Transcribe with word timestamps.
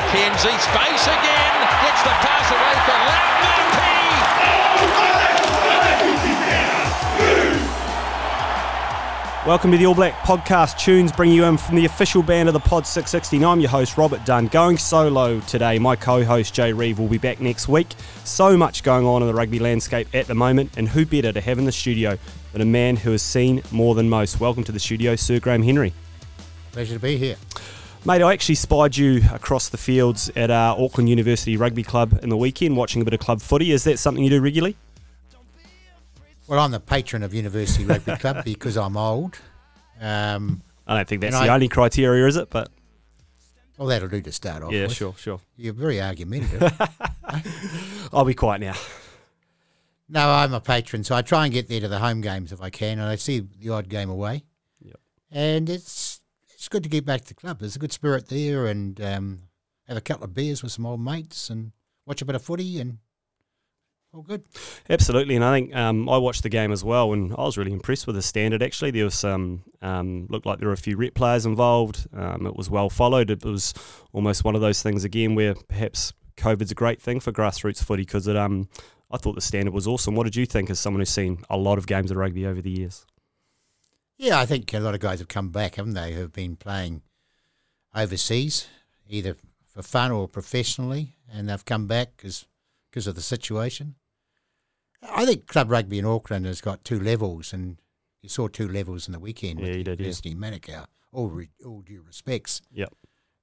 McKenzie, 0.00 0.58
space 0.58 1.04
again, 1.04 1.60
gets 1.82 2.02
the 2.02 2.14
pass 2.24 2.50
away 2.50 2.74
for 2.86 2.96
Lautmurphy. 3.06 3.90
Welcome 9.46 9.70
to 9.72 9.76
the 9.76 9.84
All 9.84 9.94
Black 9.94 10.14
Podcast 10.20 10.78
Tunes, 10.78 11.12
bringing 11.12 11.36
you 11.36 11.44
in 11.44 11.58
from 11.58 11.76
the 11.76 11.84
official 11.84 12.22
band 12.22 12.48
of 12.48 12.54
the 12.54 12.60
Pod 12.60 12.86
660. 12.86 13.44
I'm 13.44 13.60
your 13.60 13.68
host, 13.68 13.98
Robert 13.98 14.24
Dunn. 14.24 14.46
Going 14.46 14.78
solo 14.78 15.38
today, 15.40 15.78
my 15.78 15.96
co 15.96 16.24
host, 16.24 16.54
Jay 16.54 16.72
Reeve, 16.72 16.98
will 16.98 17.08
be 17.08 17.18
back 17.18 17.38
next 17.38 17.68
week. 17.68 17.88
So 18.24 18.56
much 18.56 18.82
going 18.82 19.04
on 19.04 19.20
in 19.20 19.28
the 19.28 19.34
rugby 19.34 19.58
landscape 19.58 20.08
at 20.14 20.26
the 20.26 20.34
moment, 20.34 20.78
and 20.78 20.88
who 20.88 21.04
better 21.04 21.30
to 21.30 21.42
have 21.42 21.58
in 21.58 21.66
the 21.66 21.72
studio 21.72 22.16
than 22.52 22.62
a 22.62 22.66
man 22.66 22.96
who 22.96 23.10
has 23.10 23.20
seen 23.22 23.62
more 23.70 23.94
than 23.94 24.08
most? 24.08 24.40
Welcome 24.40 24.64
to 24.64 24.72
the 24.72 24.80
studio, 24.80 25.14
Sir 25.14 25.40
Graham 25.40 25.62
Henry. 25.62 25.92
Pleasure 26.72 26.94
to 26.94 27.00
be 27.00 27.18
here. 27.18 27.36
Mate, 28.04 28.22
I 28.22 28.32
actually 28.32 28.54
spied 28.54 28.96
you 28.96 29.22
across 29.30 29.68
the 29.68 29.76
fields 29.76 30.30
at 30.34 30.50
uh, 30.50 30.74
Auckland 30.78 31.10
University 31.10 31.58
Rugby 31.58 31.82
Club 31.82 32.18
in 32.22 32.30
the 32.30 32.36
weekend 32.36 32.76
watching 32.76 33.02
a 33.02 33.04
bit 33.04 33.12
of 33.12 33.20
club 33.20 33.42
footy. 33.42 33.72
Is 33.72 33.84
that 33.84 33.98
something 33.98 34.24
you 34.24 34.30
do 34.30 34.40
regularly? 34.40 34.74
Well, 36.48 36.58
I'm 36.60 36.70
the 36.70 36.80
patron 36.80 37.22
of 37.22 37.34
University 37.34 37.84
Rugby 37.84 38.16
Club 38.16 38.42
because 38.44 38.76
I'm 38.78 38.96
old. 38.96 39.38
Um, 40.00 40.62
I 40.86 40.96
don't 40.96 41.06
think 41.08 41.20
that's 41.20 41.38
the 41.38 41.44
I- 41.50 41.54
only 41.54 41.68
criteria, 41.68 42.26
is 42.26 42.36
it? 42.36 42.48
But 42.48 42.70
well, 43.76 43.88
that'll 43.88 44.08
do 44.08 44.22
to 44.22 44.32
start 44.32 44.62
off 44.62 44.72
yeah, 44.72 44.82
with. 44.82 44.94
sure, 44.94 45.14
sure. 45.18 45.40
You're 45.56 45.74
very 45.74 46.00
argumentative. 46.00 46.72
I'll 48.12 48.24
be 48.24 48.34
quiet 48.34 48.62
now. 48.62 48.74
no, 50.08 50.30
I'm 50.30 50.54
a 50.54 50.60
patron, 50.60 51.04
so 51.04 51.14
I 51.14 51.22
try 51.22 51.44
and 51.44 51.52
get 51.52 51.68
there 51.68 51.80
to 51.80 51.88
the 51.88 51.98
home 51.98 52.22
games 52.22 52.50
if 52.50 52.62
I 52.62 52.70
can, 52.70 52.98
and 52.98 53.08
I 53.08 53.16
see 53.16 53.40
the 53.40 53.70
odd 53.70 53.88
game 53.90 54.08
away. 54.08 54.44
Yep. 54.82 55.00
And 55.30 55.70
it's 55.70 56.19
it's 56.60 56.68
good 56.68 56.82
to 56.82 56.90
get 56.90 57.06
back 57.06 57.22
to 57.22 57.28
the 57.28 57.34
club. 57.34 57.58
There's 57.58 57.76
a 57.76 57.78
good 57.78 57.90
spirit 57.90 58.28
there, 58.28 58.66
and 58.66 59.00
um, 59.00 59.44
have 59.88 59.96
a 59.96 60.02
couple 60.02 60.24
of 60.24 60.34
beers 60.34 60.62
with 60.62 60.72
some 60.72 60.84
old 60.84 61.00
mates, 61.00 61.48
and 61.48 61.72
watch 62.04 62.20
a 62.20 62.26
bit 62.26 62.34
of 62.34 62.42
footy, 62.42 62.78
and 62.78 62.98
all 64.12 64.20
good. 64.20 64.44
Absolutely, 64.90 65.36
and 65.36 65.44
I 65.44 65.58
think 65.58 65.74
um, 65.74 66.06
I 66.06 66.18
watched 66.18 66.42
the 66.42 66.50
game 66.50 66.70
as 66.70 66.84
well, 66.84 67.14
and 67.14 67.32
I 67.32 67.44
was 67.44 67.56
really 67.56 67.72
impressed 67.72 68.06
with 68.06 68.14
the 68.14 68.20
standard. 68.20 68.62
Actually, 68.62 68.90
there 68.90 69.06
was 69.06 69.14
some 69.14 69.62
um, 69.80 70.26
looked 70.28 70.44
like 70.44 70.58
there 70.58 70.68
were 70.68 70.74
a 70.74 70.76
few 70.76 70.98
rep 70.98 71.14
players 71.14 71.46
involved. 71.46 72.06
Um, 72.12 72.46
it 72.46 72.54
was 72.54 72.68
well 72.68 72.90
followed. 72.90 73.30
It 73.30 73.42
was 73.42 73.72
almost 74.12 74.44
one 74.44 74.54
of 74.54 74.60
those 74.60 74.82
things 74.82 75.02
again 75.02 75.34
where 75.34 75.54
perhaps 75.54 76.12
COVID's 76.36 76.72
a 76.72 76.74
great 76.74 77.00
thing 77.00 77.20
for 77.20 77.32
grassroots 77.32 77.82
footy 77.82 78.02
because 78.02 78.28
it. 78.28 78.36
Um, 78.36 78.68
I 79.10 79.16
thought 79.16 79.34
the 79.34 79.40
standard 79.40 79.72
was 79.72 79.88
awesome. 79.88 80.14
What 80.14 80.24
did 80.24 80.36
you 80.36 80.44
think, 80.44 80.68
as 80.68 80.78
someone 80.78 81.00
who's 81.00 81.08
seen 81.08 81.42
a 81.48 81.56
lot 81.56 81.78
of 81.78 81.86
games 81.86 82.10
of 82.10 82.18
rugby 82.18 82.46
over 82.46 82.60
the 82.60 82.70
years? 82.70 83.06
Yeah, 84.22 84.38
I 84.38 84.44
think 84.44 84.74
a 84.74 84.80
lot 84.80 84.92
of 84.92 85.00
guys 85.00 85.18
have 85.20 85.28
come 85.28 85.48
back, 85.48 85.76
haven't 85.76 85.94
they? 85.94 86.12
Who 86.12 86.20
have 86.20 86.32
been 86.34 86.54
playing 86.54 87.00
overseas, 87.94 88.68
either 89.08 89.34
for 89.66 89.80
fun 89.82 90.10
or 90.12 90.28
professionally, 90.28 91.16
and 91.32 91.48
they've 91.48 91.64
come 91.64 91.86
back 91.86 92.18
because 92.18 93.06
of 93.06 93.14
the 93.14 93.22
situation. 93.22 93.94
I 95.02 95.24
think 95.24 95.46
club 95.46 95.70
rugby 95.70 95.98
in 95.98 96.04
Auckland 96.04 96.44
has 96.44 96.60
got 96.60 96.84
two 96.84 97.00
levels, 97.00 97.54
and 97.54 97.78
you 98.20 98.28
saw 98.28 98.46
two 98.46 98.68
levels 98.68 99.08
in 99.08 99.12
the 99.12 99.18
weekend 99.18 99.58
Yeah, 99.58 99.68
with 99.68 99.76
you 99.76 99.84
did, 99.84 99.98
yeah. 99.98 100.04
University 100.04 100.34
Manukau. 100.34 100.84
All, 101.12 101.30
re, 101.30 101.48
all 101.64 101.80
due 101.80 102.02
respects, 102.06 102.60
Yep. 102.72 102.92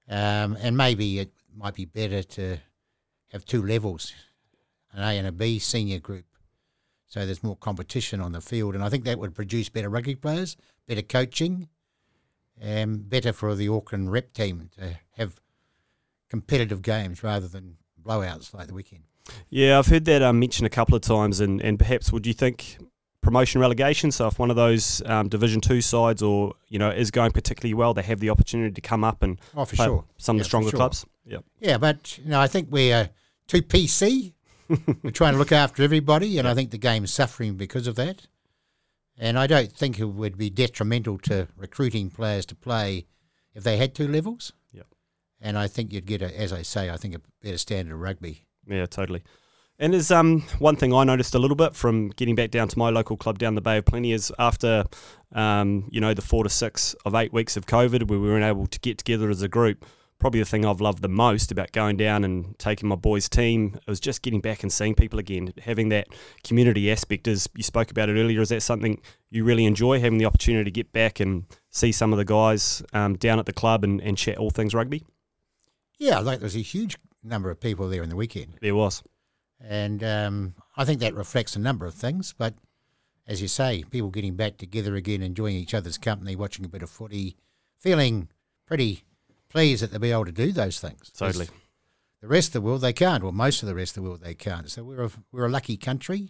um, 0.09 0.55
and 0.61 0.77
maybe 0.77 1.17
it 1.17 1.31
might 1.55 1.73
be 1.73 1.85
better 1.85 2.21
to 2.21 2.59
have 3.31 3.45
two 3.45 3.63
levels, 3.65 4.13
an 4.93 5.01
A 5.01 5.17
and 5.17 5.25
a 5.25 5.31
B 5.31 5.57
senior 5.57 5.97
group, 5.99 6.25
so 7.07 7.25
there's 7.25 7.43
more 7.43 7.55
competition 7.55 8.19
on 8.21 8.31
the 8.33 8.41
field, 8.41 8.75
and 8.75 8.83
I 8.83 8.89
think 8.89 9.05
that 9.05 9.17
would 9.19 9.33
produce 9.35 9.69
better 9.69 9.89
rugby 9.89 10.15
players, 10.15 10.57
better 10.87 11.01
coaching, 11.01 11.69
and 12.59 13.09
better 13.09 13.33
for 13.33 13.55
the 13.55 13.67
Auckland 13.69 14.11
rep 14.11 14.33
team 14.33 14.69
to 14.77 14.99
have 15.11 15.39
competitive 16.29 16.81
games 16.81 17.23
rather 17.23 17.47
than 17.47 17.77
blowouts 18.01 18.53
like 18.53 18.67
the 18.67 18.73
weekend. 18.73 19.03
Yeah, 19.49 19.77
I've 19.77 19.87
heard 19.87 20.05
that 20.05 20.21
um, 20.21 20.39
mentioned 20.39 20.65
a 20.65 20.69
couple 20.69 20.95
of 20.95 21.01
times, 21.01 21.39
and, 21.39 21.61
and 21.61 21.77
perhaps 21.77 22.11
would 22.11 22.25
you 22.25 22.33
think 22.33 22.77
promotion 23.21 23.59
relegation? 23.59 24.11
So 24.11 24.27
if 24.27 24.39
one 24.39 24.49
of 24.49 24.55
those 24.55 25.01
um, 25.05 25.27
Division 25.29 25.61
Two 25.61 25.81
sides, 25.81 26.21
or 26.21 26.53
you 26.69 26.79
know, 26.79 26.89
is 26.89 27.11
going 27.11 27.31
particularly 27.31 27.73
well, 27.73 27.93
they 27.93 28.03
have 28.03 28.19
the 28.19 28.29
opportunity 28.29 28.71
to 28.73 28.81
come 28.81 29.03
up 29.03 29.23
and 29.23 29.39
Oh, 29.55 29.65
for 29.65 29.75
sure. 29.75 30.05
some 30.17 30.37
of 30.37 30.39
the 30.39 30.45
stronger 30.45 30.69
sure. 30.69 30.77
clubs. 30.77 31.05
Yep. 31.25 31.43
Yeah, 31.59 31.77
but 31.77 32.17
you 32.17 32.29
know, 32.29 32.39
I 32.39 32.47
think 32.47 32.69
we're 32.71 33.09
too 33.47 33.61
PC. 33.61 34.33
We're 35.03 35.11
trying 35.11 35.33
to 35.33 35.39
look 35.39 35.51
after 35.51 35.83
everybody, 35.83 36.37
and 36.37 36.47
I 36.47 36.53
think 36.53 36.71
the 36.71 36.77
game's 36.77 37.13
suffering 37.13 37.55
because 37.55 37.87
of 37.87 37.95
that. 37.95 38.27
And 39.17 39.39
I 39.39 39.47
don't 39.47 39.71
think 39.71 39.99
it 39.99 40.05
would 40.05 40.37
be 40.37 40.49
detrimental 40.49 41.17
to 41.19 41.47
recruiting 41.57 42.09
players 42.09 42.45
to 42.47 42.55
play 42.55 43.07
if 43.55 43.63
they 43.63 43.77
had 43.77 43.95
two 43.95 44.07
levels. 44.07 44.53
Yep. 44.71 44.85
And 45.41 45.57
I 45.57 45.67
think 45.67 45.91
you'd 45.91 46.05
get, 46.05 46.21
a, 46.21 46.39
as 46.39 46.53
I 46.53 46.61
say, 46.61 46.89
I 46.89 46.97
think 46.97 47.15
a 47.15 47.21
better 47.41 47.57
standard 47.57 47.95
of 47.95 47.99
rugby. 47.99 48.45
Yeah, 48.67 48.85
totally. 48.85 49.23
And 49.79 49.93
there's 49.93 50.09
um 50.09 50.41
one 50.59 50.75
thing 50.75 50.93
I 50.93 51.03
noticed 51.03 51.35
a 51.35 51.39
little 51.39 51.55
bit 51.55 51.75
from 51.75 52.09
getting 52.09 52.35
back 52.35 52.49
down 52.49 52.67
to 52.67 52.79
my 52.79 52.89
local 52.89 53.15
club 53.15 53.37
down 53.37 53.55
the 53.55 53.61
Bay 53.61 53.77
of 53.77 53.85
Plenty 53.85 54.11
is 54.11 54.31
after 54.39 54.85
um 55.33 55.87
you 55.91 56.01
know 56.01 56.13
the 56.15 56.21
four 56.21 56.43
to 56.43 56.49
six 56.49 56.95
of 57.05 57.13
eight 57.13 57.31
weeks 57.31 57.55
of 57.57 57.67
COVID, 57.67 58.09
where 58.09 58.19
we 58.19 58.27
weren't 58.27 58.43
able 58.43 58.65
to 58.65 58.79
get 58.79 58.97
together 58.97 59.29
as 59.29 59.41
a 59.41 59.47
group. 59.47 59.85
Probably 60.19 60.39
the 60.39 60.45
thing 60.45 60.65
I've 60.65 60.81
loved 60.81 61.03
the 61.03 61.07
most 61.07 61.51
about 61.51 61.71
going 61.71 61.95
down 61.95 62.23
and 62.23 62.57
taking 62.57 62.89
my 62.89 62.95
boys' 62.95 63.29
team 63.29 63.79
was 63.87 63.99
just 63.99 64.23
getting 64.23 64.41
back 64.41 64.63
and 64.63 64.73
seeing 64.73 64.95
people 64.95 65.19
again, 65.19 65.53
having 65.61 65.89
that 65.89 66.07
community 66.43 66.91
aspect. 66.91 67.27
As 67.27 67.47
you 67.55 67.61
spoke 67.61 67.91
about 67.91 68.09
it 68.09 68.13
earlier, 68.13 68.41
is 68.41 68.49
that 68.49 68.63
something 68.63 68.99
you 69.29 69.43
really 69.43 69.65
enjoy 69.65 69.99
having 69.99 70.17
the 70.17 70.25
opportunity 70.25 70.63
to 70.63 70.71
get 70.71 70.91
back 70.91 71.19
and 71.19 71.45
see 71.69 71.91
some 71.91 72.13
of 72.13 72.17
the 72.17 72.25
guys 72.25 72.81
um, 72.93 73.15
down 73.15 73.37
at 73.37 73.45
the 73.45 73.53
club 73.53 73.83
and, 73.83 74.01
and 74.01 74.17
chat 74.17 74.37
all 74.37 74.49
things 74.49 74.73
rugby? 74.73 75.03
Yeah, 75.99 76.19
like 76.19 76.39
there 76.39 76.45
was 76.45 76.55
a 76.55 76.61
huge 76.61 76.97
number 77.23 77.51
of 77.51 77.59
people 77.59 77.87
there 77.87 78.01
in 78.01 78.09
the 78.09 78.15
weekend. 78.15 78.57
There 78.59 78.75
was. 78.75 79.03
And 79.59 80.03
um, 80.03 80.55
I 80.75 80.85
think 80.85 80.99
that 81.01 81.13
reflects 81.13 81.55
a 81.55 81.59
number 81.59 81.85
of 81.85 81.93
things. 81.93 82.33
But 82.35 82.55
as 83.27 83.41
you 83.41 83.47
say, 83.47 83.83
people 83.89 84.09
getting 84.09 84.35
back 84.35 84.57
together 84.57 84.95
again, 84.95 85.21
enjoying 85.21 85.55
each 85.55 85.73
other's 85.73 85.97
company, 85.97 86.35
watching 86.35 86.65
a 86.65 86.69
bit 86.69 86.83
of 86.83 86.89
footy, 86.89 87.35
feeling 87.79 88.29
pretty 88.65 89.03
pleased 89.49 89.83
that 89.83 89.91
they'll 89.91 89.99
be 89.99 90.11
able 90.11 90.25
to 90.25 90.31
do 90.31 90.51
those 90.51 90.79
things. 90.79 91.11
Totally. 91.17 91.47
The 92.21 92.27
rest 92.27 92.49
of 92.49 92.53
the 92.53 92.61
world, 92.61 92.81
they 92.81 92.93
can't. 92.93 93.23
Well, 93.23 93.31
most 93.31 93.61
of 93.61 93.67
the 93.67 93.75
rest 93.75 93.95
of 93.95 94.03
the 94.03 94.09
world, 94.09 94.21
they 94.21 94.33
can't. 94.33 94.69
So 94.69 94.83
we're 94.83 95.03
a, 95.03 95.11
we're 95.31 95.45
a 95.45 95.49
lucky 95.49 95.77
country 95.77 96.29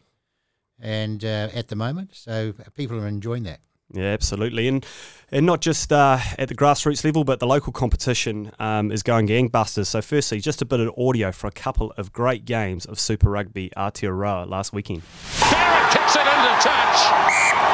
and 0.80 1.24
uh, 1.24 1.50
at 1.54 1.70
the 1.70 1.76
moment. 1.76 2.12
So 2.14 2.54
people 2.76 3.00
are 3.00 3.08
enjoying 3.08 3.44
that. 3.44 3.60
Yeah, 3.94 4.08
absolutely, 4.08 4.68
and 4.68 4.86
and 5.32 5.46
not 5.46 5.62
just 5.62 5.94
uh, 5.94 6.20
at 6.38 6.50
the 6.50 6.56
grassroots 6.56 7.06
level, 7.06 7.24
but 7.24 7.40
the 7.40 7.48
local 7.48 7.72
competition 7.72 8.52
um, 8.60 8.92
is 8.92 9.02
going 9.02 9.28
gangbusters. 9.28 9.86
So, 9.86 10.02
firstly, 10.02 10.42
just 10.42 10.62
a 10.62 10.66
bit 10.66 10.82
of 10.82 10.94
audio 10.98 11.32
for 11.32 11.48
a 11.48 11.52
couple 11.52 11.94
of 11.96 12.12
great 12.12 12.44
games 12.44 12.86
of 12.86 13.00
Super 13.00 13.30
Rugby 13.30 13.72
Aotearoa 13.78 14.50
last 14.50 14.74
weekend. 14.74 15.04
Barrett 15.40 15.92
kicks 15.94 16.16
it 16.18 16.20
into 16.20 16.68
touch. 16.68 17.00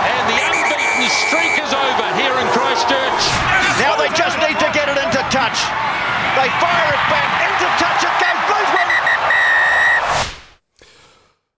And 0.05 0.69
the 0.69 0.72
unbeaten 0.93 1.09
streak 1.09 1.57
is 1.63 1.73
over 1.73 2.07
here 2.15 2.33
in 2.39 2.47
Christchurch. 2.47 3.23
Now 3.79 3.95
they 3.97 4.09
just 4.15 4.37
need 4.39 4.59
to 4.59 4.69
get 4.73 4.89
it 4.89 4.97
into 4.97 5.21
touch. 5.31 5.65
They 6.37 6.49
fire 6.61 6.89
it 6.93 7.03
back 7.09 7.31
into 7.49 7.67
touch. 7.81 8.03
It 8.03 8.13
goes 8.21 8.69
both. 8.71 8.93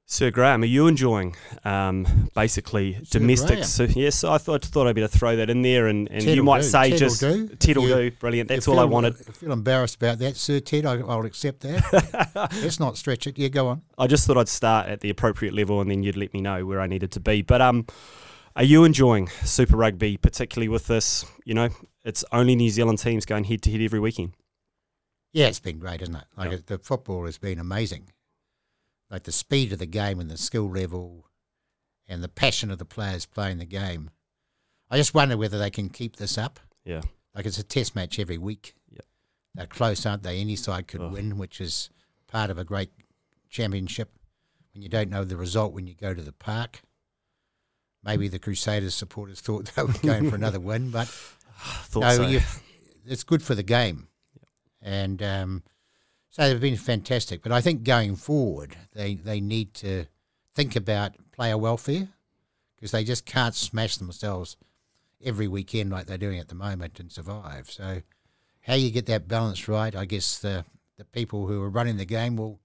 Sir 0.07 0.31
Graham, 0.31 0.63
are 0.63 0.68
you 0.68 0.88
enjoying 0.88 1.35
um, 1.66 2.29
basically 2.35 3.00
domestic? 3.09 3.66
So, 3.66 3.84
yes, 3.84 4.24
I 4.24 4.38
thought 4.38 4.63
thought 4.63 4.88
I'd 4.88 4.95
better 4.95 5.09
throw 5.09 5.35
that 5.35 5.50
in 5.50 5.62
there, 5.62 5.88
and, 5.88 6.09
and 6.09 6.24
you 6.24 6.41
might 6.41 6.62
do. 6.62 6.68
say 6.68 6.91
Ted 6.91 7.00
just 7.00 7.19
do. 7.19 7.47
Ted 7.50 7.75
will 7.75 7.88
do, 7.88 8.12
brilliant. 8.12 8.47
That's 8.47 8.68
all 8.69 8.79
I 8.79 8.85
wanted. 8.85 9.16
I 9.28 9.31
feel 9.34 9.51
embarrassed 9.51 9.95
about 9.95 10.19
that, 10.19 10.38
Sir 10.38 10.62
Ted. 10.62 10.85
I, 10.85 11.00
I'll 11.00 11.25
accept 11.25 11.62
that. 11.62 12.51
Let's 12.63 12.79
not 12.79 12.97
stretch 12.97 13.28
it. 13.28 13.38
Yeah, 13.38 13.50
go 13.50 13.68
on. 13.68 13.81
I 13.97 14.07
just 14.07 14.25
thought 14.25 14.38
I'd 14.38 14.47
start 14.47 14.88
at 14.88 15.01
the 15.01 15.09
appropriate 15.09 15.53
level, 15.53 15.81
and 15.81 15.91
then 15.91 16.03
you'd 16.03 16.16
let 16.16 16.34
me 16.34 16.40
know 16.40 16.66
where 16.66 16.79
I 16.79 16.88
needed 16.88 17.12
to 17.13 17.19
be. 17.19 17.41
But 17.41 17.62
um, 17.62 17.85
are 18.55 18.63
you 18.63 18.83
enjoying 18.83 19.27
Super 19.43 19.75
Rugby, 19.77 20.17
particularly 20.17 20.67
with 20.69 20.88
this? 20.88 21.25
You 21.45 21.53
know, 21.53 21.69
it's 22.03 22.23
only 22.31 22.55
New 22.55 22.69
Zealand 22.69 22.99
teams 22.99 23.25
going 23.25 23.45
head 23.45 23.62
to 23.63 23.71
head 23.71 23.81
every 23.81 24.00
weekend. 24.00 24.33
Yeah, 25.33 25.47
it's 25.47 25.59
been 25.59 25.80
great, 25.80 26.01
isn't 26.01 26.15
it? 26.15 26.24
Like 26.38 26.51
Yeah. 26.51 26.57
the 26.65 26.77
football 26.77 27.25
has 27.25 27.38
been 27.38 27.59
amazing. 27.59 28.12
Like 29.09 29.24
the 29.24 29.31
speed 29.31 29.74
of 29.74 29.80
the 29.80 29.85
game 29.85 30.19
and 30.19 30.31
the 30.31 30.38
skill 30.38 30.69
level 30.69 31.27
and 32.07 32.24
the 32.24 32.30
passion 32.30 32.71
of 32.71 32.77
the 32.80 32.85
players 32.85 33.25
playing 33.25 33.57
the 33.57 33.65
game. 33.65 34.12
I 34.89 34.97
just 34.97 35.13
wonder 35.13 35.35
whether 35.35 35.57
they 35.59 35.69
can 35.71 35.89
keep 35.89 36.15
this 36.15 36.38
up. 36.38 36.59
Yeah, 36.85 37.01
Like 37.33 37.45
it's 37.45 37.57
a 37.57 37.63
test 37.63 37.95
match 37.95 38.19
every 38.19 38.38
week. 38.38 38.75
Yeah. 38.89 39.01
They're 39.56 39.65
close, 39.68 40.06
aren't 40.06 40.24
they? 40.24 40.39
Any 40.39 40.56
side 40.56 40.88
could 40.88 41.01
Oh. 41.01 41.09
win, 41.09 41.38
which 41.38 41.59
is 41.59 41.89
part 42.27 42.50
of 42.50 42.57
a 42.57 42.63
great 42.63 42.91
championship. 43.50 44.12
When 44.74 44.81
you 44.83 44.89
don't 44.89 45.09
know 45.09 45.24
the 45.24 45.35
result 45.38 45.74
when 45.74 45.88
you 45.88 45.95
go 45.95 46.13
to 46.13 46.21
the 46.21 46.31
park. 46.31 46.81
Maybe 48.06 48.28
the 48.28 48.40
Crusaders 48.40 48.94
supporters 48.94 49.42
thought 49.42 49.72
they 49.75 49.81
were 49.84 49.94
going 50.04 50.30
for 50.30 50.36
another 50.36 50.60
win, 50.60 50.92
but 50.92 51.07
thought 51.57 52.02
no, 52.02 52.16
so. 52.16 52.28
you 52.28 52.42
it's 53.07 53.24
good 53.24 53.42
for 53.42 53.56
the 53.56 53.63
game, 53.63 54.07
and 54.81 55.22
um, 55.22 55.63
so 56.30 56.48
they've 56.48 56.60
been 56.60 56.78
fantastic. 56.78 57.42
But 57.42 57.52
I 57.52 57.62
think 57.62 57.84
going 57.84 58.16
forward, 58.16 58.75
they 58.94 59.16
they 59.16 59.42
need 59.42 59.74
to 59.75 60.06
think 60.54 60.75
about 60.75 61.13
player 61.31 61.57
welfare 61.57 62.10
because 62.75 62.92
they 62.92 63.04
just 63.04 63.25
can't 63.25 63.56
smash 63.56 63.98
themselves 63.98 64.57
every 65.24 65.48
weekend 65.48 65.92
like 65.92 66.07
they're 66.07 66.18
doing 66.18 66.40
at 66.40 66.48
the 66.48 66.56
moment 66.56 67.00
and 67.00 67.12
survive. 67.12 67.69
So, 67.69 68.02
how 68.62 68.75
you 68.75 68.92
get 68.92 69.06
that 69.07 69.28
balance 69.28 69.68
right, 69.68 69.96
I 69.96 70.06
guess 70.06 70.38
the 70.38 70.66
the 70.98 71.06
people 71.06 71.48
who 71.48 71.62
are 71.62 71.69
running 71.69 71.98
the 71.98 72.06
game 72.06 72.38
will 72.38 72.60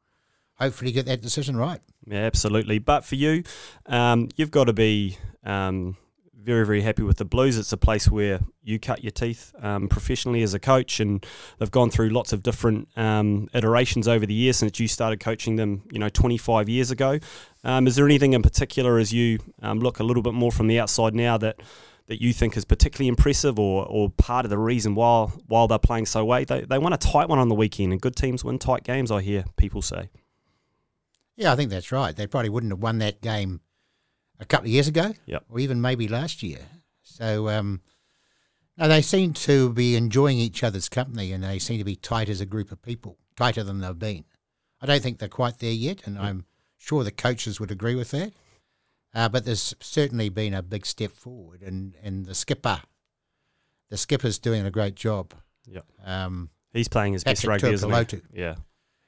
hopefully 0.60 0.92
get 0.92 1.06
that 1.06 1.20
decision 1.20 1.56
right. 1.56 1.80
Yeah, 2.06 2.20
absolutely. 2.20 2.78
But 2.78 3.04
for 3.04 3.14
you, 3.14 3.42
um, 3.86 4.28
you've 4.36 4.50
got 4.50 4.64
to 4.64 4.72
be 4.72 5.16
um, 5.44 5.96
very, 6.34 6.64
very 6.64 6.82
happy 6.82 7.02
with 7.02 7.18
the 7.18 7.24
Blues. 7.24 7.58
It's 7.58 7.72
a 7.72 7.76
place 7.76 8.08
where 8.08 8.40
you 8.62 8.78
cut 8.78 9.02
your 9.02 9.10
teeth 9.10 9.54
um, 9.60 9.88
professionally 9.88 10.42
as 10.42 10.54
a 10.54 10.58
coach, 10.58 11.00
and 11.00 11.24
they've 11.58 11.70
gone 11.70 11.90
through 11.90 12.10
lots 12.10 12.32
of 12.32 12.42
different 12.42 12.88
um, 12.96 13.48
iterations 13.54 14.08
over 14.08 14.26
the 14.26 14.34
years 14.34 14.56
since 14.56 14.78
you 14.80 14.88
started 14.88 15.20
coaching 15.20 15.56
them, 15.56 15.82
you 15.90 15.98
know, 15.98 16.08
25 16.08 16.68
years 16.68 16.90
ago. 16.90 17.18
Um, 17.64 17.86
is 17.86 17.96
there 17.96 18.06
anything 18.06 18.32
in 18.32 18.42
particular 18.42 18.98
as 18.98 19.12
you 19.12 19.38
um, 19.62 19.80
look 19.80 20.00
a 20.00 20.04
little 20.04 20.22
bit 20.22 20.34
more 20.34 20.50
from 20.50 20.66
the 20.66 20.78
outside 20.78 21.14
now 21.14 21.38
that 21.38 21.60
that 22.06 22.20
you 22.20 22.32
think 22.32 22.56
is 22.56 22.64
particularly 22.64 23.06
impressive 23.06 23.56
or, 23.56 23.86
or 23.86 24.10
part 24.10 24.44
of 24.44 24.50
the 24.50 24.58
reason 24.58 24.96
why 24.96 25.26
while 25.46 25.68
they're 25.68 25.78
playing 25.78 26.06
so 26.06 26.24
well? 26.24 26.44
They, 26.44 26.62
they 26.62 26.76
won 26.76 26.92
a 26.92 26.96
tight 26.96 27.28
one 27.28 27.38
on 27.38 27.48
the 27.48 27.54
weekend, 27.54 27.92
and 27.92 28.00
good 28.00 28.16
teams 28.16 28.42
win 28.42 28.58
tight 28.58 28.82
games, 28.82 29.12
I 29.12 29.22
hear 29.22 29.44
people 29.56 29.80
say. 29.80 30.10
Yeah, 31.36 31.52
I 31.52 31.56
think 31.56 31.70
that's 31.70 31.92
right. 31.92 32.14
They 32.14 32.26
probably 32.26 32.50
wouldn't 32.50 32.72
have 32.72 32.80
won 32.82 32.98
that 32.98 33.20
game 33.20 33.60
a 34.38 34.44
couple 34.44 34.66
of 34.66 34.72
years 34.72 34.88
ago, 34.88 35.14
Yep. 35.26 35.44
or 35.48 35.58
even 35.60 35.80
maybe 35.80 36.08
last 36.08 36.42
year. 36.42 36.60
So, 37.02 37.48
um, 37.48 37.80
no, 38.76 38.88
they 38.88 39.02
seem 39.02 39.32
to 39.34 39.72
be 39.72 39.96
enjoying 39.96 40.38
each 40.38 40.62
other's 40.62 40.88
company, 40.88 41.32
and 41.32 41.42
they 41.44 41.58
seem 41.58 41.78
to 41.78 41.84
be 41.84 41.96
tight 41.96 42.28
as 42.28 42.40
a 42.40 42.46
group 42.46 42.72
of 42.72 42.82
people, 42.82 43.18
tighter 43.36 43.62
than 43.62 43.80
they've 43.80 43.98
been. 43.98 44.24
I 44.80 44.86
don't 44.86 45.02
think 45.02 45.18
they're 45.18 45.28
quite 45.28 45.58
there 45.58 45.72
yet, 45.72 46.06
and 46.06 46.18
I'm 46.18 46.46
sure 46.78 47.04
the 47.04 47.10
coaches 47.10 47.60
would 47.60 47.70
agree 47.70 47.94
with 47.94 48.10
that. 48.12 48.32
Uh, 49.14 49.28
but 49.28 49.44
there's 49.44 49.74
certainly 49.80 50.28
been 50.28 50.54
a 50.54 50.62
big 50.62 50.86
step 50.86 51.12
forward, 51.12 51.62
and, 51.62 51.94
and 52.02 52.26
the 52.26 52.34
skipper, 52.34 52.80
the 53.90 53.96
skipper's 53.96 54.38
doing 54.38 54.64
a 54.64 54.70
great 54.70 54.94
job. 54.94 55.34
Yep. 55.66 55.84
Um, 56.04 56.50
He's 56.72 56.88
playing 56.88 57.14
his 57.14 57.24
best 57.24 57.44
rugby, 57.44 57.68
isn't 57.70 58.10
he? 58.12 58.20
Yeah. 58.32 58.54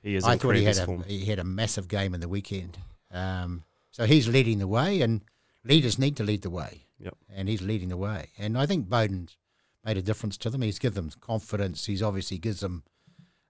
He 0.03 0.17
is 0.17 0.25
I 0.25 0.37
thought 0.37 0.57
he 0.57 0.65
had 0.65 0.79
a 0.79 0.87
form. 0.87 1.05
he 1.05 1.25
had 1.27 1.39
a 1.39 1.45
massive 1.45 1.89
game 1.89 2.15
in 2.15 2.21
the 2.21 2.29
weekend. 2.29 2.79
Um, 3.11 3.65
so 3.91 4.05
he's 4.05 4.27
leading 4.29 4.59
the 4.59 4.67
way, 4.67 5.01
and 5.01 5.23
leaders 5.65 5.99
need 5.99 6.17
to 6.17 6.25
lead 6.25 6.43
the 6.43 6.51
way. 6.51 6.87
Yep. 6.99 7.17
And 7.35 7.49
he's 7.49 7.63
leading 7.63 7.89
the 7.89 7.97
way, 7.97 8.31
and 8.39 8.57
I 8.57 8.67
think 8.67 8.89
Beauden's 8.89 9.37
made 9.85 9.97
a 9.97 10.03
difference 10.03 10.37
to 10.39 10.51
them. 10.51 10.63
He's 10.63 10.79
given 10.79 11.09
them 11.09 11.21
confidence. 11.21 11.87
He's 11.87 12.03
obviously 12.03 12.39
gives 12.39 12.61
them 12.61 12.85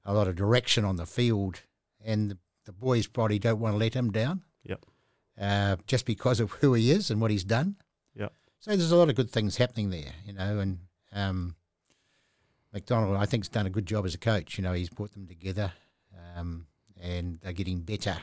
a 0.04 0.14
lot 0.14 0.28
of 0.28 0.36
direction 0.36 0.84
on 0.84 0.96
the 0.96 1.06
field, 1.06 1.62
and 2.04 2.30
the, 2.30 2.38
the 2.64 2.72
boys 2.72 3.06
probably 3.06 3.38
don't 3.38 3.60
want 3.60 3.74
to 3.74 3.78
let 3.78 3.94
him 3.94 4.10
down. 4.10 4.42
Yep. 4.64 4.84
Uh, 5.40 5.76
just 5.86 6.06
because 6.06 6.40
of 6.40 6.50
who 6.52 6.74
he 6.74 6.90
is 6.90 7.10
and 7.10 7.20
what 7.20 7.30
he's 7.30 7.44
done. 7.44 7.76
Yep. 8.14 8.32
So 8.60 8.70
there's 8.70 8.92
a 8.92 8.96
lot 8.96 9.08
of 9.08 9.16
good 9.16 9.30
things 9.30 9.56
happening 9.56 9.90
there, 9.90 10.12
you 10.24 10.32
know, 10.32 10.58
and 10.58 10.78
um, 11.12 11.56
MacDonald, 12.72 13.16
I 13.16 13.26
think, 13.26 13.44
has 13.44 13.48
done 13.48 13.66
a 13.66 13.70
good 13.70 13.86
job 13.86 14.06
as 14.06 14.14
a 14.14 14.18
coach. 14.18 14.56
You 14.56 14.64
know, 14.64 14.72
he's 14.72 14.88
brought 14.88 15.12
them 15.12 15.26
together, 15.26 15.72
um, 16.36 16.66
and 17.00 17.38
they're 17.42 17.52
getting 17.52 17.80
better. 17.80 18.16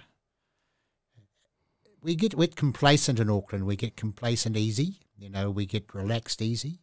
We 2.01 2.15
get 2.15 2.35
we're 2.35 2.47
complacent 2.47 3.19
in 3.19 3.29
Auckland. 3.29 3.65
We 3.65 3.75
get 3.75 3.95
complacent 3.97 4.55
easy. 4.55 4.99
You 5.17 5.29
know, 5.29 5.51
we 5.51 5.65
get 5.65 5.93
relaxed 5.93 6.41
easy, 6.41 6.79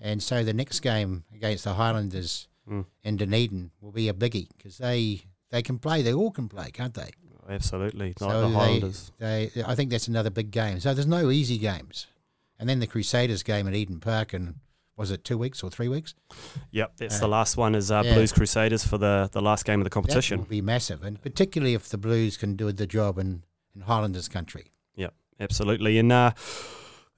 and 0.00 0.22
so 0.22 0.42
the 0.42 0.54
next 0.54 0.80
game 0.80 1.24
against 1.34 1.64
the 1.64 1.74
Highlanders 1.74 2.48
Mm. 2.70 2.86
in 3.02 3.16
Dunedin 3.16 3.72
will 3.80 3.90
be 3.90 4.08
a 4.08 4.14
biggie 4.14 4.46
because 4.56 4.78
they 4.78 5.22
they 5.50 5.62
can 5.62 5.78
play. 5.80 6.00
They 6.00 6.14
all 6.14 6.30
can 6.30 6.48
play, 6.48 6.70
can't 6.70 6.94
they? 6.94 7.10
Absolutely. 7.48 8.14
Not 8.20 8.30
So 8.30 8.40
the 8.42 8.48
they- 9.18 9.50
They, 9.50 9.64
I 9.66 9.74
think 9.74 9.90
that's 9.90 10.06
another 10.06 10.30
big 10.30 10.52
game. 10.52 10.78
So 10.78 10.94
there's 10.94 11.08
no 11.08 11.30
easy 11.32 11.58
games. 11.58 12.06
And 12.60 12.68
then 12.68 12.78
the 12.78 12.86
Crusaders 12.86 13.42
game 13.42 13.66
at 13.66 13.74
Eden 13.74 13.98
Park, 13.98 14.32
and 14.32 14.60
was 14.96 15.10
it 15.10 15.24
two 15.24 15.38
weeks 15.38 15.62
or 15.62 15.70
three 15.70 15.88
weeks? 15.88 16.14
Yep, 16.70 16.92
that's 16.98 17.16
Uh, 17.16 17.20
the 17.20 17.28
last 17.28 17.56
one 17.56 17.74
is 17.74 17.90
uh, 17.90 18.02
yeah. 18.04 18.14
Blues 18.14 18.32
Crusaders 18.32 18.84
for 18.86 18.98
the, 18.98 19.28
the 19.32 19.40
last 19.42 19.64
game 19.64 19.80
of 19.80 19.84
the 19.84 19.90
That 19.90 19.96
will 19.96 20.02
competition. 20.02 20.42
be 20.42 20.60
massive, 20.60 21.02
and 21.02 21.20
particularly 21.20 21.74
if 21.74 21.88
the 21.88 21.98
Blues 21.98 22.36
can 22.36 22.56
do 22.56 22.70
the 22.72 22.86
job 22.86 23.18
in, 23.18 23.42
in 23.74 23.82
Highlanders 23.82 24.28
country. 24.28 24.72
Yep, 24.96 25.14
absolutely. 25.40 25.98
And 25.98 26.12
uh, 26.12 26.32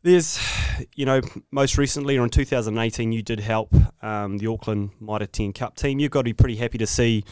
there's, 0.03 0.39
you 0.95 1.05
know, 1.07 1.21
most 1.51 1.77
recently 1.79 2.17
or 2.19 2.25
in 2.25 2.31
2018, 2.31 3.13
you 3.13 3.23
did 3.23 3.41
help 3.41 3.75
um, 4.03 4.39
the 4.39 4.47
Auckland 4.47 4.91
Mitre 5.01 5.27
10 5.27 5.53
Cup 5.53 5.77
team. 5.77 5.99
You've 5.99 6.11
got 6.11 6.21
to 6.21 6.25
be 6.25 6.33
pretty 6.35 6.57
happy 6.57 6.79
to 6.79 6.87
see 6.87 7.25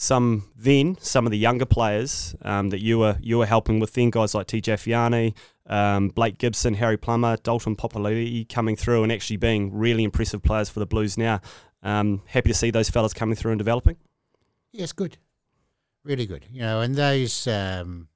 some 0.00 0.44
then 0.56 0.96
some 1.00 1.26
of 1.26 1.32
the 1.32 1.38
younger 1.38 1.64
players 1.66 2.36
um, 2.42 2.68
that 2.70 2.80
you 2.80 3.00
were 3.00 3.16
you 3.20 3.36
were 3.36 3.46
helping 3.46 3.80
with 3.80 3.94
then 3.94 4.10
guys 4.10 4.32
like 4.32 4.46
TJ 4.46 4.74
Faiane, 4.74 5.34
um, 5.68 6.08
Blake 6.08 6.38
Gibson, 6.38 6.74
Harry 6.74 6.96
Plummer, 6.96 7.36
Dalton 7.36 7.76
Papalii 7.76 8.48
coming 8.48 8.76
through 8.76 9.02
and 9.02 9.12
actually 9.12 9.36
being 9.36 9.72
really 9.72 10.02
impressive 10.02 10.42
players 10.42 10.68
for 10.68 10.80
the 10.80 10.86
Blues 10.86 11.18
now. 11.18 11.40
Um, 11.82 12.22
happy 12.26 12.48
to 12.48 12.54
see 12.54 12.70
those 12.70 12.90
fellas 12.90 13.14
coming 13.14 13.36
through 13.36 13.52
and 13.52 13.58
developing. 13.58 13.96
Yes, 14.72 14.92
good, 14.92 15.18
really 16.04 16.26
good. 16.26 16.46
You 16.50 16.62
know, 16.62 16.80
and 16.80 16.94
those 16.96 17.46
um, 17.46 18.08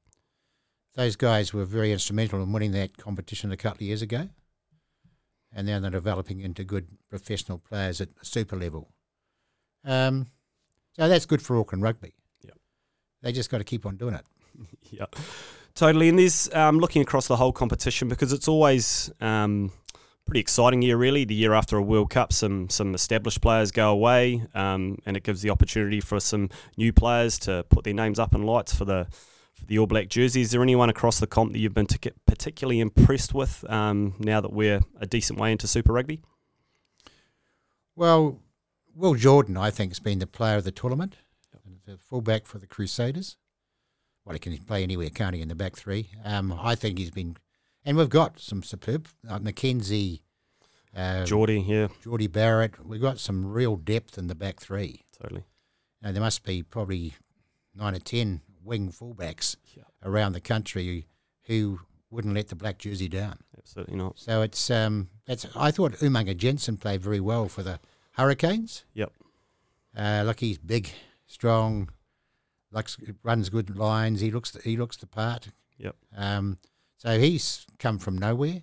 those 0.95 1.17
guys 1.17 1.53
were 1.53 1.65
very 1.65 1.93
instrumental 1.93 2.43
in 2.43 2.53
winning 2.53 2.73
that 2.73 2.97
competition 2.97 3.53
a 3.53 3.57
couple 3.57 3.79
of 3.79 3.83
years 3.83 4.03
ago, 4.03 4.29
and 5.55 5.67
now 5.67 5.79
they're 5.79 5.91
developing 5.91 6.41
into 6.41 6.65
good 6.65 6.89
professional 7.09 7.59
players 7.59 8.01
at 8.01 8.17
the 8.17 8.25
super 8.25 8.57
level. 8.57 8.93
Um, 9.85 10.27
so 10.95 11.09
that's 11.09 11.27
good 11.27 11.43
for 11.43 11.57
Auckland 11.57 11.83
rugby. 11.83 12.15
Yep. 12.43 12.59
They 13.23 13.33
just 13.33 13.51
got 13.51 13.59
to 13.59 13.65
keep 13.65 13.87
on 13.87 13.97
doing 13.97 14.15
it. 14.15 14.25
Yeah, 14.91 15.07
totally. 15.75 16.09
And 16.09 16.19
there's 16.19 16.53
um, 16.55 16.79
looking 16.79 17.03
across 17.03 17.29
the 17.29 17.37
whole 17.37 17.53
competition 17.53 18.09
because 18.09 18.33
it's 18.33 18.49
always 18.49 19.11
um, 19.21 19.73
pretty 20.27 20.41
exciting 20.41 20.83
year, 20.83 20.97
really. 20.97 21.25
The 21.25 21.35
year 21.35 21.53
after 21.53 21.77
a 21.77 21.83
World 21.83 22.11
Cup, 22.11 22.33
some 22.33 22.69
some 22.69 22.95
established 22.95 23.41
players 23.41 23.71
go 23.71 23.91
away, 23.91 24.47
um, 24.55 24.99
and 25.07 25.17
it 25.17 25.23
gives 25.23 25.43
the 25.43 25.51
opportunity 25.51 26.01
for 26.01 26.21
some 26.21 26.51
new 26.77 26.93
players 26.93 27.39
to 27.41 27.65
put 27.69 27.85
their 27.85 27.95
names 27.95 28.19
up 28.19 28.35
in 28.35 28.43
lights 28.43 28.75
for 28.75 28.85
the 28.85 29.07
for 29.53 29.65
the 29.67 29.79
All 29.79 29.87
Black 29.87 30.09
jersey. 30.09 30.41
Is 30.41 30.51
there 30.51 30.63
anyone 30.63 30.91
across 30.91 31.21
the 31.21 31.27
comp 31.27 31.53
that 31.53 31.59
you've 31.59 31.75
been 31.75 31.87
tic- 31.87 32.15
particularly 32.27 32.81
impressed 32.81 33.35
with 33.35 33.69
um, 33.71 34.15
now 34.19 34.41
that 34.41 34.53
we're 34.53 34.81
a 35.01 35.07
decent 35.07 35.39
way 35.39 35.53
into 35.53 35.67
Super 35.67 35.93
Rugby? 35.93 36.21
Well, 37.95 38.41
Will 38.95 39.15
Jordan, 39.15 39.57
I 39.57 39.71
think, 39.71 39.91
has 39.91 40.01
been 40.01 40.19
the 40.19 40.27
player 40.27 40.57
of 40.57 40.65
the 40.65 40.73
tournament, 40.73 41.17
the 41.87 41.99
fullback 41.99 42.47
for 42.47 42.59
the 42.59 42.67
Crusaders. 42.67 43.37
Well, 44.25 44.35
he 44.35 44.39
can 44.39 44.57
play 44.59 44.83
anywhere, 44.83 45.11
can't 45.11 45.35
he, 45.35 45.43
in 45.43 45.49
the 45.49 45.55
back 45.55 45.77
three? 45.77 46.11
Um, 46.25 46.53
I 46.53 46.75
think 46.75 46.99
he's 46.99 47.11
been, 47.11 47.37
and 47.85 47.97
we've 47.97 48.09
got 48.09 48.39
some 48.39 48.63
superb 48.63 49.09
uh, 49.29 49.39
McKenzie, 49.41 50.21
uh, 50.97 51.25
Jordie, 51.25 51.61
yeah, 51.67 51.89
Jordie 52.03 52.29
Barrett. 52.29 52.85
We've 52.87 53.01
got 53.01 53.19
some 53.19 53.45
real 53.45 53.77
depth 53.77 54.19
in 54.19 54.29
the 54.29 54.35
back 54.35 54.61
three. 54.61 55.03
totally. 55.21 55.45
Now, 56.03 56.13
there 56.13 56.21
must 56.23 56.45
be 56.45 56.63
probably 56.63 57.15
nine 57.75 57.95
or 57.95 57.99
ten 58.01 58.43
wing 58.63 58.91
fullbacks 58.93 59.57
Yeah. 59.77 59.85
around 60.05 60.33
the 60.35 60.41
country 60.41 61.07
who 61.47 61.81
wouldn't 62.11 62.35
let 62.35 62.49
the 62.49 62.55
black 62.57 62.79
jersey 62.79 63.09
down. 63.09 63.39
Absolutely 63.59 63.97
not. 63.97 64.19
So 64.19 64.43
it's 64.43 64.71
um, 64.71 65.09
that's. 65.27 65.47
I 65.57 65.71
thought 65.73 65.93
Umaga-Jensen 65.95 66.77
played 66.77 67.01
very 67.01 67.21
well 67.21 67.49
for 67.49 67.63
the 67.63 67.81
Hurricanes. 68.13 68.85
Yep. 68.95 69.13
Uh, 69.97 70.23
look, 70.27 70.41
he's 70.41 70.59
big, 70.59 70.91
strong, 71.27 71.89
likes 72.73 72.97
runs 73.23 73.49
good 73.49 73.77
lines. 73.77 74.21
He 74.21 74.31
looks 74.31 74.57
he 74.65 74.77
looks 74.77 74.97
the 74.97 75.07
part. 75.07 75.49
Yep. 75.79 75.97
Um, 76.17 76.59
so 76.97 77.19
he's 77.19 77.67
come 77.79 77.99
from 77.99 78.17
nowhere. 78.17 78.63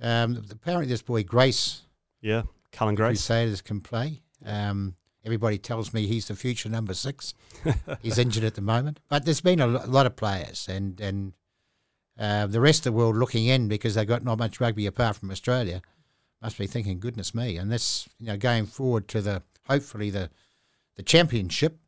Um, 0.00 0.42
apparently, 0.50 0.88
this 0.88 1.02
boy 1.02 1.22
Grace 1.22 1.82
Yeah, 2.20 2.42
Cullen 2.72 2.94
Grace. 2.94 3.26
Crusaders 3.26 3.62
can 3.62 3.80
play. 3.80 4.22
Um, 4.44 4.96
everybody 5.24 5.58
tells 5.58 5.92
me 5.92 6.06
he's 6.06 6.28
the 6.28 6.34
future 6.34 6.68
number 6.68 6.94
six. 6.94 7.34
he's 8.02 8.18
injured 8.18 8.44
at 8.44 8.54
the 8.54 8.62
moment, 8.62 9.00
but 9.08 9.24
there's 9.24 9.40
been 9.40 9.60
a 9.60 9.66
lot 9.66 10.06
of 10.06 10.16
players, 10.16 10.66
and 10.68 11.00
and 11.00 11.32
uh, 12.18 12.46
the 12.46 12.60
rest 12.60 12.86
of 12.86 12.92
the 12.92 12.98
world 12.98 13.16
looking 13.16 13.46
in 13.46 13.68
because 13.68 13.94
they've 13.94 14.06
got 14.06 14.24
not 14.24 14.38
much 14.38 14.60
rugby 14.60 14.86
apart 14.86 15.16
from 15.16 15.30
Australia. 15.30 15.82
Must 16.42 16.58
be 16.58 16.66
thinking, 16.66 17.00
goodness 17.00 17.34
me, 17.34 17.56
and 17.56 17.70
this 17.70 18.08
you 18.18 18.26
know 18.26 18.36
going 18.36 18.66
forward 18.66 19.08
to 19.08 19.20
the 19.20 19.42
hopefully 19.66 20.10
the 20.10 20.30
the 20.96 21.02
championship. 21.02 21.78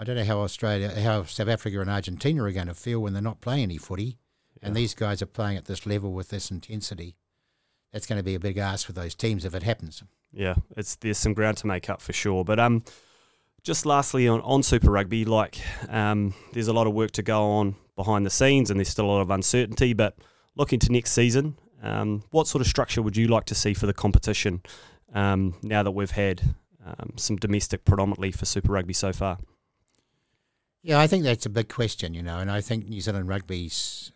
I 0.00 0.04
don't 0.04 0.16
know 0.16 0.24
how 0.24 0.40
Australia, 0.40 0.98
how 0.98 1.24
South 1.24 1.48
Africa 1.48 1.78
and 1.78 1.90
Argentina 1.90 2.42
are 2.44 2.52
going 2.52 2.68
to 2.68 2.74
feel 2.74 3.00
when 3.00 3.12
they're 3.12 3.20
not 3.20 3.42
playing 3.42 3.64
any 3.64 3.76
footy, 3.76 4.16
and 4.62 4.74
these 4.74 4.94
guys 4.94 5.20
are 5.20 5.26
playing 5.26 5.58
at 5.58 5.66
this 5.66 5.84
level 5.84 6.14
with 6.14 6.30
this 6.30 6.50
intensity. 6.50 7.16
That's 7.92 8.06
going 8.06 8.16
to 8.16 8.22
be 8.22 8.34
a 8.34 8.40
big 8.40 8.56
ask 8.56 8.86
for 8.86 8.92
those 8.92 9.14
teams 9.14 9.44
if 9.44 9.54
it 9.54 9.62
happens. 9.62 10.02
Yeah, 10.32 10.54
it's 10.74 10.96
there's 10.96 11.18
some 11.18 11.34
ground 11.34 11.58
to 11.58 11.66
make 11.66 11.90
up 11.90 12.00
for 12.00 12.14
sure. 12.14 12.46
But 12.46 12.58
um, 12.58 12.82
just 13.62 13.84
lastly 13.84 14.26
on, 14.26 14.40
on 14.40 14.62
Super 14.62 14.90
Rugby, 14.90 15.26
like 15.26 15.60
um, 15.90 16.32
there's 16.54 16.68
a 16.68 16.72
lot 16.72 16.86
of 16.86 16.94
work 16.94 17.10
to 17.12 17.22
go 17.22 17.42
on 17.42 17.74
behind 17.94 18.24
the 18.24 18.30
scenes, 18.30 18.70
and 18.70 18.80
there's 18.80 18.88
still 18.88 19.04
a 19.04 19.12
lot 19.12 19.20
of 19.20 19.30
uncertainty. 19.30 19.92
But 19.92 20.16
looking 20.56 20.78
to 20.78 20.90
next 20.90 21.10
season, 21.10 21.58
um, 21.82 22.22
what 22.30 22.48
sort 22.48 22.62
of 22.62 22.68
structure 22.68 23.02
would 23.02 23.18
you 23.18 23.28
like 23.28 23.44
to 23.46 23.54
see 23.54 23.74
for 23.74 23.84
the 23.84 23.92
competition 23.92 24.62
um, 25.12 25.56
now 25.62 25.82
that 25.82 25.90
we've 25.90 26.12
had 26.12 26.40
um, 26.86 27.12
some 27.16 27.36
domestic 27.36 27.84
predominantly 27.84 28.32
for 28.32 28.46
Super 28.46 28.72
Rugby 28.72 28.94
so 28.94 29.12
far? 29.12 29.36
Yeah, 30.82 30.98
I 30.98 31.06
think 31.06 31.24
that's 31.24 31.46
a 31.46 31.50
big 31.50 31.68
question, 31.68 32.14
you 32.14 32.22
know, 32.22 32.38
and 32.38 32.50
I 32.50 32.60
think 32.60 32.88
New 32.88 33.00
Zealand 33.00 33.28
rugby's 33.28 34.12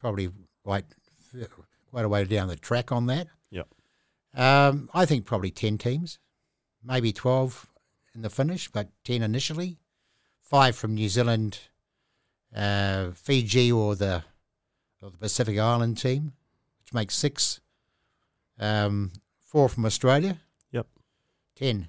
probably 0.00 0.30
quite 0.64 0.84
quite 1.90 2.04
a 2.04 2.08
way 2.08 2.24
down 2.24 2.48
the 2.48 2.56
track 2.56 2.90
on 2.90 3.06
that. 3.06 3.28
Yep. 3.50 3.68
Um, 4.34 4.88
I 4.92 5.06
think 5.06 5.24
probably 5.24 5.50
ten 5.50 5.78
teams, 5.78 6.18
maybe 6.82 7.12
twelve, 7.12 7.70
in 8.14 8.22
the 8.22 8.30
finish, 8.30 8.68
but 8.68 8.88
10 9.04 9.22
initially. 9.22 9.78
Five 10.42 10.76
from 10.76 10.94
New 10.94 11.08
Zealand, 11.08 11.60
uh, 12.54 13.10
Fiji, 13.12 13.70
or 13.70 13.94
the, 13.94 14.24
or 15.00 15.10
the 15.10 15.18
Pacific 15.18 15.58
Island 15.58 15.98
team, 15.98 16.32
which 16.82 16.92
makes 16.92 17.14
six. 17.14 17.60
Um, 18.58 19.12
four 19.38 19.68
from 19.68 19.86
Australia. 19.86 20.38
Yep. 20.72 20.86
10. 21.56 21.88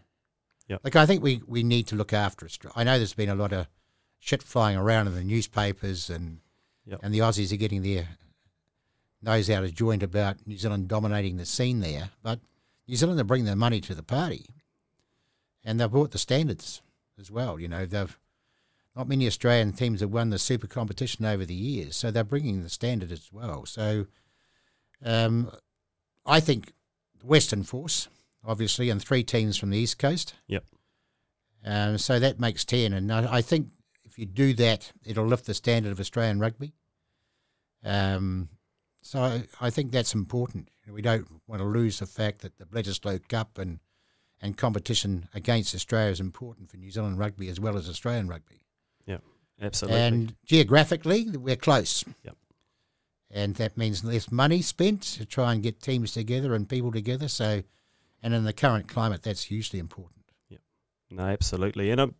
Yep. 0.67 0.81
Like, 0.83 0.95
I 0.95 1.05
think 1.05 1.23
we, 1.23 1.41
we 1.47 1.63
need 1.63 1.87
to 1.87 1.95
look 1.95 2.13
after 2.13 2.45
Australia. 2.45 2.73
I 2.77 2.83
know 2.83 2.97
there's 2.97 3.13
been 3.13 3.29
a 3.29 3.35
lot 3.35 3.51
of 3.51 3.67
shit 4.21 4.41
flying 4.41 4.77
around 4.77 5.07
in 5.07 5.15
the 5.15 5.23
newspapers, 5.23 6.09
and, 6.09 6.39
Yep. 6.85 6.99
and 7.03 7.13
the 7.13 7.19
Aussies 7.19 7.51
are 7.51 7.57
getting 7.57 7.81
their 7.81 8.07
nose 9.21 9.49
out 9.49 9.63
of 9.63 9.73
joint 9.73 10.03
about 10.03 10.37
New 10.47 10.57
Zealand 10.57 10.87
dominating 10.87 11.35
the 11.37 11.45
scene 11.45 11.79
there. 11.81 12.11
But 12.23 12.39
New 12.87 12.95
Zealand 12.95 13.19
are 13.19 13.25
bringing 13.25 13.45
their 13.45 13.55
money 13.55 13.81
to 13.81 13.93
the 13.95 14.03
party, 14.03 14.45
and 15.65 15.79
they've 15.79 15.91
brought 15.91 16.11
the 16.11 16.17
standards 16.17 16.81
as 17.19 17.29
well. 17.29 17.59
You 17.59 17.67
know, 17.67 17.85
they've 17.85 18.17
not 18.95 19.07
many 19.07 19.25
Australian 19.25 19.73
teams 19.73 20.01
have 20.01 20.11
won 20.11 20.29
the 20.29 20.39
super 20.39 20.67
competition 20.67 21.25
over 21.25 21.45
the 21.45 21.53
years, 21.55 21.95
so 21.95 22.11
they're 22.11 22.23
bringing 22.23 22.61
the 22.61 22.69
standard 22.69 23.11
as 23.11 23.31
well. 23.33 23.65
So, 23.65 24.05
um, 25.03 25.49
I 26.25 26.39
think 26.39 26.73
the 27.19 27.25
Western 27.25 27.63
Force, 27.63 28.07
obviously, 28.45 28.89
and 28.89 29.01
three 29.01 29.23
teams 29.23 29.57
from 29.57 29.71
the 29.71 29.77
East 29.77 29.97
Coast. 29.97 30.35
Yep. 30.47 30.65
Um, 31.65 31.97
so 31.97 32.19
that 32.19 32.39
makes 32.39 32.65
ten, 32.65 32.93
and 32.93 33.11
I, 33.11 33.35
I 33.37 33.41
think 33.41 33.69
if 34.11 34.19
you 34.19 34.25
do 34.25 34.53
that, 34.55 34.91
it'll 35.05 35.25
lift 35.25 35.45
the 35.45 35.53
standard 35.53 35.93
of 35.93 35.99
Australian 35.99 36.39
rugby. 36.39 36.73
Um, 37.85 38.49
so 39.01 39.21
I, 39.21 39.43
I 39.61 39.69
think 39.69 39.91
that's 39.91 40.13
important. 40.13 40.69
We 40.91 41.01
don't 41.01 41.27
want 41.47 41.61
to 41.61 41.65
lose 41.65 41.99
the 41.99 42.05
fact 42.05 42.41
that 42.41 42.57
the 42.57 42.65
Bledisloe 42.65 43.25
Cup 43.27 43.57
and 43.57 43.79
and 44.43 44.57
competition 44.57 45.29
against 45.35 45.75
Australia 45.75 46.11
is 46.11 46.19
important 46.19 46.69
for 46.69 46.77
New 46.77 46.89
Zealand 46.89 47.19
rugby 47.19 47.47
as 47.47 47.59
well 47.59 47.77
as 47.77 47.87
Australian 47.87 48.27
rugby. 48.27 48.63
Yeah, 49.05 49.19
absolutely. 49.61 50.01
And 50.01 50.35
geographically, 50.45 51.27
we're 51.29 51.55
close. 51.55 52.03
Yep. 52.23 52.35
And 53.29 53.55
that 53.55 53.77
means 53.77 54.03
less 54.03 54.31
money 54.31 54.63
spent 54.63 55.03
to 55.03 55.25
try 55.25 55.53
and 55.53 55.61
get 55.61 55.79
teams 55.79 56.13
together 56.13 56.55
and 56.55 56.67
people 56.67 56.91
together. 56.91 57.27
So, 57.27 57.61
and 58.23 58.33
in 58.33 58.43
the 58.43 58.51
current 58.51 58.87
climate, 58.87 59.21
that's 59.21 59.43
hugely 59.43 59.77
important. 59.79 60.25
Yeah, 60.49 60.57
no, 61.11 61.27
absolutely. 61.27 61.91
And 61.91 62.01
um, 62.01 62.15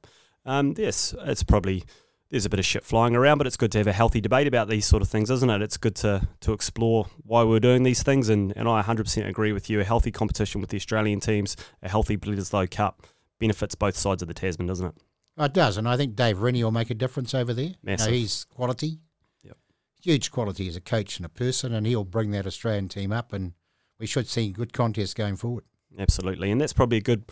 um, 0.46 0.74
yes, 0.78 1.14
it's 1.26 1.44
probably 1.44 1.84
there's 2.32 2.46
a 2.46 2.50
bit 2.50 2.60
of 2.60 2.66
shit 2.66 2.84
flying 2.84 3.16
around, 3.16 3.38
but 3.38 3.48
it's 3.48 3.58
good 3.58 3.72
to 3.74 3.78
have 3.78 3.88
a 3.88 3.94
healthy 3.94 4.22
debate 4.22 4.48
about 4.48 4.70
these 4.70 4.86
sort 4.86 5.04
of 5.04 5.10
things, 5.10 5.30
isn't 5.30 5.50
it? 5.50 5.62
It's 5.62 5.78
good 5.78 5.96
to 5.98 6.28
to 6.40 6.54
explore 6.54 7.08
why 7.24 7.44
we're 7.44 7.60
doing 7.60 7.84
these 7.84 8.04
things, 8.04 8.30
and, 8.30 8.54
and 8.56 8.68
I 8.68 8.82
100% 8.82 9.28
agree 9.28 9.52
with 9.52 9.70
you. 9.70 9.80
A 9.82 9.84
healthy 9.84 10.12
competition 10.12 10.62
with 10.62 10.70
the 10.70 10.78
Australian 10.78 11.20
teams, 11.20 11.58
a 11.84 11.90
healthy 11.90 12.18
Bledisloe 12.18 12.72
Cup 12.72 13.06
benefits 13.40 13.76
both 13.76 13.98
sides 13.98 14.22
of 14.22 14.28
the 14.28 14.34
Tasman, 14.34 14.68
doesn't 14.68 14.88
it? 14.88 14.96
Oh, 15.38 15.46
it 15.46 15.54
does, 15.54 15.78
and 15.78 15.88
I 15.88 15.98
think 15.98 16.16
Dave 16.16 16.40
Rennie 16.40 16.64
will 16.64 16.72
make 16.72 16.90
a 16.90 16.96
difference 16.96 17.34
over 17.34 17.54
there. 17.54 17.74
You 17.84 17.98
know, 17.98 18.06
he's 18.06 18.46
quality. 18.46 19.00
Yep. 19.44 19.58
Huge 20.02 20.32
quality 20.32 20.68
as 20.68 20.76
a 20.76 20.82
coach 20.82 21.18
and 21.18 21.26
a 21.26 21.30
person, 21.30 21.74
and 21.74 21.86
he'll 21.86 22.06
bring 22.06 22.32
that 22.32 22.48
Australian 22.48 22.88
team 22.88 23.12
up, 23.12 23.34
and 23.34 23.54
we 24.00 24.06
should 24.06 24.28
see 24.28 24.52
good 24.52 24.74
contests 24.74 25.14
going 25.14 25.36
forward. 25.36 25.66
Absolutely, 26.00 26.50
and 26.52 26.62
that's 26.62 26.74
probably 26.74 26.98
a 26.98 27.02
good 27.02 27.26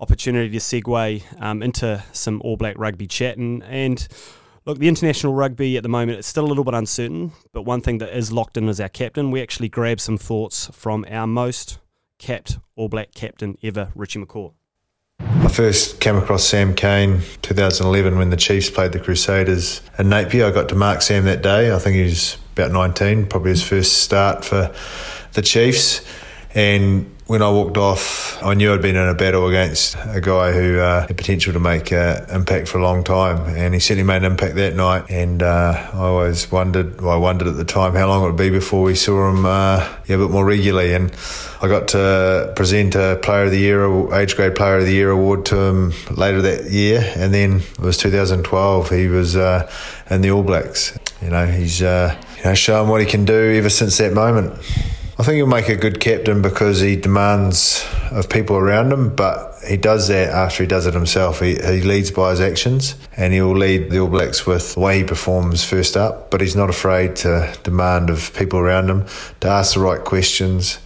opportunity 0.00 0.50
to 0.50 0.58
segue 0.58 1.22
um, 1.40 1.62
into 1.62 2.02
some 2.12 2.40
All 2.42 2.56
Black 2.56 2.76
rugby 2.78 3.06
chat. 3.06 3.36
And, 3.36 3.62
and 3.64 4.08
look, 4.64 4.78
the 4.78 4.88
international 4.88 5.34
rugby 5.34 5.76
at 5.76 5.82
the 5.82 5.88
moment 5.88 6.18
it's 6.18 6.28
still 6.28 6.46
a 6.46 6.48
little 6.48 6.64
bit 6.64 6.74
uncertain, 6.74 7.32
but 7.52 7.62
one 7.62 7.80
thing 7.80 7.98
that 7.98 8.16
is 8.16 8.32
locked 8.32 8.56
in 8.56 8.68
is 8.68 8.80
our 8.80 8.88
captain. 8.88 9.30
We 9.30 9.42
actually 9.42 9.68
grabbed 9.68 10.00
some 10.00 10.18
thoughts 10.18 10.70
from 10.72 11.04
our 11.10 11.26
most 11.26 11.78
capped 12.18 12.58
All 12.76 12.88
Black 12.88 13.12
captain 13.14 13.56
ever, 13.62 13.90
Richie 13.94 14.20
McCaw. 14.20 14.52
I 15.20 15.48
first 15.48 16.00
came 16.00 16.16
across 16.16 16.44
Sam 16.44 16.74
Cane 16.74 17.20
2011 17.42 18.16
when 18.16 18.30
the 18.30 18.36
Chiefs 18.36 18.70
played 18.70 18.92
the 18.92 19.00
Crusaders 19.00 19.82
in 19.98 20.08
Napier. 20.08 20.46
I 20.46 20.50
got 20.50 20.68
to 20.70 20.74
mark 20.74 21.02
Sam 21.02 21.24
that 21.24 21.42
day. 21.42 21.74
I 21.74 21.78
think 21.78 21.96
he 21.96 22.04
was 22.04 22.38
about 22.52 22.72
19, 22.72 23.26
probably 23.26 23.50
his 23.50 23.62
first 23.62 23.98
start 23.98 24.44
for 24.44 24.74
the 25.32 25.42
Chiefs. 25.42 26.06
And 26.54 27.14
when 27.30 27.42
I 27.42 27.48
walked 27.48 27.76
off, 27.76 28.42
I 28.42 28.54
knew 28.54 28.74
I'd 28.74 28.82
been 28.82 28.96
in 28.96 29.08
a 29.08 29.14
battle 29.14 29.46
against 29.46 29.94
a 30.04 30.20
guy 30.20 30.50
who 30.50 30.80
uh, 30.80 31.06
had 31.06 31.16
potential 31.16 31.52
to 31.52 31.60
make 31.60 31.92
uh, 31.92 32.22
impact 32.28 32.66
for 32.66 32.78
a 32.78 32.82
long 32.82 33.04
time, 33.04 33.54
and 33.54 33.72
he 33.72 33.78
certainly 33.78 34.02
made 34.02 34.24
an 34.24 34.32
impact 34.32 34.56
that 34.56 34.74
night. 34.74 35.08
And 35.08 35.40
uh, 35.40 35.90
I 35.92 35.96
always 35.96 36.50
wondered, 36.50 37.00
well, 37.00 37.14
I 37.14 37.18
wondered 37.18 37.46
at 37.46 37.54
the 37.54 37.64
time 37.64 37.94
how 37.94 38.08
long 38.08 38.24
it 38.24 38.26
would 38.26 38.36
be 38.36 38.50
before 38.50 38.82
we 38.82 38.96
saw 38.96 39.30
him 39.30 39.46
uh, 39.46 39.88
yeah, 40.06 40.16
a 40.16 40.18
bit 40.18 40.30
more 40.30 40.44
regularly. 40.44 40.92
And 40.92 41.12
I 41.62 41.68
got 41.68 41.86
to 41.88 42.52
present 42.56 42.96
a 42.96 43.20
Player 43.22 43.44
of 43.44 43.52
the 43.52 43.60
Year, 43.60 44.12
age 44.12 44.34
grade 44.34 44.56
Player 44.56 44.78
of 44.78 44.86
the 44.86 44.92
Year 44.92 45.10
award 45.10 45.46
to 45.46 45.56
him 45.56 45.92
later 46.10 46.42
that 46.42 46.72
year, 46.72 47.12
and 47.14 47.32
then 47.32 47.60
it 47.60 47.78
was 47.78 47.96
2012. 47.98 48.90
He 48.90 49.06
was 49.06 49.36
uh, 49.36 49.70
in 50.10 50.22
the 50.22 50.32
All 50.32 50.42
Blacks. 50.42 50.98
You 51.22 51.30
know, 51.30 51.46
he's 51.46 51.80
uh, 51.80 52.20
you 52.38 52.42
know 52.42 52.54
shown 52.54 52.88
what 52.88 53.00
he 53.00 53.06
can 53.06 53.24
do 53.24 53.56
ever 53.56 53.70
since 53.70 53.98
that 53.98 54.14
moment. 54.14 54.60
I 55.20 55.22
think 55.22 55.36
he'll 55.36 55.46
make 55.46 55.68
a 55.68 55.76
good 55.76 56.00
captain 56.00 56.40
because 56.40 56.80
he 56.80 56.96
demands 56.96 57.86
of 58.10 58.30
people 58.30 58.56
around 58.56 58.90
him, 58.90 59.14
but 59.14 59.54
he 59.68 59.76
does 59.76 60.08
that 60.08 60.30
after 60.30 60.62
he 60.62 60.66
does 60.66 60.86
it 60.86 60.94
himself. 60.94 61.40
He, 61.40 61.56
he 61.56 61.82
leads 61.82 62.10
by 62.10 62.30
his 62.30 62.40
actions 62.40 62.94
and 63.18 63.34
he 63.34 63.42
will 63.42 63.54
lead 63.54 63.90
the 63.90 63.98
All 63.98 64.08
Blacks 64.08 64.46
with 64.46 64.72
the 64.72 64.80
way 64.80 64.96
he 65.00 65.04
performs 65.04 65.62
first 65.62 65.94
up, 65.94 66.30
but 66.30 66.40
he's 66.40 66.56
not 66.56 66.70
afraid 66.70 67.16
to 67.16 67.54
demand 67.64 68.08
of 68.08 68.32
people 68.32 68.60
around 68.60 68.88
him 68.88 69.04
to 69.40 69.48
ask 69.48 69.74
the 69.74 69.80
right 69.80 70.02
questions 70.02 70.78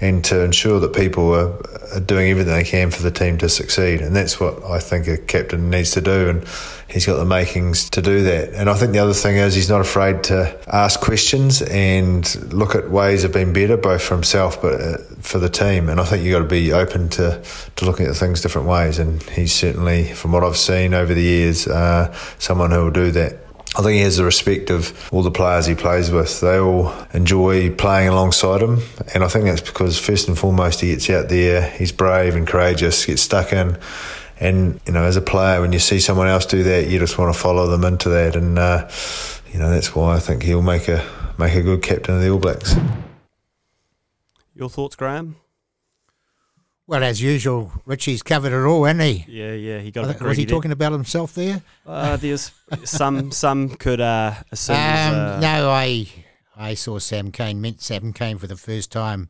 and 0.00 0.24
to 0.26 0.40
ensure 0.44 0.78
that 0.78 0.94
people 0.94 1.34
are, 1.34 1.79
are 1.92 2.00
doing 2.00 2.30
everything 2.30 2.52
they 2.52 2.64
can 2.64 2.90
for 2.90 3.02
the 3.02 3.10
team 3.10 3.38
to 3.38 3.48
succeed. 3.48 4.00
And 4.00 4.14
that's 4.14 4.40
what 4.40 4.62
I 4.64 4.78
think 4.78 5.06
a 5.08 5.16
captain 5.16 5.70
needs 5.70 5.92
to 5.92 6.00
do. 6.00 6.28
And 6.28 6.44
he's 6.88 7.06
got 7.06 7.16
the 7.16 7.24
makings 7.24 7.90
to 7.90 8.02
do 8.02 8.22
that. 8.24 8.54
And 8.54 8.68
I 8.68 8.74
think 8.74 8.92
the 8.92 8.98
other 8.98 9.14
thing 9.14 9.36
is 9.36 9.54
he's 9.54 9.68
not 9.68 9.80
afraid 9.80 10.24
to 10.24 10.58
ask 10.68 11.00
questions 11.00 11.62
and 11.62 12.52
look 12.52 12.74
at 12.74 12.90
ways 12.90 13.24
of 13.24 13.32
being 13.32 13.52
better, 13.52 13.76
both 13.76 14.02
for 14.02 14.14
himself 14.14 14.60
but 14.60 14.80
uh, 14.80 14.98
for 15.20 15.38
the 15.38 15.48
team. 15.48 15.88
And 15.88 16.00
I 16.00 16.04
think 16.04 16.24
you've 16.24 16.32
got 16.32 16.40
to 16.40 16.48
be 16.48 16.72
open 16.72 17.08
to, 17.10 17.42
to 17.76 17.84
looking 17.84 18.06
at 18.06 18.16
things 18.16 18.40
different 18.40 18.68
ways. 18.68 18.98
And 18.98 19.22
he's 19.24 19.52
certainly, 19.52 20.12
from 20.12 20.32
what 20.32 20.44
I've 20.44 20.56
seen 20.56 20.94
over 20.94 21.14
the 21.14 21.22
years, 21.22 21.66
uh, 21.66 22.12
someone 22.38 22.70
who 22.70 22.84
will 22.84 22.90
do 22.90 23.10
that. 23.12 23.49
I 23.76 23.82
think 23.82 23.94
he 23.94 24.00
has 24.00 24.16
the 24.16 24.24
respect 24.24 24.68
of 24.70 25.08
all 25.12 25.22
the 25.22 25.30
players 25.30 25.66
he 25.66 25.76
plays 25.76 26.10
with. 26.10 26.40
They 26.40 26.58
all 26.58 26.92
enjoy 27.14 27.72
playing 27.74 28.08
alongside 28.08 28.62
him, 28.62 28.80
and 29.14 29.22
I 29.22 29.28
think 29.28 29.44
that's 29.44 29.60
because 29.60 29.98
first 29.98 30.26
and 30.26 30.36
foremost 30.36 30.80
he 30.80 30.88
gets 30.88 31.08
out 31.08 31.28
there, 31.28 31.70
he's 31.70 31.92
brave 31.92 32.34
and 32.34 32.48
courageous, 32.48 33.06
gets 33.06 33.22
stuck 33.22 33.52
in, 33.52 33.78
and 34.40 34.80
you 34.86 34.92
know 34.92 35.04
as 35.04 35.16
a 35.16 35.20
player 35.20 35.60
when 35.60 35.72
you 35.72 35.78
see 35.78 36.00
someone 36.00 36.26
else 36.26 36.46
do 36.46 36.64
that, 36.64 36.88
you 36.88 36.98
just 36.98 37.16
want 37.16 37.32
to 37.32 37.40
follow 37.40 37.68
them 37.68 37.84
into 37.84 38.08
that, 38.08 38.34
and 38.34 38.58
uh, 38.58 38.90
you 39.52 39.60
know 39.60 39.70
that's 39.70 39.94
why 39.94 40.16
I 40.16 40.18
think 40.18 40.42
he'll 40.42 40.62
make 40.62 40.88
a 40.88 41.08
make 41.38 41.54
a 41.54 41.62
good 41.62 41.80
captain 41.80 42.16
of 42.16 42.22
the 42.22 42.30
All 42.30 42.40
Blacks. 42.40 42.74
Your 44.52 44.68
thoughts, 44.68 44.96
Graham? 44.96 45.36
Well, 46.90 47.04
as 47.04 47.22
usual, 47.22 47.70
Richie's 47.86 48.20
covered 48.20 48.52
it 48.52 48.66
all, 48.66 48.82
hasn't 48.82 49.04
he? 49.04 49.24
Yeah, 49.28 49.52
yeah, 49.52 49.78
he 49.78 49.92
got 49.92 50.08
think- 50.08 50.20
was 50.22 50.36
he 50.36 50.44
talking 50.44 50.72
about 50.72 50.90
himself 50.90 51.32
there? 51.34 51.62
Uh, 51.86 52.16
there's 52.16 52.50
some 52.82 53.30
some 53.30 53.68
could 53.76 54.00
uh, 54.00 54.34
assume. 54.50 54.74
Um, 54.74 55.14
uh, 55.14 55.38
no, 55.38 55.70
I 55.70 56.08
I 56.56 56.74
saw 56.74 56.98
Sam 56.98 57.30
Cane, 57.30 57.60
met 57.60 57.80
Sam 57.80 58.12
Cane 58.12 58.38
for 58.38 58.48
the 58.48 58.56
first 58.56 58.90
time. 58.90 59.28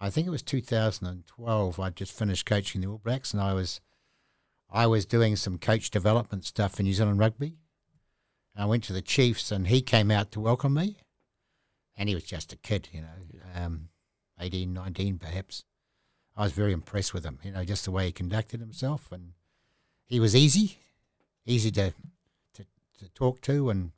I 0.00 0.08
think 0.08 0.26
it 0.26 0.30
was 0.30 0.40
2012. 0.40 1.78
I'd 1.78 1.94
just 1.94 2.18
finished 2.18 2.46
coaching 2.46 2.80
the 2.80 2.86
All 2.86 2.96
Blacks, 2.96 3.34
and 3.34 3.42
I 3.42 3.52
was 3.52 3.82
I 4.70 4.86
was 4.86 5.04
doing 5.04 5.36
some 5.36 5.58
coach 5.58 5.90
development 5.90 6.46
stuff 6.46 6.76
for 6.76 6.84
New 6.84 6.94
Zealand 6.94 7.18
Rugby. 7.18 7.58
I 8.56 8.64
went 8.64 8.82
to 8.84 8.94
the 8.94 9.02
Chiefs, 9.02 9.52
and 9.52 9.68
he 9.68 9.82
came 9.82 10.10
out 10.10 10.32
to 10.32 10.40
welcome 10.40 10.72
me, 10.72 10.96
and 11.98 12.08
he 12.08 12.14
was 12.14 12.24
just 12.24 12.54
a 12.54 12.56
kid, 12.56 12.88
you 12.92 13.02
know, 13.02 13.42
um, 13.54 13.90
18, 14.40 14.72
19 14.72 15.18
perhaps. 15.18 15.64
I 16.38 16.44
was 16.44 16.52
very 16.52 16.72
impressed 16.72 17.12
with 17.12 17.24
him, 17.24 17.38
you 17.42 17.50
know, 17.50 17.64
just 17.64 17.84
the 17.84 17.90
way 17.90 18.06
he 18.06 18.12
conducted 18.12 18.60
himself, 18.60 19.12
and 19.12 19.32
he 20.06 20.20
was 20.20 20.34
easy, 20.34 20.78
easy 21.44 21.70
to 21.72 21.92
to, 22.54 22.64
to 23.00 23.08
talk 23.14 23.42
to, 23.42 23.68
and 23.68 23.90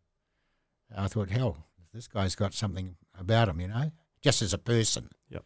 I 0.97 1.07
thought, 1.07 1.31
hell, 1.31 1.59
this 1.95 2.09
guy's 2.09 2.35
got 2.35 2.55
something 2.55 2.97
about 3.19 3.49
him, 3.49 3.61
you 3.61 3.69
know, 3.69 3.93
just 4.23 4.43
as 4.43 4.53
a 4.53 4.59
person. 4.59 5.11
Yep. 5.29 5.45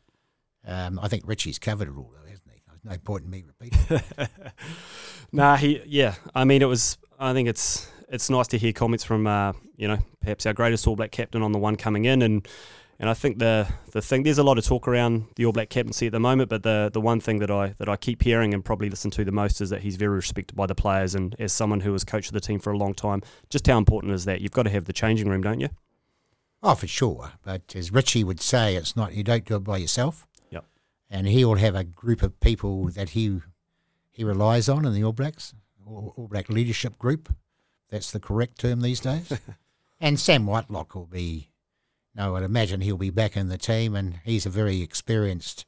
Um, 0.66 1.00
I 1.02 1.08
think 1.08 1.24
Richie's 1.26 1.58
covered 1.58 1.88
it 1.88 1.96
all, 1.96 2.12
though, 2.14 2.30
hasn't 2.30 2.48
he? 2.50 2.62
There's 2.66 2.84
no 2.84 2.96
point 3.04 3.24
in 3.24 3.30
me 3.30 3.44
repeating. 3.44 4.00
Nah, 5.34 5.56
he 5.56 5.82
yeah. 5.86 6.14
I 6.32 6.44
mean, 6.44 6.62
it 6.62 6.66
was. 6.66 6.96
I 7.18 7.32
think 7.32 7.48
it's 7.48 7.90
it's 8.08 8.30
nice 8.30 8.46
to 8.48 8.58
hear 8.58 8.72
comments 8.72 9.02
from 9.02 9.26
uh, 9.26 9.52
you 9.76 9.88
know 9.88 9.98
perhaps 10.20 10.46
our 10.46 10.52
greatest 10.52 10.86
All 10.86 10.94
Black 10.94 11.10
captain 11.10 11.42
on 11.42 11.50
the 11.50 11.58
one 11.58 11.74
coming 11.74 12.04
in, 12.04 12.22
and 12.22 12.46
and 12.98 13.10
I 13.10 13.14
think 13.14 13.38
the 13.38 13.68
the 13.92 14.02
thing 14.02 14.22
there's 14.22 14.38
a 14.38 14.42
lot 14.42 14.58
of 14.58 14.64
talk 14.64 14.86
around 14.86 15.26
the 15.36 15.46
All 15.46 15.52
Black 15.52 15.70
captaincy 15.70 16.06
at 16.06 16.12
the 16.12 16.20
moment, 16.20 16.50
but 16.50 16.62
the 16.62 16.90
the 16.92 17.00
one 17.00 17.20
thing 17.20 17.38
that 17.40 17.50
I 17.50 17.74
that 17.78 17.88
I 17.88 17.96
keep 17.96 18.22
hearing 18.22 18.54
and 18.54 18.64
probably 18.64 18.90
listen 18.90 19.10
to 19.12 19.24
the 19.24 19.32
most 19.32 19.60
is 19.60 19.70
that 19.70 19.82
he's 19.82 19.96
very 19.96 20.16
respected 20.16 20.54
by 20.54 20.66
the 20.66 20.74
players, 20.74 21.14
and 21.14 21.34
as 21.38 21.52
someone 21.52 21.80
who 21.80 21.92
has 21.92 22.04
coached 22.04 22.32
the 22.32 22.40
team 22.40 22.60
for 22.60 22.72
a 22.72 22.78
long 22.78 22.94
time, 22.94 23.22
just 23.50 23.66
how 23.66 23.78
important 23.78 24.12
is 24.12 24.24
that? 24.24 24.40
You've 24.40 24.52
got 24.52 24.64
to 24.64 24.70
have 24.70 24.84
the 24.84 24.92
changing 24.92 25.28
room, 25.28 25.42
don't 25.42 25.60
you? 25.60 25.68
oh, 26.64 26.74
for 26.74 26.86
sure. 26.86 27.32
But 27.44 27.76
as 27.76 27.92
Richie 27.92 28.24
would 28.24 28.40
say, 28.40 28.74
it's 28.74 28.96
not 28.96 29.14
you 29.14 29.22
don't 29.22 29.44
do 29.44 29.56
it 29.56 29.64
by 29.64 29.76
yourself. 29.76 30.26
Yep. 30.50 30.64
And 31.10 31.26
he 31.28 31.44
will 31.44 31.56
have 31.56 31.74
a 31.76 31.84
group 31.84 32.22
of 32.22 32.40
people 32.40 32.86
that 32.90 33.10
he 33.10 33.40
he 34.10 34.24
relies 34.24 34.68
on 34.68 34.84
in 34.84 34.92
the 34.94 35.04
All 35.04 35.12
Blacks, 35.12 35.54
All, 35.86 36.14
All 36.16 36.28
Black 36.28 36.48
leadership 36.48 36.98
group. 36.98 37.32
That's 37.90 38.10
the 38.10 38.20
correct 38.20 38.60
term 38.60 38.80
these 38.80 39.00
days. 39.00 39.30
and 40.00 40.18
Sam 40.18 40.46
Whitelock 40.46 40.94
will 40.94 41.06
be, 41.06 41.50
no, 42.14 42.36
I'd 42.36 42.44
imagine 42.44 42.80
he'll 42.80 42.96
be 42.96 43.10
back 43.10 43.36
in 43.36 43.48
the 43.48 43.58
team, 43.58 43.94
and 43.94 44.20
he's 44.24 44.46
a 44.46 44.50
very 44.50 44.82
experienced 44.82 45.66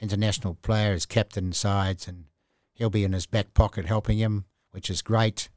international 0.00 0.54
player, 0.54 0.92
as 0.92 1.06
captain 1.06 1.52
sides, 1.52 2.08
and 2.08 2.24
he'll 2.74 2.90
be 2.90 3.04
in 3.04 3.12
his 3.12 3.26
back 3.26 3.54
pocket 3.54 3.86
helping 3.86 4.18
him, 4.18 4.44
which 4.72 4.90
is 4.90 5.00
great. 5.00 5.48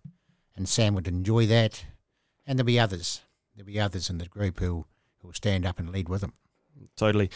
And 0.56 0.68
Sam 0.68 0.94
would 0.96 1.08
enjoy 1.08 1.46
that. 1.48 1.86
And 2.46 2.58
there'll 2.58 2.66
be 2.68 2.80
others. 2.80 3.22
There'll 3.56 3.68
be 3.68 3.80
others 3.80 4.10
in 4.10 4.18
the 4.18 4.26
group 4.26 4.60
who 4.60 4.86
will 5.24 5.34
stand 5.34 5.66
up 5.66 5.80
and 5.80 5.90
lead 5.90 6.10
with 6.10 6.24
him. 6.24 6.34
Totally, 6.96 7.30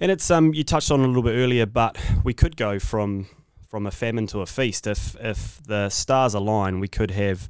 and 0.00 0.10
it's 0.10 0.28
um 0.28 0.52
you 0.54 0.64
touched 0.64 0.90
on 0.90 1.00
a 1.00 1.06
little 1.06 1.22
bit 1.22 1.34
earlier, 1.34 1.66
but 1.66 1.96
we 2.24 2.34
could 2.34 2.56
go 2.56 2.80
from 2.80 3.28
from 3.68 3.86
a 3.86 3.92
famine 3.92 4.26
to 4.28 4.40
a 4.40 4.46
feast 4.46 4.88
if 4.88 5.14
if 5.20 5.62
the 5.62 5.88
stars 5.88 6.34
align. 6.34 6.80
We 6.80 6.88
could 6.88 7.12
have 7.12 7.48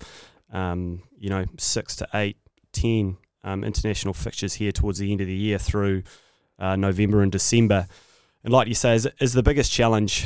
um 0.53 1.05
you 1.17 1.31
know 1.31 1.47
six 1.57 1.97
to 1.97 2.09
eight, 2.13 2.37
ten 2.73 3.17
um, 3.45 3.65
international 3.65 4.15
fixtures 4.15 4.55
here 4.55 4.73
towards 4.73 4.99
the 4.99 5.11
end 5.13 5.21
of 5.21 5.27
the 5.27 5.35
year 5.35 5.59
through 5.59 6.03
uh, 6.59 6.77
November 6.77 7.23
and 7.23 7.31
December. 7.33 7.87
And 8.45 8.53
like 8.53 8.69
you 8.69 8.75
say, 8.75 8.95
is, 8.95 9.09
is 9.21 9.33
the 9.33 9.43
biggest 9.43 9.73
challenge 9.73 10.25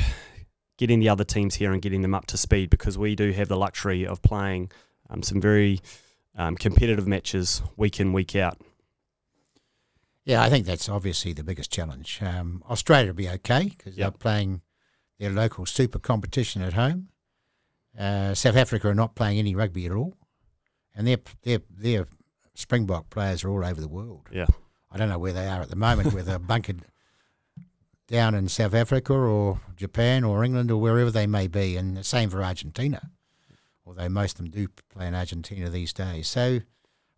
getting 0.77 0.99
the 0.99 1.09
other 1.09 1.23
teams 1.23 1.55
here 1.55 1.71
and 1.71 1.81
getting 1.81 2.01
them 2.01 2.15
up 2.15 2.25
to 2.27 2.37
speed 2.37 2.69
because 2.69 2.97
we 2.97 3.15
do 3.15 3.31
have 3.31 3.47
the 3.47 3.57
luxury 3.57 4.05
of 4.05 4.21
playing 4.21 4.71
um, 5.09 5.21
some 5.21 5.39
very 5.39 5.79
um, 6.35 6.55
competitive 6.55 7.07
matches 7.07 7.61
week 7.77 7.99
in, 7.99 8.11
week 8.13 8.35
out. 8.35 8.57
Yeah, 10.25 10.41
I 10.41 10.49
think 10.49 10.65
that's 10.65 10.87
obviously 10.87 11.33
the 11.33 11.43
biggest 11.43 11.71
challenge. 11.71 12.19
Um, 12.21 12.63
Australia 12.69 13.07
will 13.07 13.15
be 13.15 13.29
okay 13.29 13.65
because 13.65 13.97
Yep. 13.97 14.13
they're 14.13 14.17
playing 14.17 14.61
their 15.19 15.29
local 15.29 15.65
super 15.65 15.99
competition 15.99 16.61
at 16.61 16.73
home. 16.73 17.09
Uh, 17.97 18.33
South 18.33 18.55
Africa 18.55 18.87
are 18.87 18.95
not 18.95 19.15
playing 19.15 19.37
any 19.37 19.53
rugby 19.53 19.85
at 19.85 19.91
all, 19.91 20.15
and 20.95 21.05
their 21.05 21.17
their 21.43 21.59
their 21.69 22.07
Springbok 22.55 23.09
players 23.09 23.43
are 23.43 23.49
all 23.49 23.65
over 23.65 23.81
the 23.81 23.87
world. 23.87 24.27
Yeah. 24.31 24.47
I 24.91 24.97
don't 24.97 25.09
know 25.09 25.19
where 25.19 25.33
they 25.33 25.47
are 25.47 25.61
at 25.61 25.69
the 25.69 25.75
moment, 25.75 26.13
whether 26.13 26.37
bunkered 26.37 26.83
down 28.07 28.35
in 28.35 28.47
South 28.47 28.73
Africa 28.73 29.13
or 29.13 29.59
Japan 29.75 30.23
or 30.23 30.43
England 30.43 30.69
or 30.69 30.79
wherever 30.79 31.09
they 31.09 31.25
may 31.25 31.47
be, 31.47 31.75
and 31.77 31.97
the 31.97 32.03
same 32.03 32.29
for 32.29 32.43
Argentina, 32.43 33.09
although 33.85 34.09
most 34.09 34.33
of 34.33 34.45
them 34.45 34.51
do 34.51 34.67
play 34.89 35.07
in 35.07 35.15
Argentina 35.15 35.69
these 35.69 35.93
days. 35.93 36.27
So 36.27 36.59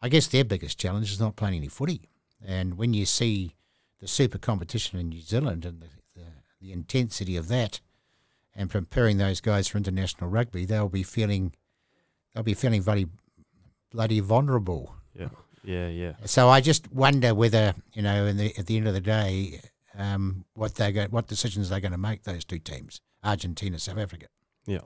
I 0.01 0.09
guess 0.09 0.27
their 0.27 0.45
biggest 0.45 0.79
challenge 0.79 1.11
is 1.11 1.19
not 1.19 1.35
playing 1.35 1.55
any 1.55 1.67
footy. 1.67 2.09
And 2.45 2.77
when 2.77 2.93
you 2.93 3.05
see 3.05 3.55
the 3.99 4.07
super 4.07 4.37
competition 4.37 4.99
in 4.99 5.09
New 5.09 5.21
Zealand 5.21 5.65
and 5.65 5.81
the, 5.81 5.87
the, 6.15 6.27
the 6.61 6.71
intensity 6.71 7.35
of 7.35 7.47
that, 7.49 7.81
and 8.55 8.69
preparing 8.69 9.17
those 9.17 9.41
guys 9.41 9.67
for 9.67 9.77
international 9.77 10.29
rugby, 10.29 10.65
they'll 10.65 10.87
be 10.87 11.03
feeling 11.03 11.53
they'll 12.33 12.43
be 12.43 12.53
feeling 12.53 12.81
very 12.81 13.07
bloody 13.91 14.21
vulnerable. 14.21 14.95
Yeah, 15.17 15.29
yeah, 15.63 15.87
yeah. 15.87 16.13
So 16.25 16.49
I 16.49 16.61
just 16.61 16.91
wonder 16.91 17.33
whether 17.33 17.75
you 17.93 18.01
know, 18.01 18.25
in 18.25 18.37
the, 18.37 18.57
at 18.57 18.67
the 18.67 18.77
end 18.77 18.87
of 18.87 18.93
the 18.93 19.01
day, 19.01 19.61
um, 19.97 20.45
what 20.53 20.75
they 20.75 20.91
go, 20.91 21.05
what 21.05 21.27
decisions 21.27 21.69
they're 21.69 21.79
going 21.79 21.91
to 21.91 21.97
make 21.97 22.23
those 22.23 22.45
two 22.45 22.59
teams, 22.59 23.01
Argentina, 23.23 23.79
South 23.79 23.97
Africa. 23.97 24.27
Yeah, 24.65 24.79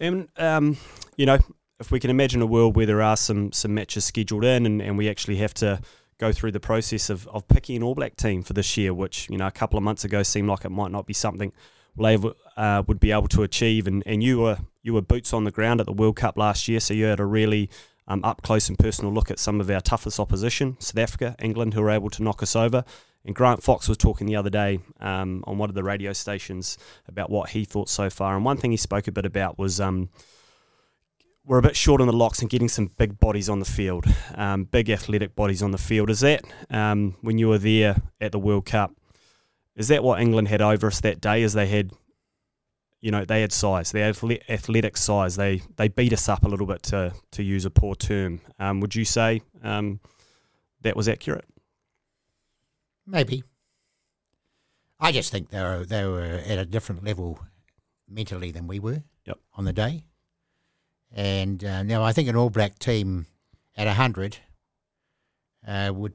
and 0.00 0.28
um, 0.36 0.76
you 1.16 1.26
know, 1.26 1.38
if 1.80 1.90
we 1.90 2.00
can 2.00 2.10
imagine 2.10 2.42
a 2.42 2.46
world 2.46 2.76
where 2.76 2.86
there 2.86 3.02
are 3.02 3.16
some 3.16 3.52
some 3.52 3.74
matches 3.74 4.04
scheduled 4.04 4.44
in, 4.44 4.66
and, 4.66 4.82
and 4.82 4.98
we 4.98 5.08
actually 5.08 5.36
have 5.36 5.54
to 5.54 5.80
go 6.18 6.32
through 6.32 6.52
the 6.52 6.60
process 6.60 7.10
of, 7.10 7.26
of 7.28 7.46
picking 7.48 7.76
an 7.76 7.82
All 7.82 7.94
Black 7.94 8.16
team 8.16 8.42
for 8.42 8.52
this 8.52 8.76
year, 8.76 8.94
which 8.94 9.28
you 9.30 9.36
know 9.36 9.46
a 9.46 9.52
couple 9.52 9.76
of 9.76 9.82
months 9.82 10.04
ago 10.04 10.22
seemed 10.22 10.48
like 10.48 10.64
it 10.64 10.70
might 10.70 10.90
not 10.90 11.06
be 11.06 11.14
something 11.14 11.52
Lave 11.96 12.26
uh, 12.56 12.82
would 12.86 13.00
be 13.00 13.12
able 13.12 13.28
to 13.28 13.42
achieve, 13.42 13.86
and, 13.86 14.02
and 14.06 14.22
you 14.22 14.40
were 14.40 14.58
you 14.82 14.94
were 14.94 15.02
boots 15.02 15.32
on 15.32 15.44
the 15.44 15.50
ground 15.50 15.80
at 15.80 15.86
the 15.86 15.92
World 15.92 16.16
Cup 16.16 16.36
last 16.36 16.68
year, 16.68 16.80
so 16.80 16.92
you 16.92 17.04
had 17.04 17.20
a 17.20 17.26
really 17.26 17.70
um, 18.06 18.22
up 18.24 18.42
close 18.42 18.68
and 18.68 18.78
personal 18.78 19.12
look 19.12 19.30
at 19.30 19.38
some 19.38 19.60
of 19.60 19.70
our 19.70 19.80
toughest 19.80 20.20
opposition, 20.20 20.76
South 20.80 20.98
Africa, 20.98 21.34
England, 21.38 21.74
who 21.74 21.82
were 21.82 21.90
able 21.90 22.10
to 22.10 22.22
knock 22.22 22.42
us 22.42 22.54
over. 22.54 22.84
And 23.24 23.34
Grant 23.34 23.62
Fox 23.62 23.88
was 23.88 23.96
talking 23.96 24.26
the 24.26 24.36
other 24.36 24.50
day 24.50 24.80
um, 25.00 25.42
on 25.46 25.56
one 25.56 25.70
of 25.70 25.74
the 25.74 25.82
radio 25.82 26.12
stations 26.12 26.76
about 27.08 27.30
what 27.30 27.50
he 27.50 27.64
thought 27.64 27.88
so 27.88 28.10
far. 28.10 28.36
And 28.36 28.44
one 28.44 28.58
thing 28.58 28.70
he 28.70 28.76
spoke 28.76 29.08
a 29.08 29.12
bit 29.12 29.24
about 29.24 29.58
was 29.58 29.80
um, 29.80 30.10
we're 31.46 31.58
a 31.58 31.62
bit 31.62 31.76
short 31.76 32.00
on 32.02 32.06
the 32.06 32.12
locks 32.12 32.40
and 32.40 32.50
getting 32.50 32.68
some 32.68 32.90
big 32.98 33.18
bodies 33.18 33.48
on 33.48 33.60
the 33.60 33.64
field, 33.64 34.06
um, 34.34 34.64
big 34.64 34.90
athletic 34.90 35.34
bodies 35.34 35.62
on 35.62 35.70
the 35.70 35.78
field. 35.78 36.10
Is 36.10 36.20
that 36.20 36.42
um, 36.70 37.16
when 37.22 37.38
you 37.38 37.48
were 37.48 37.58
there 37.58 37.96
at 38.20 38.32
the 38.32 38.38
World 38.38 38.66
Cup? 38.66 38.94
Is 39.74 39.88
that 39.88 40.04
what 40.04 40.20
England 40.20 40.48
had 40.48 40.62
over 40.62 40.86
us 40.86 41.00
that 41.00 41.20
day? 41.20 41.42
As 41.42 41.54
they 41.54 41.66
had, 41.66 41.92
you 43.04 43.10
know, 43.10 43.22
they 43.22 43.42
had 43.42 43.52
size, 43.52 43.92
they 43.92 44.00
had 44.00 44.16
athletic 44.48 44.96
size. 44.96 45.36
They 45.36 45.60
they 45.76 45.88
beat 45.88 46.14
us 46.14 46.26
up 46.26 46.42
a 46.42 46.48
little 46.48 46.66
bit 46.66 46.82
to 46.84 47.12
to 47.32 47.42
use 47.42 47.66
a 47.66 47.70
poor 47.70 47.94
term. 47.94 48.40
Um, 48.58 48.80
would 48.80 48.94
you 48.94 49.04
say 49.04 49.42
um, 49.62 50.00
that 50.80 50.96
was 50.96 51.06
accurate? 51.06 51.44
Maybe. 53.06 53.44
I 54.98 55.12
just 55.12 55.30
think 55.30 55.50
they 55.50 55.60
were 55.60 55.84
they 55.84 56.06
were 56.06 56.40
at 56.46 56.58
a 56.58 56.64
different 56.64 57.04
level 57.04 57.40
mentally 58.08 58.50
than 58.50 58.66
we 58.66 58.80
were 58.80 59.02
Yep. 59.26 59.38
on 59.52 59.66
the 59.66 59.74
day. 59.74 60.06
And 61.12 61.62
uh, 61.62 61.82
now 61.82 62.02
I 62.02 62.12
think 62.12 62.30
an 62.30 62.36
All 62.36 62.48
Black 62.48 62.78
team 62.78 63.26
at 63.76 63.86
hundred 63.86 64.38
uh, 65.68 65.92
would. 65.94 66.14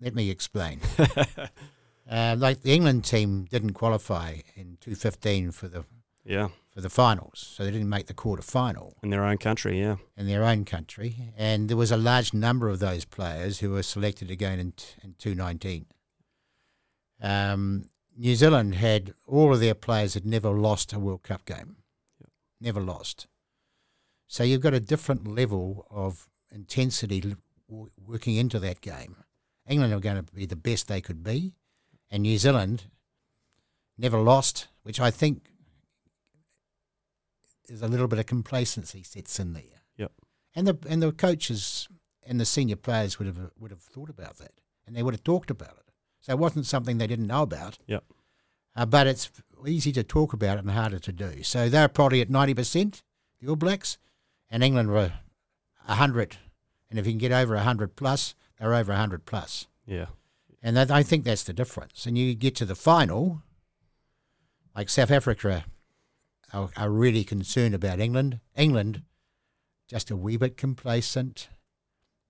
Let 0.00 0.14
me 0.14 0.30
explain. 0.30 0.80
uh, 2.12 2.36
like 2.38 2.62
the 2.62 2.74
England 2.74 3.04
team 3.04 3.46
didn't 3.50 3.72
qualify 3.72 4.36
in 4.54 4.76
two 4.80 4.94
fifteen 4.94 5.50
for 5.50 5.68
the 5.68 5.84
Yeah, 6.24 6.48
for 6.70 6.80
the 6.80 6.90
finals, 6.90 7.38
so 7.54 7.64
they 7.64 7.70
didn't 7.70 7.88
make 7.88 8.06
the 8.06 8.14
quarter 8.14 8.42
final 8.42 8.96
in 9.02 9.10
their 9.10 9.24
own 9.24 9.38
country. 9.38 9.80
Yeah, 9.80 9.96
in 10.16 10.26
their 10.26 10.44
own 10.44 10.64
country, 10.64 11.32
and 11.36 11.68
there 11.68 11.76
was 11.76 11.90
a 11.90 11.96
large 11.96 12.34
number 12.34 12.68
of 12.68 12.78
those 12.78 13.04
players 13.04 13.60
who 13.60 13.70
were 13.70 13.82
selected 13.82 14.30
again 14.30 14.58
in, 14.58 14.72
t- 14.72 14.94
in 15.02 15.14
219. 15.18 15.86
Um, 17.22 17.88
New 18.16 18.34
Zealand 18.34 18.74
had 18.74 19.14
all 19.26 19.54
of 19.54 19.60
their 19.60 19.74
players 19.74 20.14
had 20.14 20.26
never 20.26 20.50
lost 20.50 20.92
a 20.92 20.98
World 20.98 21.22
Cup 21.22 21.44
game, 21.46 21.76
never 22.60 22.80
lost. 22.80 23.26
So 24.26 24.44
you've 24.44 24.60
got 24.60 24.74
a 24.74 24.80
different 24.80 25.26
level 25.26 25.86
of 25.90 26.28
intensity 26.50 27.36
working 27.68 28.36
into 28.36 28.58
that 28.58 28.80
game. 28.80 29.16
England 29.68 29.92
are 29.94 30.00
going 30.00 30.16
to 30.16 30.32
be 30.34 30.46
the 30.46 30.56
best 30.56 30.88
they 30.88 31.00
could 31.00 31.22
be, 31.22 31.54
and 32.12 32.22
New 32.22 32.38
Zealand 32.38 32.84
never 33.98 34.18
lost, 34.18 34.68
which 34.84 35.00
I 35.00 35.10
think 35.10 35.50
is 37.68 37.82
a 37.82 37.88
little 37.88 38.06
bit 38.06 38.18
of 38.18 38.26
complacency 38.26 39.02
sets 39.02 39.40
in 39.40 39.54
there 39.54 39.82
yep, 39.96 40.12
and 40.54 40.66
the 40.66 40.78
and 40.88 41.02
the 41.02 41.10
coaches 41.10 41.88
and 42.26 42.38
the 42.38 42.44
senior 42.44 42.76
players 42.76 43.18
would 43.18 43.26
have 43.26 43.50
would 43.58 43.70
have 43.70 43.80
thought 43.80 44.10
about 44.10 44.36
that, 44.38 44.52
and 44.86 44.94
they 44.94 45.02
would 45.02 45.14
have 45.14 45.24
talked 45.24 45.50
about 45.50 45.72
it. 45.78 45.92
So 46.20 46.32
it 46.32 46.38
wasn't 46.38 46.66
something 46.66 46.98
they 46.98 47.06
didn't 47.08 47.26
know 47.26 47.42
about. 47.42 47.78
yep. 47.86 48.04
Uh, 48.74 48.86
but 48.86 49.06
it's 49.06 49.30
easy 49.66 49.92
to 49.92 50.02
talk 50.02 50.32
about 50.32 50.56
it 50.56 50.64
and 50.64 50.70
harder 50.70 50.98
to 50.98 51.12
do. 51.12 51.42
So 51.42 51.68
they're 51.68 51.88
probably 51.88 52.20
at 52.20 52.30
ninety 52.30 52.54
percent, 52.54 53.02
the 53.40 53.48
All 53.48 53.56
Blacks, 53.56 53.98
and 54.50 54.62
England 54.62 54.90
were 54.90 55.12
hundred. 55.86 56.36
And 56.88 56.98
if 56.98 57.06
you 57.06 57.12
can 57.12 57.18
get 57.18 57.32
over 57.32 57.56
hundred 57.56 57.96
plus, 57.96 58.34
they're 58.58 58.74
over 58.74 58.94
hundred 58.94 59.24
plus. 59.24 59.66
Yeah, 59.86 60.06
And 60.62 60.76
that, 60.76 60.90
I 60.90 61.02
think 61.02 61.24
that's 61.24 61.42
the 61.42 61.52
difference. 61.52 62.06
And 62.06 62.16
you 62.16 62.34
get 62.34 62.54
to 62.56 62.64
the 62.64 62.76
final, 62.76 63.42
like 64.76 64.88
South 64.88 65.10
Africa 65.10 65.64
are, 66.52 66.70
are 66.76 66.90
really 66.90 67.24
concerned 67.24 67.74
about 67.74 67.98
England. 67.98 68.38
England, 68.56 69.02
just 69.88 70.10
a 70.10 70.16
wee 70.16 70.36
bit 70.36 70.56
complacent, 70.56 71.48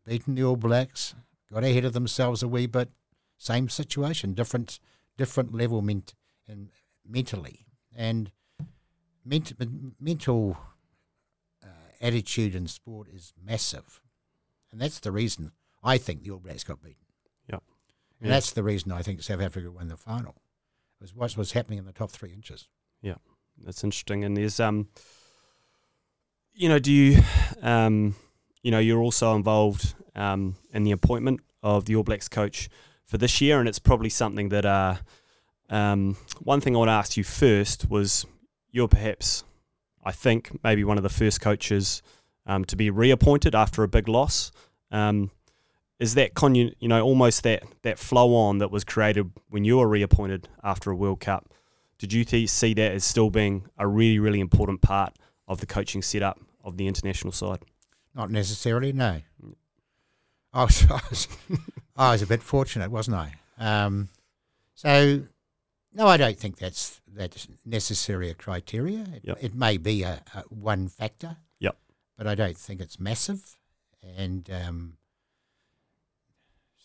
beaten 0.06 0.34
the 0.34 0.44
All 0.44 0.56
Blacks, 0.56 1.14
got 1.52 1.64
ahead 1.64 1.84
of 1.84 1.92
themselves 1.92 2.42
a 2.42 2.48
wee 2.48 2.66
bit. 2.66 2.88
Same 3.36 3.68
situation, 3.68 4.34
different 4.34 4.78
different 5.18 5.54
level 5.54 5.82
ment- 5.82 6.14
and 6.48 6.70
mentally. 7.06 7.66
And 7.94 8.30
ment- 9.24 9.52
mental 10.00 10.56
uh, 11.62 11.66
attitude 12.00 12.54
in 12.54 12.66
sport 12.66 13.08
is 13.12 13.32
massive. 13.44 14.00
And 14.70 14.80
that's 14.80 15.00
the 15.00 15.12
reason 15.12 15.52
I 15.82 15.98
think 15.98 16.22
the 16.22 16.30
All 16.30 16.38
Blacks 16.38 16.64
got 16.64 16.82
beaten. 16.82 17.01
And 18.22 18.28
Yeah. 18.28 18.36
that's 18.36 18.52
the 18.52 18.62
reason 18.62 18.92
I 18.92 19.02
think 19.02 19.20
South 19.20 19.40
Africa 19.40 19.68
won 19.68 19.88
the 19.88 19.96
final. 19.96 20.36
It 21.00 21.02
was 21.02 21.14
what 21.14 21.36
was 21.36 21.52
happening 21.52 21.80
in 21.80 21.86
the 21.86 21.92
top 21.92 22.12
three 22.12 22.32
inches. 22.32 22.68
Yeah, 23.00 23.16
that's 23.58 23.82
interesting. 23.82 24.22
And 24.22 24.36
there's 24.36 24.60
um, 24.60 24.88
you 26.54 26.68
know, 26.68 26.78
do 26.78 26.92
you 26.92 27.20
um, 27.62 28.14
you 28.62 28.70
know, 28.70 28.78
you're 28.78 29.02
also 29.02 29.34
involved 29.34 29.94
um 30.14 30.54
in 30.72 30.84
the 30.84 30.92
appointment 30.92 31.40
of 31.64 31.86
the 31.86 31.96
All 31.96 32.04
Blacks 32.04 32.28
coach 32.28 32.68
for 33.04 33.18
this 33.18 33.40
year, 33.40 33.58
and 33.58 33.68
it's 33.68 33.80
probably 33.80 34.08
something 34.08 34.50
that 34.50 34.64
uh, 34.64 34.96
um, 35.68 36.16
one 36.40 36.60
thing 36.60 36.76
I 36.76 36.78
want 36.78 36.88
to 36.90 36.92
ask 36.92 37.16
you 37.16 37.24
first 37.24 37.90
was 37.90 38.24
you're 38.70 38.88
perhaps, 38.88 39.42
I 40.04 40.12
think, 40.12 40.62
maybe 40.62 40.84
one 40.84 40.96
of 40.96 41.02
the 41.02 41.08
first 41.08 41.40
coaches 41.40 42.02
um, 42.46 42.64
to 42.66 42.76
be 42.76 42.88
reappointed 42.88 43.54
after 43.54 43.82
a 43.82 43.88
big 43.88 44.06
loss. 44.08 44.52
Um, 44.92 45.30
is 46.02 46.14
that 46.14 46.34
con- 46.34 46.54
you 46.54 46.74
know 46.82 47.00
almost 47.02 47.42
that 47.44 47.62
that 47.82 47.98
flow 47.98 48.34
on 48.34 48.58
that 48.58 48.70
was 48.70 48.84
created 48.84 49.30
when 49.48 49.64
you 49.64 49.78
were 49.78 49.88
reappointed 49.88 50.48
after 50.62 50.90
a 50.90 50.96
World 50.96 51.20
Cup? 51.20 51.48
Did 51.98 52.12
you 52.12 52.24
th- 52.24 52.48
see 52.50 52.74
that 52.74 52.92
as 52.92 53.04
still 53.04 53.30
being 53.30 53.66
a 53.78 53.86
really, 53.86 54.18
really 54.18 54.40
important 54.40 54.80
part 54.82 55.14
of 55.46 55.60
the 55.60 55.66
coaching 55.66 56.02
setup 56.02 56.40
of 56.64 56.76
the 56.76 56.88
international 56.88 57.32
side? 57.32 57.60
Not 58.14 58.30
necessarily, 58.30 58.92
no. 58.92 59.22
I 60.52 60.64
was, 60.64 60.84
I 60.90 61.00
was, 61.08 61.28
I 61.96 62.12
was 62.12 62.22
a 62.22 62.26
bit 62.26 62.42
fortunate, 62.42 62.90
wasn't 62.90 63.16
I? 63.16 63.34
Um, 63.58 64.08
so, 64.74 65.22
no, 65.94 66.08
I 66.08 66.16
don't 66.16 66.36
think 66.38 66.58
that's 66.58 67.00
that's 67.06 67.46
necessarily 67.64 68.30
a 68.30 68.34
criteria. 68.34 69.00
It, 69.14 69.20
Yep. 69.24 69.38
it 69.40 69.54
may 69.54 69.76
be 69.76 70.02
a, 70.02 70.22
a 70.34 70.40
one 70.48 70.88
factor. 70.88 71.36
Yep. 71.60 71.76
But 72.18 72.26
I 72.26 72.34
don't 72.34 72.56
think 72.56 72.80
it's 72.80 72.98
massive, 72.98 73.56
and 74.16 74.50
um, 74.50 74.94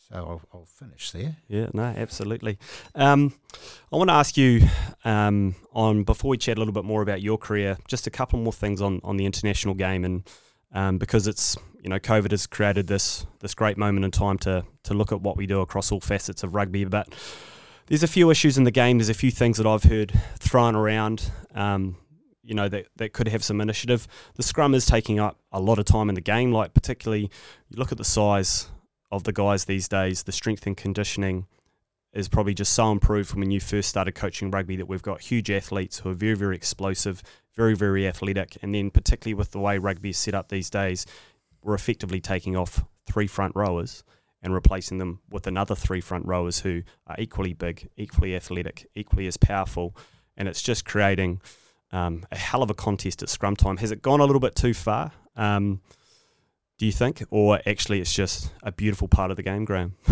so 0.10 0.15
I'll, 0.15 0.41
I'll 0.54 0.65
finish 0.65 1.12
there. 1.12 1.36
Yeah, 1.48 1.67
no, 1.74 1.84
absolutely. 1.84 2.58
Um, 2.96 3.34
I 3.91 3.98
want 3.98 4.10
to 4.10 4.13
ask 4.13 4.38
you 4.38 4.62
um, 5.04 5.56
on 5.74 6.04
before 6.04 6.30
we 6.30 6.38
chat 6.38 6.58
a 6.58 6.60
little 6.60 6.74
bit 6.74 6.86
more 6.86 7.02
about 7.02 7.22
your 7.22 7.38
career, 7.38 7.78
just 7.88 8.08
a 8.08 8.10
couple 8.10 8.39
more 8.39 8.54
things 8.54 8.82
on, 8.82 9.02
on 9.04 9.17
the 9.17 9.26
international 9.26 9.74
game, 9.74 10.06
and 10.06 10.24
um, 10.72 10.98
because 10.98 11.28
it's 11.28 11.58
you 11.82 11.89
know 11.89 12.00
COVID 12.00 12.32
has 12.32 12.48
created 12.48 12.88
this 12.88 13.26
this 13.39 13.54
great 13.54 13.78
moment 13.78 14.06
in 14.06 14.12
time 14.12 14.38
to 14.39 14.63
to 14.84 14.93
look 14.93 15.12
at 15.12 15.22
what 15.22 15.36
we 15.36 15.46
do 15.46 15.60
across 15.60 15.91
all 15.91 16.00
facets 16.00 16.43
of 16.43 16.56
rugby, 16.56 16.86
but 16.86 17.13
there's 17.88 18.04
a 18.04 18.08
few 18.08 18.30
issues 18.30 18.58
in 18.58 18.63
the 18.63 18.72
game. 18.72 18.98
There's 18.98 19.10
a 19.10 19.13
few 19.13 19.32
things 19.32 19.58
that 19.58 19.67
I've 19.67 19.84
heard 19.84 20.13
thrown 20.39 20.76
around. 20.76 21.32
Um, 21.54 21.98
you 22.43 22.54
know 22.54 22.70
that, 22.70 22.88
that 22.96 23.12
could 23.12 23.28
have 23.28 23.43
some 23.43 23.60
initiative. 23.60 24.08
The 24.36 24.43
scrum 24.43 24.74
is 24.74 24.86
taking 24.86 25.20
up 25.20 25.38
a 25.52 25.60
lot 25.60 25.80
of 25.80 25.86
time 25.86 26.08
in 26.08 26.15
the 26.15 26.22
game. 26.22 26.54
Like 26.54 26.74
particularly, 26.74 27.30
you 27.70 27.78
look 27.78 27.91
at 27.91 27.98
the 27.98 28.06
size 28.06 28.70
of 29.12 29.24
the 29.24 29.34
guys 29.34 29.65
these 29.65 29.88
days. 29.88 30.24
The 30.24 30.32
strength 30.32 30.65
and 30.67 30.76
conditioning 30.76 31.48
is 32.13 32.28
probably 32.28 32.54
just 32.54 32.74
so 32.74 32.91
improved 32.91 33.30
from 33.30 33.41
when 33.41 33.52
you 33.52 33.60
first 33.60 33.89
started 33.89 34.13
coaching 34.13 34.50
rugby 34.50 34.76
that 34.76 34.88
we've 34.88 35.02
got 35.02 35.22
huge 35.22 35.52
athletes 35.52 36.00
who 36.00 36.10
are 36.10 36.13
very 36.13 36.36
very 36.36 36.56
explosive, 36.56 37.22
very 37.56 37.76
very 37.76 38.08
athletic, 38.08 38.58
and 38.62 38.74
then 38.74 38.89
particularly 38.89 39.34
with 39.34 39.52
the 39.52 39.60
way 39.60 39.78
rugby 39.78 40.10
is 40.10 40.17
set 40.17 40.34
up 40.34 40.50
these 40.50 40.70
days, 40.70 41.06
we're 41.63 41.76
effectively 41.76 42.20
taking 42.20 42.56
off 42.56 42.84
three 43.06 43.28
front 43.28 43.56
rowers 43.56 44.04
and 44.41 44.54
replacing 44.54 44.98
them 44.98 45.20
with 45.30 45.48
another 45.48 45.76
three 45.76 46.02
front 46.02 46.26
rowers 46.26 46.60
who 46.60 46.84
are 47.08 47.15
equally 47.17 47.54
big, 47.54 47.89
equally 47.98 48.36
athletic, 48.36 48.88
equally 48.96 49.28
as 49.28 49.38
powerful, 49.38 49.96
and 50.36 50.48
it's 50.48 50.62
just 50.62 50.86
creating 50.86 51.41
um, 51.91 52.26
a 52.32 52.38
hell 52.38 52.62
of 52.62 52.70
a 52.70 52.74
contest 52.74 53.24
at 53.24 53.30
scrum 53.30 53.56
time. 53.56 53.78
Has 53.78 53.91
it 53.91 54.02
gone 54.02 54.20
a 54.20 54.26
little 54.26 54.39
bit 54.39 54.56
too 54.56 54.74
far? 54.74 55.12
Um, 55.36 55.82
do 56.77 56.85
you 56.85 56.91
think, 56.91 57.23
or 57.29 57.59
actually 57.65 57.99
it's 57.99 58.13
just 58.13 58.51
a 58.63 58.71
beautiful 58.71 59.07
part 59.07 59.31
of 59.31 59.37
the 59.37 59.43
game, 59.43 59.65
Graham? 59.65 59.95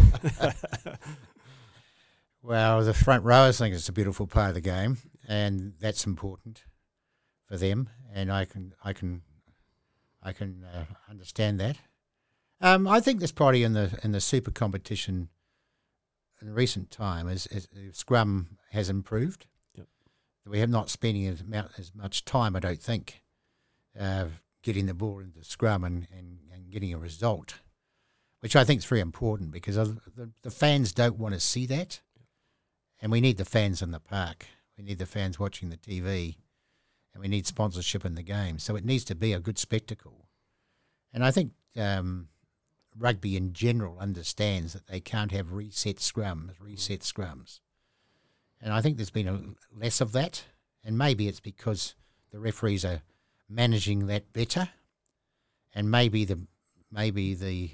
Well, 2.46 2.84
the 2.84 2.94
front 2.94 3.24
rowers 3.24 3.58
think 3.58 3.74
it's 3.74 3.90
a 3.90 3.92
beautiful 3.92 4.28
part 4.28 4.50
of 4.50 4.54
the 4.54 4.62
game, 4.62 5.00
and 5.28 5.74
that's 5.80 6.06
important 6.06 6.64
for 7.48 7.58
them. 7.58 7.90
And 8.14 8.32
I 8.32 8.46
can, 8.46 8.76
I 8.84 8.94
can, 8.94 9.24
I 10.22 10.32
can 10.32 10.64
uh, 10.64 10.86
understand 11.10 11.60
that. 11.60 11.78
Um, 12.62 12.88
I 12.88 13.00
think 13.00 13.20
this 13.20 13.32
probably 13.32 13.64
in 13.64 13.74
the 13.74 14.00
in 14.04 14.12
the 14.12 14.22
super 14.22 14.52
competition 14.52 15.30
in 16.40 16.54
recent 16.54 16.92
time 16.92 17.28
is, 17.28 17.48
is 17.48 17.68
scrum 17.94 18.60
has 18.70 18.92
improved. 18.92 19.48
Yep. 19.74 19.88
We 20.46 20.60
have 20.60 20.70
not 20.70 20.92
spending 20.92 21.26
as, 21.26 21.44
as 21.80 21.96
much 21.96 22.26
time, 22.26 22.56
I 22.56 22.60
don't 22.60 22.82
think, 22.82 23.24
uh, 24.00 24.26
getting 24.66 24.88
the 24.88 24.94
ball 24.94 25.20
into 25.20 25.42
scrum 25.46 25.86
and, 25.86 26.08
and, 26.12 26.40
and 26.54 26.70
getting 26.72 26.94
a 26.94 26.98
result, 26.98 27.62
which 28.42 28.58
I 28.58 28.66
think 28.66 28.80
is 28.80 28.86
very 28.86 29.00
important 29.00 29.52
because 29.52 29.76
the, 29.76 30.32
the 30.42 30.52
fans 30.52 30.92
don't 30.92 31.18
want 31.18 31.34
to 31.36 31.40
see 31.40 31.66
that 31.68 32.02
and 33.02 33.12
we 33.12 33.22
need 33.22 33.38
the 33.38 33.46
fans 33.46 33.82
in 33.82 33.92
the 33.92 34.00
park. 34.00 34.48
We 34.78 34.84
need 34.84 34.98
the 34.98 35.06
fans 35.06 35.40
watching 35.40 35.70
the 35.70 35.78
TV, 35.78 36.38
and 37.14 37.22
we 37.22 37.28
need 37.28 37.46
sponsorship 37.46 38.04
in 38.04 38.16
the 38.16 38.24
game. 38.24 38.60
So 38.60 38.76
it 38.76 38.84
needs 38.84 39.04
to 39.06 39.16
be 39.16 39.32
a 39.32 39.40
good 39.40 39.58
spectacle. 39.58 40.28
And 41.14 41.24
I 41.24 41.32
think 41.32 41.52
um, 41.78 42.30
rugby 42.98 43.38
in 43.38 43.54
general 43.54 44.00
understands 44.00 44.74
that 44.74 44.88
they 44.88 45.00
can't 45.00 45.32
have 45.32 45.54
reset 45.54 45.98
scrums, 45.98 46.54
reset 46.60 47.02
scrums. 47.02 47.60
And 48.60 48.74
I 48.74 48.82
think 48.82 48.98
there's 48.98 49.12
been 49.12 49.28
a 49.28 49.40
less 49.80 50.02
of 50.02 50.12
that, 50.14 50.46
and 50.84 50.98
maybe 50.98 51.28
it's 51.28 51.40
because 51.40 51.96
the 52.32 52.40
referees 52.40 52.84
are 52.84 53.04
managing 53.50 54.08
that 54.08 54.34
better, 54.34 54.70
and 55.74 55.90
maybe 55.90 56.26
the 56.26 56.40
maybe 56.92 57.34
the 57.34 57.72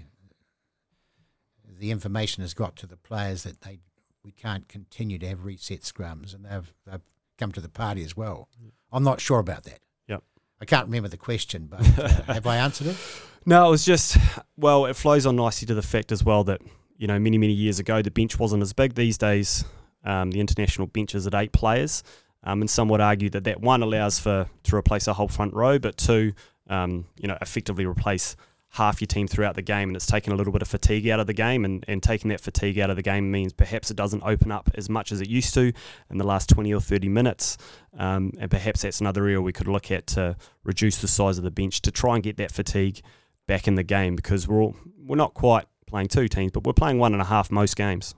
the 1.80 1.92
information 1.92 2.42
has 2.42 2.54
got 2.54 2.76
to 2.78 2.88
the 2.88 2.98
players 2.98 3.44
that 3.44 3.62
they 3.62 3.80
we 4.24 4.32
can't 4.32 4.68
continue 4.68 5.18
to 5.18 5.28
have 5.28 5.46
reset 5.46 5.82
scrums, 5.82 6.34
and 6.34 6.46
they've 6.46 6.74
they've 6.86 7.02
come 7.38 7.52
to 7.52 7.62
the 7.62 7.70
party 7.70 8.04
as 8.04 8.16
well. 8.16 8.48
I'm 8.92 9.04
not 9.04 9.20
sure 9.20 9.40
about 9.40 9.64
that. 9.64 9.80
Yep. 10.08 10.24
I 10.62 10.66
can't 10.66 10.86
remember 10.86 11.10
the 11.10 11.18
question, 11.18 11.68
but 11.68 11.82
uh, 12.00 12.34
have 12.34 12.46
I 12.46 12.58
answered 12.58 12.88
it? 12.88 12.98
No, 13.46 13.68
it 13.68 13.72
was 13.72 13.86
just 13.86 14.18
well, 14.58 14.86
it 14.86 14.96
flows 14.96 15.26
on 15.26 15.36
nicely 15.36 15.66
to 15.68 15.74
the 15.74 15.82
fact 15.82 16.12
as 16.12 16.24
well 16.24 16.44
that 16.46 16.62
you 16.98 17.08
know 17.08 17.20
many 17.20 17.38
many 17.38 17.54
years 17.54 17.80
ago 17.80 18.02
the 18.02 18.12
bench 18.12 18.38
wasn't 18.38 18.62
as 18.62 18.74
big. 18.74 18.94
These 18.94 19.18
days, 19.18 19.66
um, 20.04 20.32
the 20.32 20.40
international 20.40 20.88
bench 20.88 21.16
is 21.16 21.26
at 21.26 21.34
eight 21.34 21.52
players, 21.52 22.04
um, 22.44 22.62
and 22.62 22.70
some 22.70 22.90
would 22.90 23.02
argue 23.02 23.30
that 23.30 23.44
that 23.44 23.62
one 23.62 23.82
allows 23.82 24.20
for 24.20 24.48
to 24.64 24.76
replace 24.76 25.08
a 25.08 25.14
whole 25.14 25.28
front 25.28 25.54
row, 25.54 25.78
but 25.80 25.98
two, 25.98 26.34
um, 26.70 27.06
you 27.18 27.28
know, 27.28 27.38
effectively 27.42 27.86
replace 27.86 28.36
half 28.76 29.02
your 29.02 29.08
team 29.08 29.28
throughout 29.28 29.56
the 29.56 29.62
game, 29.62 29.90
and 29.90 29.96
it's 29.98 30.06
taken 30.06 30.32
a 30.32 30.36
little 30.36 30.54
bit 30.54 30.62
of 30.62 30.68
fatigue 30.68 31.08
out 31.10 31.20
of 31.20 31.28
the 31.28 31.34
game, 31.34 31.66
and, 31.66 31.84
and 31.88 32.02
taking 32.02 32.30
that 32.30 32.40
fatigue 32.40 32.80
out 32.80 32.90
of 32.90 32.96
the 32.96 33.02
game 33.02 33.30
means 33.30 33.52
perhaps 33.52 33.92
it 33.92 33.98
doesn't 33.98 34.24
open 34.24 34.52
up 34.52 34.70
as 34.76 34.90
much 34.90 35.12
as 35.12 35.20
it 35.20 35.30
used 35.30 35.54
to 35.54 35.74
in 36.10 36.18
the 36.18 36.26
last 36.26 36.50
20 36.50 36.74
or 36.74 36.80
30 36.80 37.10
minutes, 37.10 37.58
um, 37.98 38.32
and 38.40 38.50
perhaps 38.50 38.82
that's 38.82 39.02
another 39.02 39.24
area 39.24 39.42
we 39.42 39.52
could 39.52 39.68
look 39.68 39.92
at 39.92 40.08
to 40.08 40.38
reduce 40.64 41.02
the 41.02 41.08
size 41.08 41.38
of 41.38 41.44
the 41.44 41.52
bench 41.52 41.82
to 41.82 41.92
try 41.92 42.16
and 42.16 42.24
get 42.24 42.38
that 42.38 42.52
fatigue 42.52 43.02
back 43.46 43.68
in 43.68 43.76
the 43.76 43.84
game 43.84 44.16
because 44.16 44.48
we're 44.48 44.62
all, 44.62 44.76
we're 44.98 45.18
not 45.18 45.34
quite 45.34 45.66
playing 45.86 46.08
two 46.08 46.30
teams, 46.30 46.52
but 46.52 46.66
we're 46.66 46.74
playing 46.74 46.98
one 46.98 47.12
and 47.12 47.22
a 47.22 47.26
half 47.26 47.52
most 47.52 47.76
games. 47.76 48.16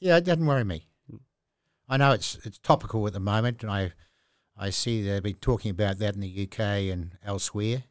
Yeah, 0.00 0.18
it 0.18 0.24
doesn't 0.24 0.44
worry 0.44 0.64
me. 0.64 0.86
I 1.88 1.96
know 1.96 2.12
it's 2.12 2.38
it's 2.44 2.58
topical 2.58 3.06
at 3.06 3.12
the 3.12 3.20
moment, 3.20 3.62
and 3.62 3.70
I 3.70 3.92
I 4.56 4.70
see 4.70 5.02
they've 5.02 5.22
been 5.22 5.34
talking 5.34 5.70
about 5.70 5.98
that 5.98 6.14
in 6.14 6.20
the 6.20 6.48
UK 6.48 6.58
and 6.92 7.12
elsewhere. 7.24 7.84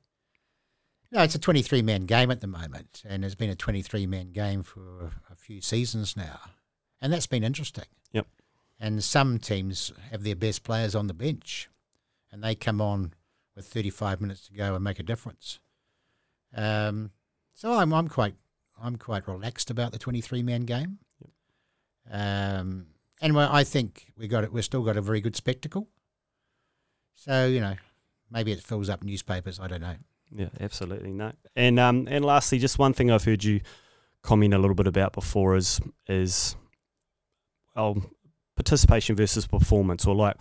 No, 1.12 1.22
it's 1.22 1.36
a 1.36 1.40
23 1.40 1.84
man 1.84 2.06
game 2.06 2.32
at 2.32 2.42
the 2.42 2.48
moment, 2.48 3.04
and 3.08 3.24
it's 3.24 3.36
been 3.36 3.50
a 3.50 3.56
23 3.56 4.08
man 4.08 4.32
game 4.32 4.64
for 4.64 5.12
a 5.32 5.36
few 5.36 5.62
seasons 5.62 6.18
now, 6.18 6.40
and 7.02 7.14
that's 7.14 7.28
been 7.28 7.44
interesting. 7.44 7.86
Yep. 8.14 8.28
And 8.80 9.04
some 9.04 9.38
teams 9.38 9.92
have 10.12 10.24
their 10.24 10.36
best 10.36 10.64
players 10.64 10.96
on 10.96 11.08
the 11.08 11.14
bench, 11.14 11.70
and 12.32 12.44
they 12.44 12.56
come 12.56 12.82
on 12.82 13.14
with 13.56 13.68
35 13.68 14.22
minutes 14.22 14.48
to 14.48 14.54
go 14.54 14.74
and 14.74 14.84
make 14.84 15.00
a 15.00 15.04
difference. 15.04 15.60
Um, 16.56 17.12
so 17.54 17.74
I'm 17.74 17.94
I'm 17.94 18.08
quite 18.08 18.36
I'm 18.82 18.96
quite 18.96 19.28
relaxed 19.28 19.70
about 19.70 19.92
the 19.92 20.00
23 20.00 20.42
man 20.42 20.62
game. 20.62 20.98
Yep. 21.22 22.60
Um, 22.60 22.88
and 23.24 23.40
I 23.40 23.64
think 23.64 24.12
we 24.18 24.28
got 24.28 24.44
it. 24.44 24.52
We've 24.52 24.64
still 24.64 24.84
got 24.84 24.98
a 24.98 25.02
very 25.02 25.22
good 25.22 25.36
spectacle. 25.36 25.88
So 27.16 27.48
you 27.48 27.62
know, 27.62 27.76
maybe 28.30 28.52
it 28.52 28.62
fills 28.62 28.90
up 28.90 29.04
newspapers. 29.04 29.60
I 29.60 29.68
don't 29.68 29.82
know. 29.82 29.96
Yeah, 30.30 30.50
absolutely 30.60 31.12
no. 31.12 31.32
And 31.56 31.80
um, 31.80 32.08
and 32.12 32.26
lastly, 32.26 32.60
just 32.60 32.78
one 32.78 32.94
thing 32.94 33.10
I've 33.10 33.24
heard 33.24 33.44
you 33.44 33.62
comment 34.22 34.54
a 34.54 34.58
little 34.58 34.76
bit 34.76 34.88
about 34.88 35.14
before 35.14 35.56
is 35.56 35.80
is 36.08 36.56
well 37.76 37.98
participation 38.56 39.16
versus 39.16 39.48
performance, 39.48 40.06
or 40.06 40.16
like 40.16 40.36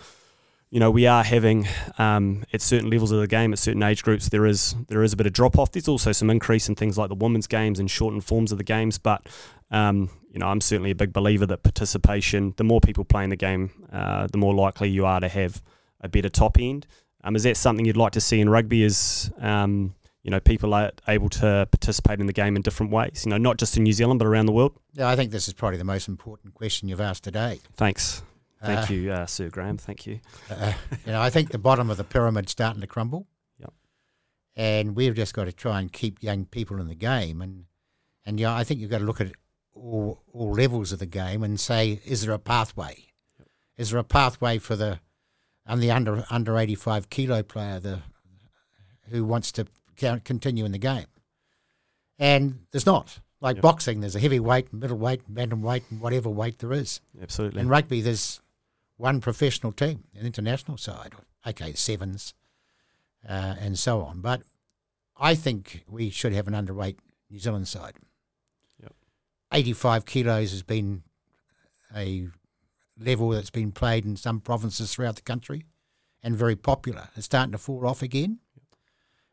you 0.72 0.80
know 0.80 0.90
we 0.90 1.06
are 1.06 1.22
having 1.22 1.68
um, 1.98 2.44
at 2.52 2.62
certain 2.62 2.88
levels 2.88 3.12
of 3.12 3.20
the 3.20 3.26
game 3.26 3.52
at 3.52 3.58
certain 3.58 3.82
age 3.82 4.02
groups 4.02 4.30
there 4.30 4.46
is 4.46 4.74
there 4.88 5.02
is 5.02 5.12
a 5.12 5.16
bit 5.16 5.26
of 5.26 5.34
drop 5.34 5.58
off. 5.58 5.70
There's 5.70 5.86
also 5.86 6.12
some 6.12 6.30
increase 6.30 6.66
in 6.66 6.74
things 6.74 6.96
like 6.96 7.10
the 7.10 7.14
women's 7.14 7.46
games 7.46 7.78
and 7.78 7.90
shortened 7.90 8.24
forms 8.24 8.50
of 8.52 8.58
the 8.58 8.64
games, 8.64 8.96
but 8.96 9.28
um, 9.70 10.08
you 10.32 10.40
know 10.40 10.46
I'm 10.46 10.62
certainly 10.62 10.90
a 10.90 10.94
big 10.94 11.12
believer 11.12 11.44
that 11.44 11.62
participation, 11.62 12.54
the 12.56 12.64
more 12.64 12.80
people 12.80 13.04
playing 13.04 13.28
the 13.28 13.36
game, 13.36 13.70
uh, 13.92 14.26
the 14.32 14.38
more 14.38 14.54
likely 14.54 14.88
you 14.88 15.04
are 15.04 15.20
to 15.20 15.28
have 15.28 15.62
a 16.00 16.08
better 16.08 16.30
top 16.30 16.56
end. 16.58 16.86
Um, 17.22 17.36
is 17.36 17.42
that 17.42 17.58
something 17.58 17.84
you'd 17.84 17.98
like 17.98 18.12
to 18.12 18.20
see 18.20 18.40
in 18.40 18.48
rugby? 18.48 18.82
Is 18.82 19.30
um, 19.40 19.94
you 20.22 20.30
know 20.30 20.40
people 20.40 20.72
are 20.72 20.90
able 21.06 21.28
to 21.28 21.68
participate 21.70 22.18
in 22.18 22.26
the 22.26 22.32
game 22.32 22.56
in 22.56 22.62
different 22.62 22.92
ways? 22.92 23.24
You 23.26 23.30
know, 23.30 23.38
not 23.38 23.58
just 23.58 23.76
in 23.76 23.82
New 23.82 23.92
Zealand 23.92 24.20
but 24.20 24.26
around 24.26 24.46
the 24.46 24.52
world. 24.52 24.72
Yeah, 24.94 25.10
I 25.10 25.16
think 25.16 25.32
this 25.32 25.48
is 25.48 25.54
probably 25.54 25.76
the 25.76 25.84
most 25.84 26.08
important 26.08 26.54
question 26.54 26.88
you've 26.88 27.00
asked 27.00 27.24
today. 27.24 27.60
Thanks, 27.76 28.22
thank 28.64 28.90
Uh, 28.90 28.94
you, 28.94 29.12
uh, 29.12 29.26
Sir 29.26 29.48
Graham. 29.48 29.76
Thank 29.78 30.06
you. 30.06 30.20
Uh, 30.50 30.72
you 31.06 31.12
know, 31.12 31.20
I 31.20 31.30
think 31.30 31.50
the 31.50 31.58
bottom 31.58 31.90
of 31.90 31.96
the 31.96 32.04
pyramid's 32.04 32.52
starting 32.52 32.80
to 32.80 32.86
crumble. 32.86 33.26
Yep. 33.58 33.72
And 34.56 34.96
we've 34.96 35.14
just 35.14 35.34
got 35.34 35.44
to 35.44 35.52
try 35.52 35.80
and 35.80 35.92
keep 35.92 36.22
young 36.22 36.44
people 36.46 36.80
in 36.80 36.88
the 36.88 36.94
game, 36.94 37.40
and 37.42 37.64
and 38.24 38.38
yeah, 38.40 38.54
I 38.54 38.64
think 38.64 38.80
you've 38.80 38.90
got 38.90 38.98
to 38.98 39.04
look 39.04 39.20
at 39.20 39.32
all 39.74 40.20
all 40.32 40.52
levels 40.52 40.92
of 40.92 40.98
the 40.98 41.06
game 41.06 41.42
and 41.42 41.58
say, 41.58 42.00
is 42.04 42.22
there 42.24 42.34
a 42.34 42.38
pathway? 42.38 43.06
Is 43.76 43.90
there 43.90 43.98
a 43.98 44.04
pathway 44.04 44.58
for 44.58 44.76
the 44.76 45.00
and 45.66 45.82
the 45.82 45.90
under 45.90 46.24
under 46.30 46.58
eighty 46.58 46.74
five 46.74 47.08
kilo 47.10 47.42
player, 47.42 47.80
the 47.80 48.00
who 49.10 49.24
wants 49.24 49.50
to 49.52 49.66
continue 50.24 50.64
in 50.64 50.72
the 50.72 50.78
game? 50.78 51.06
And 52.18 52.66
there's 52.70 52.86
not. 52.86 53.18
Like 53.40 53.56
Yep. 53.56 53.62
boxing, 53.62 54.00
there's 54.00 54.14
a 54.14 54.20
heavyweight, 54.20 54.72
middleweight, 54.72 55.22
bantamweight, 55.32 55.82
and 55.90 56.00
whatever 56.00 56.28
weight 56.30 56.58
there 56.60 56.72
is. 56.72 57.00
Absolutely. 57.20 57.60
In 57.62 57.68
rugby, 57.68 58.00
there's 58.00 58.40
one 59.02 59.20
professional 59.20 59.72
team, 59.72 60.04
an 60.16 60.24
international 60.24 60.76
side. 60.76 61.12
Okay, 61.44 61.72
sevens, 61.72 62.34
uh, 63.28 63.56
and 63.58 63.76
so 63.76 64.02
on. 64.02 64.20
But 64.20 64.42
I 65.16 65.34
think 65.34 65.82
we 65.88 66.08
should 66.08 66.32
have 66.32 66.46
an 66.46 66.54
underweight 66.54 66.98
New 67.28 67.40
Zealand 67.40 67.66
side. 67.66 67.94
Yep. 68.80 68.94
85 69.52 70.06
kilos 70.06 70.52
has 70.52 70.62
been 70.62 71.02
a 71.96 72.28
level 72.96 73.30
that's 73.30 73.50
been 73.50 73.72
played 73.72 74.04
in 74.04 74.14
some 74.14 74.38
provinces 74.40 74.94
throughout 74.94 75.16
the 75.16 75.22
country 75.22 75.64
and 76.22 76.36
very 76.36 76.54
popular. 76.54 77.08
It's 77.16 77.26
starting 77.26 77.50
to 77.50 77.58
fall 77.58 77.84
off 77.84 78.02
again 78.02 78.38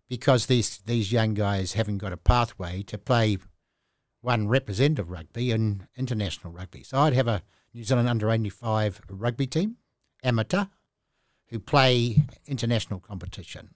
because 0.08 0.48
these, 0.48 0.80
these 0.88 1.12
young 1.12 1.36
guys 1.36 1.74
haven't 1.74 2.00
got 2.00 2.12
a 2.12 2.18
pathway 2.18 2.82
to 2.88 2.98
play 2.98 3.38
one 4.22 4.48
representative 4.48 5.12
rugby 5.12 5.52
and 5.52 5.86
international 5.96 6.52
rugby. 6.52 6.82
So 6.82 6.98
I'd 6.98 7.14
have 7.14 7.28
a 7.28 7.44
New 7.74 7.84
Zealand 7.84 8.10
under 8.10 8.30
85 8.32 9.02
rugby 9.10 9.48
team, 9.48 9.78
amateur, 10.24 10.66
who 11.48 11.60
play 11.60 12.24
international 12.48 13.00
competition. 13.00 13.70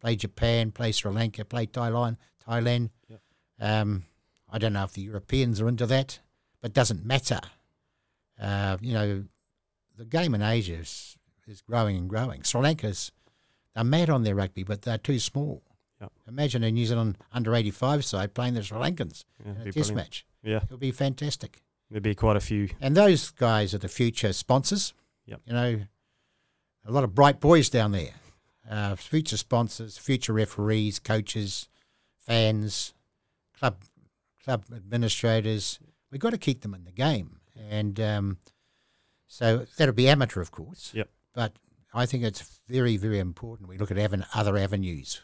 Play 0.00 0.16
Japan, 0.16 0.70
play 0.72 0.92
Sri 0.92 1.12
Lanka, 1.12 1.44
play 1.44 1.66
Thailand. 1.66 2.16
Thailand. 2.46 2.90
Yep. 3.08 3.20
Um, 3.60 4.04
I 4.50 4.58
don't 4.58 4.72
know 4.72 4.84
if 4.84 4.92
the 4.92 5.02
Europeans 5.02 5.60
are 5.60 5.68
into 5.68 5.86
that, 5.86 6.20
but 6.60 6.72
doesn't 6.72 7.04
matter. 7.04 7.40
Uh, 8.40 8.78
you 8.80 8.94
know, 8.94 9.24
the 9.96 10.04
game 10.06 10.34
in 10.34 10.42
Asia 10.42 10.74
is, 10.74 11.16
is 11.46 11.60
growing 11.60 11.96
and 11.96 12.08
growing. 12.08 12.42
Sri 12.42 12.60
Lanka's 12.60 13.12
they're 13.74 13.84
mad 13.84 14.10
on 14.10 14.24
their 14.24 14.34
rugby, 14.34 14.64
but 14.64 14.82
they're 14.82 14.98
too 14.98 15.18
small. 15.18 15.62
Yep. 16.00 16.12
Imagine 16.28 16.64
a 16.64 16.70
New 16.72 16.86
Zealand 16.86 17.18
under 17.32 17.54
85 17.54 18.04
side 18.04 18.34
playing 18.34 18.54
the 18.54 18.62
Sri 18.62 18.78
Lankans 18.78 19.24
Yeah, 19.44 19.52
in 19.52 19.56
a 19.60 19.64
test 19.64 19.74
brilliant. 19.74 19.96
match. 19.96 20.26
Yeah, 20.42 20.56
It 20.56 20.70
would 20.70 20.80
be 20.80 20.90
fantastic. 20.90 21.60
There'd 21.90 22.02
be 22.02 22.14
quite 22.14 22.36
a 22.36 22.40
few. 22.40 22.68
And 22.80 22.96
those 22.96 23.30
guys 23.30 23.74
are 23.74 23.78
the 23.78 23.88
future 23.88 24.32
sponsors. 24.32 24.94
Yep. 25.26 25.40
You 25.46 25.52
know, 25.52 25.80
a 26.86 26.92
lot 26.92 27.04
of 27.04 27.14
bright 27.14 27.40
boys 27.40 27.68
down 27.68 27.92
there. 27.92 28.14
Uh, 28.68 28.94
future 28.94 29.36
sponsors, 29.36 29.98
future 29.98 30.32
referees, 30.32 30.98
coaches, 30.98 31.68
fans, 32.18 32.94
club 33.58 33.78
club 34.42 34.64
administrators. 34.74 35.78
We've 36.10 36.20
got 36.20 36.30
to 36.30 36.38
keep 36.38 36.62
them 36.62 36.74
in 36.74 36.84
the 36.84 36.92
game. 36.92 37.40
And 37.68 38.00
um, 38.00 38.38
so 39.26 39.66
that'll 39.76 39.94
be 39.94 40.08
amateur, 40.08 40.40
of 40.40 40.50
course. 40.50 40.92
Yep. 40.94 41.08
But 41.34 41.52
I 41.92 42.06
think 42.06 42.24
it's 42.24 42.60
very, 42.68 42.96
very 42.96 43.18
important 43.18 43.68
we 43.68 43.78
look 43.78 43.90
at 43.90 43.96
having 43.96 44.24
other 44.34 44.56
avenues 44.56 45.20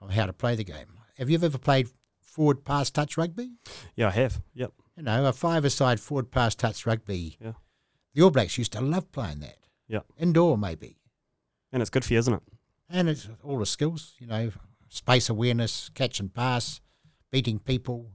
of 0.00 0.12
how 0.12 0.26
to 0.26 0.32
play 0.32 0.54
the 0.54 0.64
game. 0.64 1.00
Have 1.18 1.30
you 1.30 1.38
ever 1.42 1.58
played 1.58 1.88
forward 2.20 2.64
pass 2.64 2.90
touch 2.90 3.16
rugby? 3.16 3.52
Yeah, 3.94 4.08
I 4.08 4.12
have. 4.12 4.40
Yep. 4.54 4.72
You 4.96 5.02
know, 5.02 5.26
a 5.26 5.32
five-a-side 5.32 6.00
forward 6.00 6.30
pass 6.30 6.54
touch 6.54 6.86
rugby. 6.86 7.36
Yeah. 7.40 7.52
The 8.14 8.22
All 8.22 8.30
Blacks 8.30 8.56
used 8.56 8.72
to 8.72 8.80
love 8.80 9.10
playing 9.12 9.40
that. 9.40 9.58
Yeah. 9.88 10.00
Indoor, 10.18 10.56
maybe. 10.56 10.96
And 11.72 11.82
it's 11.82 11.90
good 11.90 12.04
for 12.04 12.14
you, 12.14 12.18
isn't 12.18 12.34
it? 12.34 12.42
And 12.88 13.08
it's 13.08 13.28
all 13.42 13.58
the 13.58 13.66
skills, 13.66 14.14
you 14.18 14.26
know, 14.26 14.52
space 14.88 15.28
awareness, 15.28 15.90
catch 15.94 16.20
and 16.20 16.32
pass, 16.32 16.80
beating 17.30 17.58
people. 17.58 18.10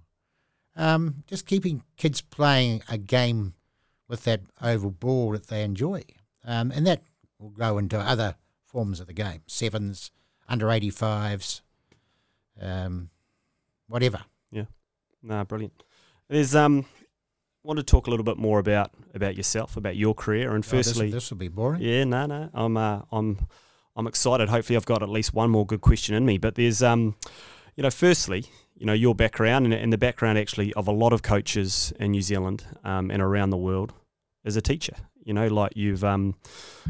Um, 0.76 1.24
just 1.28 1.46
keeping 1.46 1.84
kids 1.98 2.22
playing 2.22 2.82
a 2.90 2.98
game 2.98 3.54
with 4.08 4.24
that 4.24 4.42
oval 4.62 4.92
ball 4.92 5.32
that 5.34 5.48
they 5.48 5.64
enjoy. 5.64 6.04
Um, 6.44 6.72
and 6.72 6.88
that 6.88 7.04
will 7.40 7.50
grow 7.50 7.78
into 7.78 8.00
other 8.00 8.36
forms 8.66 9.00
of 9.00 9.08
the 9.08 9.14
game 9.14 9.42
sevens, 9.48 10.12
under 10.48 10.68
85s, 10.68 11.62
um, 12.60 13.10
whatever. 13.88 14.22
No, 15.22 15.44
brilliant. 15.44 15.84
There's 16.32 16.56
um, 16.56 16.86
want 17.62 17.78
to 17.78 17.84
talk 17.84 18.08
a 18.08 18.10
little 18.10 18.24
bit 18.24 18.38
more 18.38 18.58
about 18.60 18.92
about 19.14 19.36
yourself, 19.36 19.76
about 19.76 19.98
your 19.98 20.14
career, 20.16 20.56
and 20.56 20.64
Oh, 20.66 20.78
this- 20.78 20.88
firstly, 20.88 21.12
this 21.12 21.30
will 21.30 21.38
be 21.38 21.50
boring. 21.50 21.82
Yeah, 21.82 22.06
no, 22.06 22.26
no. 22.26 22.50
I'm 22.54 22.78
uh, 22.78 23.02
I'm 23.12 23.48
I'm 23.98 24.08
excited. 24.08 24.48
Hopefully, 24.48 24.78
I've 24.78 24.86
got 24.86 25.04
at 25.04 25.10
least 25.10 25.34
one 25.34 25.50
more 25.50 25.66
good 25.66 25.82
question 25.82 26.16
in 26.16 26.26
me. 26.26 26.38
But 26.38 26.56
there's 26.56 26.82
um, 26.82 27.16
you 27.76 27.84
know, 27.84 27.90
firstly, 27.90 28.46
you 28.76 28.86
know, 28.86 28.94
your 28.94 29.14
background 29.14 29.66
and, 29.66 29.74
and 29.74 29.92
the 29.92 29.98
background 29.98 30.38
actually 30.38 30.74
of 30.76 30.88
a 30.88 30.92
lot 30.94 31.12
of 31.12 31.22
coaches 31.22 31.92
in 32.00 32.12
New 32.12 32.22
Zealand 32.22 32.66
um, 32.86 33.12
and 33.12 33.22
around 33.22 33.50
the 33.50 33.58
world 33.58 33.92
as 34.46 34.56
a 34.56 34.62
teacher. 34.62 34.96
You 35.26 35.34
know, 35.34 35.48
like 35.48 35.74
you've 35.76 36.04
um, 36.06 36.36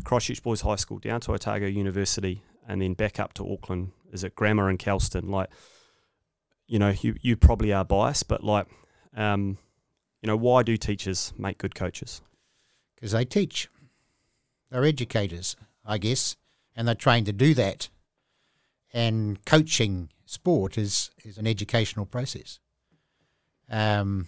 Christchurch 0.03 0.43
Boys 0.43 0.61
High 0.61 0.75
School 0.75 0.99
down 0.99 1.19
to 1.21 1.33
Otago 1.33 1.65
University 1.65 2.43
and 2.67 2.79
then 2.79 2.93
back 2.93 3.19
up 3.19 3.33
to 3.33 3.51
Auckland. 3.51 3.91
Is 4.13 4.23
it 4.23 4.35
Grammar 4.35 4.69
and 4.69 4.77
Kelston? 4.77 5.29
Like, 5.29 5.49
you 6.67 6.77
know, 6.77 6.93
you 7.01 7.15
you 7.21 7.35
probably 7.35 7.73
are 7.73 7.83
biased, 7.83 8.27
but 8.27 8.43
like, 8.43 8.67
um, 9.15 9.57
you 10.21 10.27
know, 10.27 10.37
why 10.37 10.63
do 10.63 10.77
teachers 10.77 11.33
make 11.37 11.57
good 11.57 11.75
coaches? 11.75 12.21
because 13.01 13.11
they 13.11 13.25
teach. 13.25 13.67
They're 14.69 14.85
educators, 14.85 15.55
I 15.83 15.97
guess, 15.97 16.37
and 16.75 16.87
they're 16.87 16.95
trained 16.95 17.25
to 17.25 17.33
do 17.33 17.53
that. 17.55 17.89
And 18.93 19.43
coaching 19.45 20.09
sport 20.25 20.77
is, 20.77 21.09
is 21.25 21.37
an 21.37 21.47
educational 21.47 22.05
process. 22.05 22.59
Um, 23.69 24.27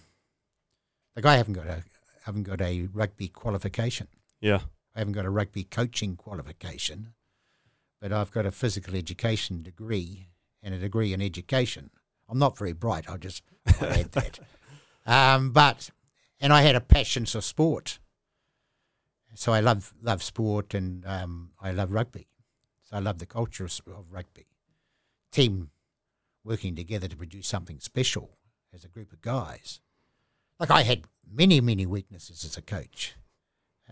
like 1.15 1.26
I 1.26 1.38
haven't 1.38 1.54
got 1.54 1.67
a 1.67 1.84
haven't 2.26 2.43
got 2.43 2.62
a 2.62 2.88
rugby 2.93 3.28
qualification. 3.28 4.08
Yeah, 4.39 4.62
I 4.96 5.00
haven't 5.00 5.13
got 5.13 5.26
a 5.26 5.30
rugby 5.30 5.65
coaching 5.65 6.15
qualification, 6.15 7.13
but 8.02 8.13
I've 8.13 8.32
got 8.32 8.46
a 8.46 8.52
physical 8.52 8.96
education 8.96 9.62
degree 9.62 10.30
and 10.63 10.74
a 10.74 10.80
degree 10.80 11.13
in 11.13 11.22
education. 11.22 11.89
I'm 12.30 12.39
not 12.39 12.58
very 12.58 12.72
bright. 12.72 13.10
I'll 13.10 13.17
just 13.17 13.43
I'll 13.82 13.89
add 13.89 14.13
that. 14.13 14.39
Um, 15.06 15.52
but 15.52 15.89
and 16.39 16.54
I 16.54 16.62
had 16.62 16.76
a 16.76 16.82
passion 16.82 17.26
for 17.26 17.42
sport, 17.42 18.00
so 19.36 19.52
I 19.54 19.60
love 19.60 19.94
love 20.02 20.24
sport 20.24 20.74
and 20.74 21.06
um, 21.06 21.52
I 21.62 21.72
love 21.72 21.92
rugby. 21.92 22.28
So 22.84 22.98
I 22.98 23.00
love 23.00 23.20
the 23.20 23.26
culture 23.26 23.66
of, 23.66 23.82
rugby, 24.12 24.46
team 25.32 25.72
working 26.44 26.76
together 26.76 27.08
to 27.08 27.16
produce 27.16 27.48
something 27.48 27.80
special 27.80 28.38
as 28.74 28.84
a 28.84 28.89
group 28.89 29.12
of 29.12 29.22
guys. 29.22 29.80
Like 30.60 30.72
I 30.72 30.84
had 30.84 31.06
many 31.30 31.60
many 31.62 31.86
weaknesses 31.86 32.46
as 32.46 32.58
a 32.58 32.62
coach, 32.62 33.16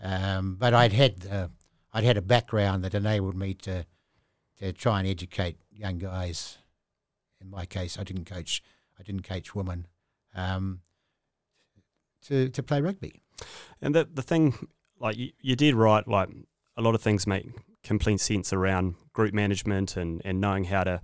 um, 0.02 0.56
but 0.58 0.72
I'd 0.72 0.92
had 0.92 1.26
uh, 1.30 1.48
I'd 1.92 2.04
had 2.04 2.16
a 2.16 2.22
background 2.22 2.84
that 2.84 2.94
enabled 2.94 3.36
me 3.36 3.54
to 3.54 3.86
to 4.58 4.72
try 4.72 5.00
and 5.00 5.08
educate 5.08 5.56
young 5.70 5.98
guys. 5.98 6.58
In 7.40 7.50
my 7.50 7.66
case, 7.66 7.98
I 7.98 8.04
didn't 8.04 8.24
coach. 8.24 8.62
I 8.98 9.02
didn't 9.02 9.22
coach 9.22 9.54
women. 9.54 9.86
Um, 10.34 10.80
to, 12.26 12.48
to 12.48 12.62
play 12.62 12.80
rugby. 12.80 13.22
And 13.80 13.94
the 13.94 14.08
the 14.12 14.22
thing, 14.22 14.68
like 15.00 15.16
you, 15.16 15.32
you 15.40 15.56
did 15.56 15.74
right, 15.74 16.06
like 16.06 16.28
a 16.76 16.82
lot 16.82 16.94
of 16.94 17.02
things 17.02 17.26
make 17.26 17.46
complete 17.82 18.20
sense 18.20 18.52
around 18.52 18.94
group 19.12 19.34
management 19.34 19.96
and, 19.96 20.22
and 20.24 20.40
knowing 20.40 20.64
how 20.64 20.84
to 20.84 21.00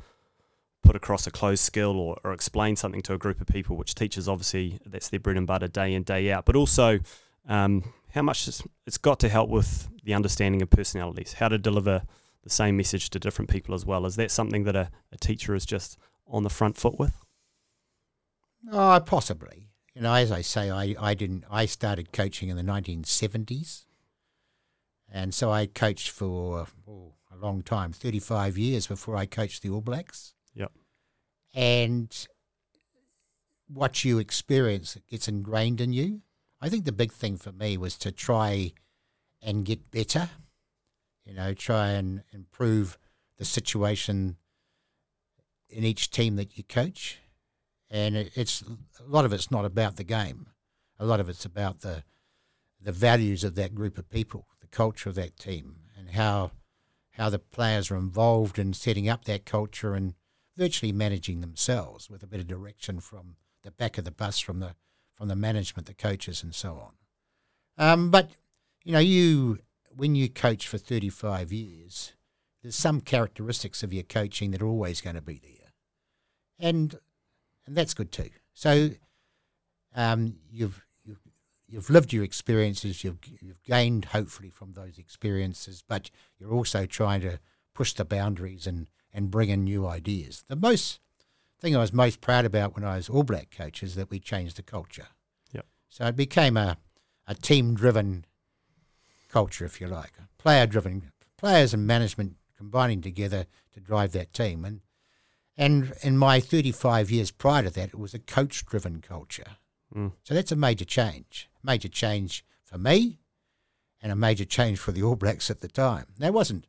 put 0.82 0.94
across 0.94 1.26
a 1.26 1.30
closed 1.30 1.62
skill 1.64 1.98
or, 1.98 2.18
or 2.22 2.32
explain 2.32 2.76
something 2.76 3.02
to 3.02 3.12
a 3.12 3.18
group 3.18 3.40
of 3.40 3.46
people, 3.46 3.76
which 3.76 3.94
teachers 3.94 4.28
obviously 4.28 4.78
that's 4.86 5.08
their 5.08 5.20
bread 5.20 5.36
and 5.36 5.46
butter 5.46 5.66
day 5.68 5.92
in 5.92 6.02
day 6.02 6.30
out. 6.30 6.44
But 6.44 6.56
also, 6.56 7.00
um, 7.48 7.92
how 8.14 8.22
much 8.22 8.46
it's, 8.48 8.62
it's 8.86 8.98
got 8.98 9.18
to 9.20 9.28
help 9.28 9.50
with 9.50 9.88
the 10.04 10.14
understanding 10.14 10.62
of 10.62 10.70
personalities, 10.70 11.34
how 11.34 11.48
to 11.48 11.58
deliver 11.58 12.02
the 12.44 12.50
same 12.50 12.76
message 12.76 13.10
to 13.10 13.18
different 13.18 13.50
people 13.50 13.74
as 13.74 13.84
well. 13.84 14.06
Is 14.06 14.16
that 14.16 14.30
something 14.30 14.64
that 14.64 14.76
a, 14.76 14.90
a 15.12 15.18
teacher 15.18 15.54
is 15.54 15.66
just 15.66 15.98
on 16.26 16.44
the 16.44 16.50
front 16.50 16.76
foot 16.76 16.98
with? 16.98 17.18
Oh, 18.72 19.00
possibly. 19.04 19.67
You 19.98 20.04
know, 20.04 20.14
as 20.14 20.30
I 20.30 20.42
say, 20.42 20.70
I, 20.70 20.94
I 21.00 21.14
didn't. 21.14 21.42
I 21.50 21.66
started 21.66 22.12
coaching 22.12 22.50
in 22.50 22.56
the 22.56 22.62
1970s, 22.62 23.86
and 25.10 25.34
so 25.34 25.50
I 25.50 25.66
coached 25.66 26.10
for 26.10 26.68
oh, 26.86 27.14
a 27.32 27.36
long 27.36 27.62
time, 27.62 27.90
35 27.90 28.56
years 28.56 28.86
before 28.86 29.16
I 29.16 29.26
coached 29.26 29.60
the 29.60 29.70
All 29.70 29.80
Blacks. 29.80 30.34
Yep. 30.54 30.70
And 31.52 32.28
what 33.66 34.04
you 34.04 34.20
experience 34.20 34.96
gets 35.10 35.26
ingrained 35.26 35.80
in 35.80 35.92
you. 35.92 36.20
I 36.60 36.68
think 36.68 36.84
the 36.84 36.92
big 36.92 37.10
thing 37.10 37.36
for 37.36 37.50
me 37.50 37.76
was 37.76 37.98
to 37.98 38.12
try 38.12 38.74
and 39.42 39.64
get 39.64 39.90
better. 39.90 40.30
You 41.24 41.34
know, 41.34 41.54
try 41.54 41.88
and 41.88 42.22
improve 42.32 42.98
the 43.36 43.44
situation 43.44 44.36
in 45.68 45.82
each 45.82 46.12
team 46.12 46.36
that 46.36 46.56
you 46.56 46.62
coach 46.62 47.18
and 47.90 48.16
it, 48.16 48.32
it's 48.34 48.62
a 49.00 49.04
lot 49.06 49.24
of 49.24 49.32
it's 49.32 49.50
not 49.50 49.64
about 49.64 49.96
the 49.96 50.04
game. 50.04 50.46
A 50.98 51.06
lot 51.06 51.20
of 51.20 51.28
it's 51.28 51.44
about 51.44 51.80
the 51.80 52.04
the 52.80 52.92
values 52.92 53.42
of 53.42 53.54
that 53.56 53.74
group 53.74 53.98
of 53.98 54.08
people, 54.08 54.46
the 54.60 54.66
culture 54.68 55.08
of 55.08 55.16
that 55.16 55.36
team, 55.36 55.76
and 55.96 56.10
how 56.10 56.52
how 57.12 57.28
the 57.28 57.38
players 57.38 57.90
are 57.90 57.96
involved 57.96 58.58
in 58.58 58.72
setting 58.72 59.08
up 59.08 59.24
that 59.24 59.44
culture 59.44 59.94
and 59.94 60.14
virtually 60.56 60.92
managing 60.92 61.40
themselves 61.40 62.08
with 62.08 62.22
a 62.22 62.26
bit 62.26 62.40
of 62.40 62.46
direction 62.46 63.00
from 63.00 63.36
the 63.62 63.70
back 63.70 63.98
of 63.98 64.04
the 64.04 64.10
bus 64.10 64.38
from 64.38 64.60
the 64.60 64.74
from 65.12 65.28
the 65.28 65.36
management, 65.36 65.86
the 65.86 65.94
coaches, 65.94 66.44
and 66.44 66.54
so 66.54 66.74
on. 66.74 66.94
Um, 67.76 68.10
but 68.10 68.30
you 68.84 68.92
know, 68.92 68.98
you 69.00 69.58
when 69.90 70.14
you 70.14 70.28
coach 70.28 70.66
for 70.68 70.78
thirty 70.78 71.08
five 71.08 71.52
years, 71.52 72.12
there's 72.62 72.76
some 72.76 73.00
characteristics 73.00 73.82
of 73.82 73.92
your 73.92 74.04
coaching 74.04 74.52
that 74.52 74.62
are 74.62 74.66
always 74.66 75.00
going 75.00 75.16
to 75.16 75.22
be 75.22 75.40
there, 75.42 75.72
and 76.58 76.98
and 77.68 77.76
that's 77.76 77.94
good 77.94 78.10
too. 78.10 78.30
So 78.54 78.90
um, 79.94 80.36
you've, 80.50 80.82
you've 81.04 81.20
you've 81.68 81.90
lived 81.90 82.12
your 82.12 82.24
experiences, 82.24 83.04
you've 83.04 83.18
you've 83.40 83.62
gained 83.62 84.06
hopefully 84.06 84.48
from 84.50 84.72
those 84.72 84.98
experiences, 84.98 85.84
but 85.86 86.10
you're 86.38 86.52
also 86.52 86.86
trying 86.86 87.20
to 87.20 87.38
push 87.74 87.92
the 87.92 88.04
boundaries 88.04 88.66
and 88.66 88.88
and 89.12 89.30
bring 89.30 89.50
in 89.50 89.64
new 89.64 89.86
ideas. 89.86 90.44
The 90.48 90.56
most 90.56 91.00
thing 91.60 91.76
I 91.76 91.80
was 91.80 91.92
most 91.92 92.20
proud 92.20 92.44
about 92.44 92.74
when 92.74 92.84
I 92.84 92.96
was 92.96 93.08
All 93.08 93.22
Black 93.22 93.50
coach 93.50 93.82
is 93.82 93.94
that 93.96 94.10
we 94.10 94.18
changed 94.18 94.56
the 94.56 94.62
culture. 94.62 95.08
Yep. 95.52 95.66
So 95.88 96.06
it 96.06 96.16
became 96.16 96.56
a 96.56 96.78
a 97.26 97.34
team 97.34 97.74
driven 97.74 98.24
culture, 99.28 99.66
if 99.66 99.78
you 99.78 99.86
like, 99.86 100.14
player 100.38 100.66
driven, 100.66 101.12
players 101.36 101.74
and 101.74 101.86
management 101.86 102.36
combining 102.56 103.02
together 103.02 103.44
to 103.74 103.80
drive 103.80 104.12
that 104.12 104.32
team. 104.32 104.64
And 104.64 104.80
and 105.58 105.92
in 106.02 106.16
my 106.16 106.38
35 106.38 107.10
years 107.10 107.32
prior 107.32 107.64
to 107.64 107.70
that, 107.70 107.88
it 107.88 107.98
was 107.98 108.14
a 108.14 108.20
coach 108.20 108.64
driven 108.64 109.00
culture. 109.00 109.56
Mm. 109.94 110.12
So 110.22 110.32
that's 110.32 110.52
a 110.52 110.56
major 110.56 110.84
change, 110.84 111.50
major 111.64 111.88
change 111.88 112.44
for 112.62 112.78
me, 112.78 113.18
and 114.00 114.12
a 114.12 114.16
major 114.16 114.44
change 114.44 114.78
for 114.78 114.92
the 114.92 115.02
All 115.02 115.16
Blacks 115.16 115.50
at 115.50 115.60
the 115.60 115.68
time. 115.68 116.06
That 116.18 116.32
wasn't 116.32 116.66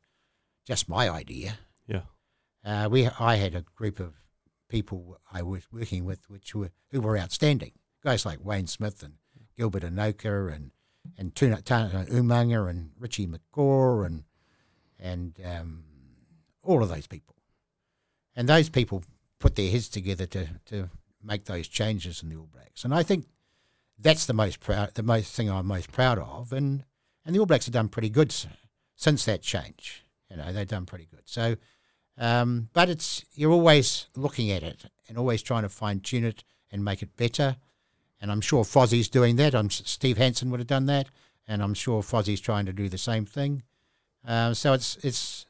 just 0.66 0.90
my 0.90 1.08
idea. 1.08 1.60
Yeah. 1.86 2.02
Uh, 2.66 2.90
we 2.90 3.08
I 3.20 3.36
had 3.36 3.54
a 3.54 3.62
group 3.76 4.00
of 4.00 4.16
people 4.70 5.20
I 5.32 5.44
was 5.44 5.72
working 5.72 6.04
with, 6.04 6.28
which 6.28 6.56
were 6.56 6.72
who 6.90 7.02
were 7.02 7.18
outstanding. 7.18 7.74
Guys 8.04 8.26
like 8.26 8.44
Wayne 8.44 8.68
Smith 8.68 9.04
and 9.04 9.16
Gilbert 9.56 9.84
Enoka 9.84 10.52
and 10.52 10.72
and 11.16 11.36
Tuna, 11.36 11.62
Tana 11.62 12.06
Umaga 12.10 12.68
and 12.70 12.92
Richie 12.98 13.28
McCaw 13.28 14.06
and 14.06 14.24
and 15.00 15.40
um, 15.46 15.84
all 16.64 16.82
of 16.82 16.90
those 16.90 17.08
people. 17.08 17.36
And 18.36 18.48
those 18.48 18.70
people 18.70 19.04
put 19.40 19.56
their 19.56 19.72
heads 19.72 19.90
together 19.90 20.26
to, 20.28 20.48
to 20.68 20.90
make 21.24 21.46
those 21.46 21.68
changes 21.68 22.24
in 22.24 22.30
the 22.30 22.36
All 22.36 22.50
Blacks. 22.52 22.84
And 22.84 22.94
I 22.94 23.04
think 23.04 23.26
that's 23.98 24.26
the 24.26 24.34
most 24.34 24.60
proud, 24.60 24.96
the 24.96 25.04
most 25.04 25.34
thing 25.36 25.50
I'm 25.50 25.66
most 25.66 25.92
proud 25.92 26.20
of. 26.20 26.54
And 26.54 26.84
and 27.26 27.36
the 27.36 27.40
All 27.40 27.46
Blacks 27.46 27.66
have 27.66 27.74
done 27.74 27.90
pretty 27.90 28.10
good 28.10 28.34
since 28.96 29.26
that 29.26 29.42
change. 29.42 30.04
You 30.30 30.38
know, 30.38 30.52
they've 30.52 30.68
done 30.68 30.86
pretty 30.86 31.08
good. 31.10 31.24
So, 31.26 31.56
um, 32.18 32.70
but 32.74 32.90
it's 32.90 33.26
you're 33.34 33.52
always 33.52 34.08
looking 34.16 34.52
at 34.52 34.64
it 34.64 34.86
and 35.08 35.18
always 35.18 35.42
trying 35.42 35.64
to 35.64 35.70
fine 35.70 36.00
tune 36.00 36.24
it 36.24 36.44
and 36.72 36.84
make 36.86 37.02
it 37.02 37.16
better. 37.16 37.58
And 38.22 38.32
I'm 38.32 38.42
sure 38.42 38.64
Fozzie's 38.64 39.10
doing 39.10 39.38
that. 39.38 39.56
I'm 39.56 39.70
Steve 39.70 40.18
Hansen 40.18 40.52
would 40.52 40.60
have 40.60 40.68
done 40.68 40.86
that, 40.88 41.10
and 41.48 41.64
I'm 41.64 41.74
sure 41.74 42.02
Fozzie's 42.02 42.42
trying 42.42 42.66
to 42.66 42.74
do 42.74 42.90
the 42.90 42.98
same 42.98 43.26
thing. 43.26 43.64
Um, 44.26 44.54
so 44.54 44.74
it's 44.74 44.98
it's 44.98 45.46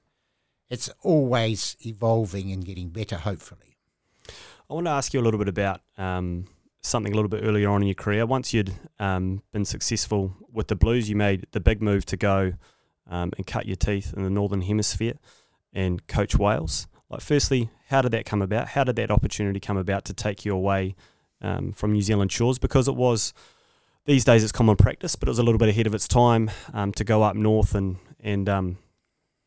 it's 0.69 0.89
always 1.01 1.75
evolving 1.85 2.51
and 2.51 2.65
getting 2.65 2.89
better, 2.89 3.17
hopefully. 3.17 3.77
I 4.69 4.73
want 4.73 4.85
to 4.85 4.91
ask 4.91 5.13
you 5.13 5.19
a 5.19 5.23
little 5.23 5.39
bit 5.39 5.47
about 5.47 5.81
um, 5.97 6.45
something 6.81 7.11
a 7.11 7.15
little 7.15 7.29
bit 7.29 7.43
earlier 7.43 7.69
on 7.69 7.81
in 7.81 7.87
your 7.87 7.95
career. 7.95 8.25
Once 8.25 8.53
you'd 8.53 8.73
um, 8.99 9.41
been 9.51 9.65
successful 9.65 10.35
with 10.51 10.67
the 10.67 10.75
Blues, 10.75 11.09
you 11.09 11.15
made 11.15 11.47
the 11.51 11.59
big 11.59 11.81
move 11.81 12.05
to 12.05 12.17
go 12.17 12.53
um, 13.09 13.31
and 13.37 13.47
cut 13.47 13.65
your 13.65 13.75
teeth 13.75 14.13
in 14.15 14.23
the 14.23 14.29
Northern 14.29 14.61
Hemisphere 14.61 15.15
and 15.73 16.05
coach 16.07 16.37
Wales. 16.37 16.87
Like, 17.09 17.21
firstly, 17.21 17.71
how 17.87 18.03
did 18.03 18.11
that 18.11 18.25
come 18.25 18.41
about? 18.41 18.69
How 18.69 18.83
did 18.83 18.95
that 18.97 19.09
opportunity 19.09 19.59
come 19.59 19.77
about 19.77 20.05
to 20.05 20.13
take 20.13 20.45
you 20.45 20.53
away 20.53 20.95
um, 21.41 21.71
from 21.71 21.91
New 21.91 22.03
Zealand 22.03 22.31
shores? 22.31 22.59
Because 22.59 22.87
it 22.87 22.95
was 22.95 23.33
these 24.05 24.23
days 24.23 24.43
it's 24.43 24.51
common 24.51 24.75
practice, 24.75 25.15
but 25.15 25.27
it 25.27 25.31
was 25.31 25.39
a 25.39 25.43
little 25.43 25.57
bit 25.57 25.69
ahead 25.69 25.87
of 25.87 25.95
its 25.95 26.07
time 26.07 26.51
um, 26.73 26.91
to 26.93 27.03
go 27.03 27.23
up 27.23 27.35
north 27.35 27.73
and 27.73 27.97
and 28.21 28.47
um, 28.47 28.77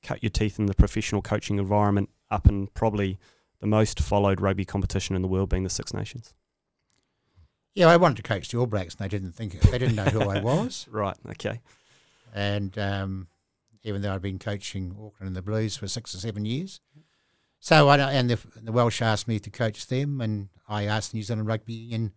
cut 0.02 0.22
your 0.22 0.30
teeth 0.30 0.58
in 0.58 0.66
the 0.66 0.74
professional 0.74 1.22
coaching 1.22 1.58
environment 1.58 2.10
up 2.30 2.46
in 2.48 2.66
probably 2.68 3.18
the 3.60 3.66
most 3.66 4.00
followed 4.00 4.40
rugby 4.40 4.64
competition 4.64 5.14
in 5.14 5.22
the 5.22 5.28
world, 5.28 5.48
being 5.48 5.62
the 5.64 5.70
Six 5.70 5.94
Nations. 5.94 6.34
Yeah, 7.74 7.86
I 7.88 7.96
wanted 7.96 8.16
to 8.16 8.22
coach 8.22 8.48
the 8.50 8.58
All 8.58 8.66
Blacks, 8.66 8.94
and 8.94 9.04
they 9.04 9.08
didn't 9.08 9.32
think 9.32 9.58
they 9.60 9.78
didn't 9.78 9.96
know 9.96 10.04
who 10.04 10.22
I 10.22 10.40
was. 10.42 10.86
Right. 10.90 11.16
Okay. 11.30 11.60
And 12.34 12.76
um, 12.78 13.28
even 13.82 14.02
though 14.02 14.14
I'd 14.14 14.22
been 14.22 14.38
coaching 14.38 14.92
Auckland 14.92 15.28
and 15.28 15.36
the 15.36 15.42
Blues 15.42 15.76
for 15.76 15.88
six 15.88 16.14
or 16.14 16.18
seven 16.18 16.44
years, 16.44 16.80
so 17.60 17.88
I 17.88 17.98
and 17.98 18.28
the, 18.28 18.38
the 18.60 18.72
Welsh 18.72 19.00
asked 19.00 19.28
me 19.28 19.38
to 19.38 19.50
coach 19.50 19.86
them, 19.86 20.20
and 20.20 20.48
I 20.68 20.84
asked 20.84 21.14
New 21.14 21.22
Zealand 21.22 21.46
Rugby 21.46 21.74
Union 21.74 22.12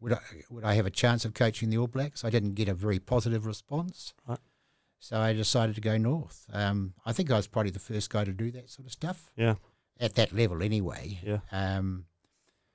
would 0.00 0.12
I 0.14 0.20
would 0.50 0.64
I 0.64 0.74
have 0.74 0.86
a 0.86 0.90
chance 0.90 1.24
of 1.24 1.34
coaching 1.34 1.70
the 1.70 1.78
All 1.78 1.86
Blacks. 1.86 2.24
I 2.24 2.30
didn't 2.30 2.54
get 2.54 2.68
a 2.68 2.74
very 2.74 2.98
positive 2.98 3.46
response, 3.46 4.14
Right. 4.26 4.38
So 4.98 5.18
I 5.20 5.32
decided 5.32 5.74
to 5.76 5.80
go 5.80 5.96
north. 5.98 6.44
Um, 6.52 6.94
I 7.06 7.12
think 7.12 7.30
I 7.30 7.36
was 7.36 7.46
probably 7.46 7.70
the 7.70 7.78
first 7.78 8.10
guy 8.10 8.24
to 8.24 8.32
do 8.32 8.50
that 8.52 8.70
sort 8.70 8.86
of 8.86 8.92
stuff 8.92 9.30
Yeah. 9.36 9.54
at 10.00 10.14
that 10.16 10.32
level, 10.32 10.62
anyway. 10.62 11.18
Yeah. 11.22 11.38
Um, 11.52 12.06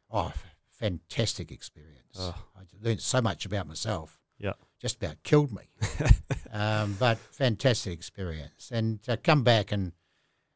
oh, 0.09 0.33
fantastic 0.79 1.51
experience. 1.51 2.17
Oh. 2.19 2.35
I 2.57 2.61
learned 2.81 3.01
so 3.01 3.21
much 3.21 3.45
about 3.45 3.67
myself. 3.67 4.19
Yeah. 4.37 4.53
Just 4.81 4.97
about 4.97 5.23
killed 5.23 5.51
me. 5.51 5.63
um, 6.51 6.95
but 6.99 7.17
fantastic 7.17 7.93
experience. 7.93 8.71
And 8.71 9.01
to 9.03 9.15
come 9.17 9.43
back 9.43 9.71
and, 9.71 9.93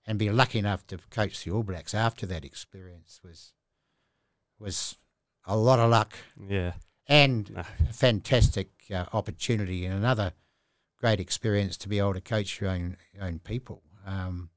and 0.06 0.18
be 0.20 0.30
lucky 0.30 0.60
enough 0.60 0.86
to 0.88 0.98
coach 1.10 1.44
the 1.44 1.52
All 1.52 1.64
Blacks 1.64 1.94
after 1.94 2.26
that 2.28 2.44
experience 2.46 3.20
was 3.24 3.54
was 4.60 4.98
a 5.46 5.56
lot 5.56 5.80
of 5.80 5.90
luck 5.92 6.14
Yeah. 6.50 6.74
and 7.08 7.52
No. 7.52 7.62
a 7.62 7.94
fantastic 7.94 8.70
uh, 8.92 9.06
opportunity 9.14 9.86
in 9.86 9.92
another 9.92 10.34
great 11.00 11.20
experience 11.20 11.78
to 11.78 11.90
be 11.90 12.00
able 12.00 12.14
to 12.14 12.22
coach 12.22 12.60
your 12.60 12.70
own 12.70 12.98
own 13.22 13.40
people. 13.40 13.82
Um, 14.06 14.50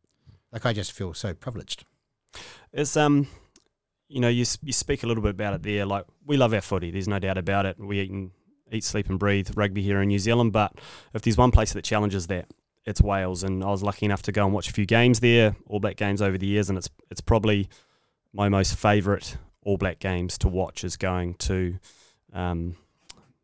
like 0.53 0.67
I 0.67 0.73
just 0.73 0.93
feel 0.93 1.15
so 1.15 1.35
privileged. 1.35 1.85
It's 2.73 2.97
um, 2.97 3.29
you 4.09 4.21
know, 4.21 4.29
you 4.29 4.45
you 4.63 4.73
speak 4.73 5.03
a 5.03 5.07
little 5.07 5.23
bit 5.23 5.31
about 5.31 5.55
it 5.55 5.63
there. 5.63 5.87
Like 5.87 6.05
we 6.27 6.37
love 6.37 6.53
our 6.53 6.61
footy. 6.61 6.91
There's 6.91 7.09
no 7.09 7.19
doubt 7.19 7.39
about 7.39 7.67
it. 7.67 7.79
We 7.79 8.01
eat 8.01 8.11
and 8.11 8.33
eat, 8.71 8.85
sleep, 8.85 9.09
and 9.09 9.19
breathe 9.19 9.51
rugby 9.55 9.83
here 9.83 10.01
in 10.01 10.09
New 10.09 10.19
Zealand. 10.19 10.53
But 10.53 10.73
if 11.15 11.23
there's 11.23 11.37
one 11.37 11.51
place 11.51 11.73
that 11.73 11.85
challenges 11.85 12.27
that, 12.29 12.47
it's 12.85 13.01
Wales. 13.01 13.43
And 13.43 13.63
I 13.63 13.69
was 13.69 13.83
lucky 13.83 14.07
enough 14.07 14.23
to 14.23 14.33
go 14.33 14.45
and 14.45 14.53
watch 14.55 14.69
a 14.69 14.73
few 14.73 14.87
games 14.87 15.21
there, 15.21 15.57
All 15.67 15.81
Black 15.81 15.97
games 15.97 16.21
over 16.21 16.37
the 16.37 16.47
years, 16.47 16.69
and 16.69 16.77
it's 16.77 16.91
it's 17.11 17.21
probably 17.21 17.69
my 18.33 18.49
most 18.49 18.77
favourite 18.77 19.37
All 19.63 19.77
Black 19.77 19.99
games 20.01 20.37
to 20.39 20.49
watch 20.49 20.85
is 20.85 20.97
going 20.97 21.35
to 21.35 21.79
um, 22.33 22.77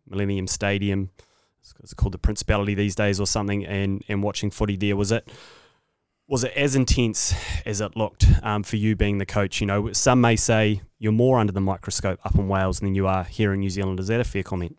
Millennium 0.09 0.47
Stadium. 0.47 1.11
It's- 1.79 1.95
called 1.95 2.13
the 2.15 2.19
Principality 2.19 2.75
these 2.75 2.95
days 2.95 3.21
or 3.21 3.27
something, 3.27 3.65
and 3.67 4.03
and 4.09 4.23
watching 4.23 4.51
footy 4.51 4.77
there 4.77 4.97
was 4.97 5.13
it 5.13 5.29
was 6.29 6.43
it 6.43 6.53
as 6.57 6.75
intense 6.75 7.35
as 7.65 7.81
it 7.81 7.97
looked 7.97 8.27
um, 8.43 8.63
for 8.65 8.77
you 8.77 8.97
being 8.97 9.19
the 9.19 9.27
coach? 9.27 9.61
You 9.61 9.67
know, 9.69 9.93
some 9.93 10.21
may 10.21 10.35
say 10.37 10.81
you're 10.99 11.13
more 11.13 11.39
under 11.39 11.53
the 11.53 11.61
microscope 11.61 12.19
up 12.25 12.35
in 12.35 12.49
Wales 12.49 12.81
than 12.81 12.95
you 12.97 13.07
are 13.07 13.23
here 13.25 13.53
in 13.53 13.61
New 13.61 13.71
Zealand. 13.71 14.01
Is 14.01 14.09
that 14.09 14.19
a 14.21 14.25
fair 14.25 14.43
comment? 14.43 14.77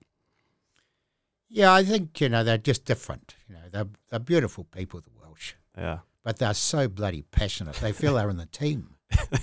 Yeah, 1.49 1.73
I 1.73 1.83
think 1.83 2.19
you 2.19 2.29
know 2.29 2.43
they're 2.43 2.57
just 2.57 2.83
different. 2.85 3.35
You 3.47 3.55
know, 3.55 3.61
they're 3.71 3.87
they're 4.09 4.19
beautiful 4.19 4.65
people, 4.65 4.99
the 5.01 5.09
Welsh, 5.21 5.53
Yeah. 5.77 5.99
but 6.23 6.37
they're 6.37 6.53
so 6.53 6.87
bloody 6.89 7.21
passionate. 7.21 7.75
They 7.75 7.93
feel 7.93 8.15
they're 8.15 8.29
in 8.29 8.37
the 8.37 8.45
team. 8.47 8.95
you 9.31 9.37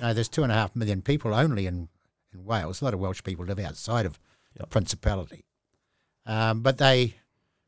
know, 0.00 0.14
there's 0.14 0.30
two 0.30 0.42
and 0.42 0.50
a 0.50 0.54
half 0.54 0.74
million 0.74 1.02
people 1.02 1.34
only 1.34 1.66
in 1.66 1.88
in 2.32 2.44
Wales. 2.44 2.80
A 2.80 2.84
lot 2.86 2.94
of 2.94 3.00
Welsh 3.00 3.22
people 3.22 3.44
live 3.44 3.58
outside 3.58 4.06
of 4.06 4.18
the 4.56 4.66
Principality, 4.66 5.44
um, 6.26 6.62
but 6.62 6.78
they 6.78 7.14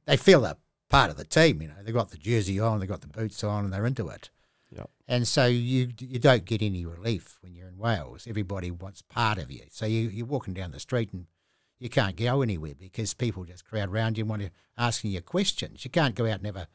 they 0.06 0.16
feel 0.16 0.40
they're 0.40 0.56
part 0.88 1.10
of 1.10 1.16
the 1.16 1.24
team. 1.24 1.62
You 1.62 1.68
know, 1.68 1.74
they've 1.84 1.94
got 1.94 2.10
the 2.10 2.16
jersey 2.16 2.60
on, 2.60 2.80
they've 2.80 2.88
got 2.88 3.00
the 3.00 3.08
boots 3.08 3.42
on, 3.44 3.64
and 3.64 3.72
they're 3.72 3.86
into 3.86 4.08
it. 4.08 4.30
Yep. 4.70 4.90
And 5.08 5.28
so 5.28 5.46
you 5.46 5.90
you 5.98 6.18
don't 6.18 6.44
get 6.44 6.62
any 6.62 6.84
relief 6.84 7.38
when 7.40 7.54
you're 7.54 7.68
in 7.68 7.78
Wales. 7.78 8.26
Everybody 8.28 8.70
wants 8.70 9.02
part 9.02 9.38
of 9.38 9.50
you. 9.50 9.62
So 9.70 9.86
you 9.86 10.08
you're 10.08 10.26
walking 10.26 10.54
down 10.54 10.72
the 10.72 10.80
street 10.80 11.12
and 11.12 11.26
you 11.78 11.88
can't 11.88 12.16
go 12.16 12.42
anywhere 12.42 12.74
because 12.78 13.14
people 13.14 13.44
just 13.44 13.64
crowd 13.64 13.90
around 13.90 14.18
you 14.18 14.22
and 14.22 14.30
want 14.30 14.42
to 14.42 14.50
asking 14.76 15.12
you 15.12 15.20
questions. 15.20 15.84
You 15.84 15.90
can't 15.90 16.14
go 16.14 16.26
out 16.26 16.38
and 16.38 16.46
have 16.46 16.56
a 16.56 16.68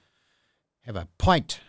have 0.86 0.96
a 0.96 1.08
pint 1.18 1.60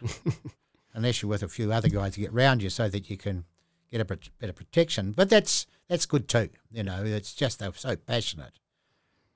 unless 0.95 1.23
you're 1.23 1.31
with 1.31 1.43
a 1.43 1.49
few 1.49 1.73
other 1.73 1.89
guys 1.89 2.15
to 2.15 2.21
get 2.21 2.33
round 2.33 2.63
you 2.63 2.71
so 2.71 2.89
that 2.89 3.11
you 3.11 3.17
can 3.17 3.45
get 3.91 4.01
a 4.01 4.05
bit 4.05 4.31
of 4.41 4.57
protection. 4.57 5.13
But 5.13 5.29
that's 5.29 5.67
that's 5.89 6.07
good 6.07 6.29
too. 6.29 6.51
You 6.71 6.85
know, 6.85 7.03
it's 7.05 7.35
just 7.35 7.59
they're 7.59 7.73
so 7.75 7.97
passionate. 7.97 8.59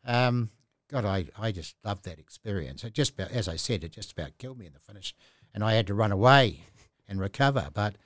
Um, 0.04 0.50
God, 0.88 1.04
I, 1.04 1.26
I 1.38 1.52
just 1.52 1.74
loved 1.84 2.04
that 2.04 2.18
experience. 2.18 2.84
It 2.84 2.92
just 2.92 3.14
about, 3.14 3.32
as 3.32 3.48
I 3.48 3.56
said, 3.56 3.82
it 3.82 3.92
just 3.92 4.12
about 4.12 4.38
killed 4.38 4.58
me 4.58 4.66
in 4.66 4.72
the 4.72 4.78
finish, 4.78 5.14
and 5.52 5.64
I 5.64 5.74
had 5.74 5.86
to 5.88 5.94
run 5.94 6.12
away 6.12 6.60
and 7.08 7.20
recover. 7.20 7.68
But 7.72 7.96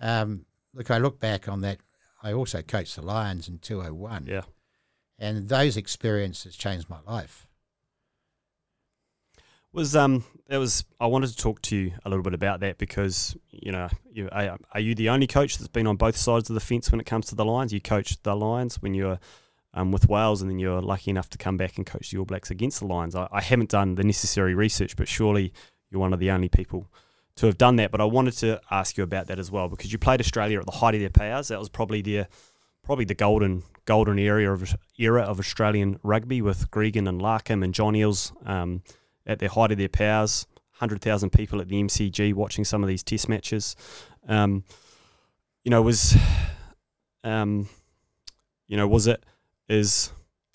um, 0.00 0.46
look, 0.72 0.90
I 0.90 0.98
look 0.98 1.20
back 1.20 1.48
on 1.48 1.60
that. 1.60 1.78
I 2.22 2.32
also 2.32 2.62
coached 2.62 2.96
the 2.96 3.02
Lions 3.02 3.48
in 3.48 3.58
201. 3.58 4.26
Yeah. 4.26 4.42
And 5.18 5.48
those 5.48 5.76
experiences 5.76 6.56
changed 6.56 6.90
my 6.90 6.98
life. 7.06 7.46
Was 9.72 9.96
um 9.96 10.22
that 10.48 10.58
was 10.58 10.84
I 11.00 11.06
wanted 11.06 11.30
to 11.30 11.36
talk 11.36 11.60
to 11.62 11.76
you 11.76 11.92
a 12.04 12.08
little 12.08 12.22
bit 12.22 12.32
about 12.32 12.60
that 12.60 12.78
because 12.78 13.36
you 13.50 13.72
know 13.72 13.88
you 14.08 14.28
are, 14.30 14.56
are 14.72 14.80
you 14.80 14.94
the 14.94 15.08
only 15.08 15.26
coach 15.26 15.58
that's 15.58 15.66
been 15.66 15.88
on 15.88 15.96
both 15.96 16.16
sides 16.16 16.48
of 16.48 16.54
the 16.54 16.60
fence 16.60 16.92
when 16.92 17.00
it 17.00 17.06
comes 17.06 17.26
to 17.26 17.34
the 17.34 17.44
Lions? 17.44 17.72
You 17.72 17.80
coached 17.80 18.22
the 18.22 18.36
Lions 18.36 18.80
when 18.80 18.94
you 18.94 19.06
were 19.06 19.18
um, 19.74 19.90
with 19.90 20.08
Wales, 20.08 20.40
and 20.40 20.50
then 20.50 20.58
you're 20.58 20.80
lucky 20.80 21.10
enough 21.10 21.28
to 21.30 21.38
come 21.38 21.56
back 21.56 21.76
and 21.76 21.84
coach 21.84 22.10
the 22.10 22.18
All 22.18 22.24
Blacks 22.24 22.50
against 22.50 22.80
the 22.80 22.86
Lions. 22.86 23.14
I, 23.14 23.28
I 23.30 23.42
haven't 23.42 23.70
done 23.70 23.96
the 23.96 24.04
necessary 24.04 24.54
research, 24.54 24.96
but 24.96 25.08
surely 25.08 25.52
you're 25.90 26.00
one 26.00 26.12
of 26.12 26.20
the 26.20 26.30
only 26.30 26.48
people 26.48 26.86
to 27.36 27.46
have 27.46 27.58
done 27.58 27.76
that. 27.76 27.90
But 27.90 28.00
I 28.00 28.04
wanted 28.04 28.34
to 28.38 28.60
ask 28.70 28.96
you 28.96 29.04
about 29.04 29.26
that 29.26 29.38
as 29.38 29.50
well 29.50 29.68
because 29.68 29.92
you 29.92 29.98
played 29.98 30.20
Australia 30.20 30.60
at 30.60 30.66
the 30.66 30.72
height 30.72 30.94
of 30.94 31.00
their 31.00 31.10
powers. 31.10 31.48
That 31.48 31.58
was 31.58 31.68
probably 31.68 32.02
their 32.02 32.28
probably 32.84 33.04
the 33.04 33.14
golden 33.14 33.64
golden 33.84 34.18
era 34.18 34.52
of 34.52 34.76
era 34.98 35.22
of 35.22 35.38
Australian 35.38 35.98
rugby 36.02 36.40
with 36.40 36.70
Gregan 36.70 37.08
and 37.08 37.20
Larkham 37.20 37.64
and 37.64 37.74
John 37.74 37.94
Eales 37.94 38.32
um, 38.48 38.82
at 39.26 39.40
their 39.40 39.48
height 39.48 39.72
of 39.72 39.78
their 39.78 39.88
powers. 39.88 40.46
Hundred 40.78 41.00
thousand 41.00 41.30
people 41.30 41.60
at 41.60 41.68
the 41.68 41.82
MCG 41.82 42.34
watching 42.34 42.64
some 42.64 42.82
of 42.82 42.88
these 42.88 43.02
Test 43.02 43.28
matches. 43.28 43.76
Um, 44.28 44.64
you 45.64 45.70
know, 45.70 45.82
was 45.82 46.16
um, 47.22 47.68
you 48.66 48.76
know, 48.76 48.86
was 48.86 49.06
it 49.06 49.24
as 49.68 50.12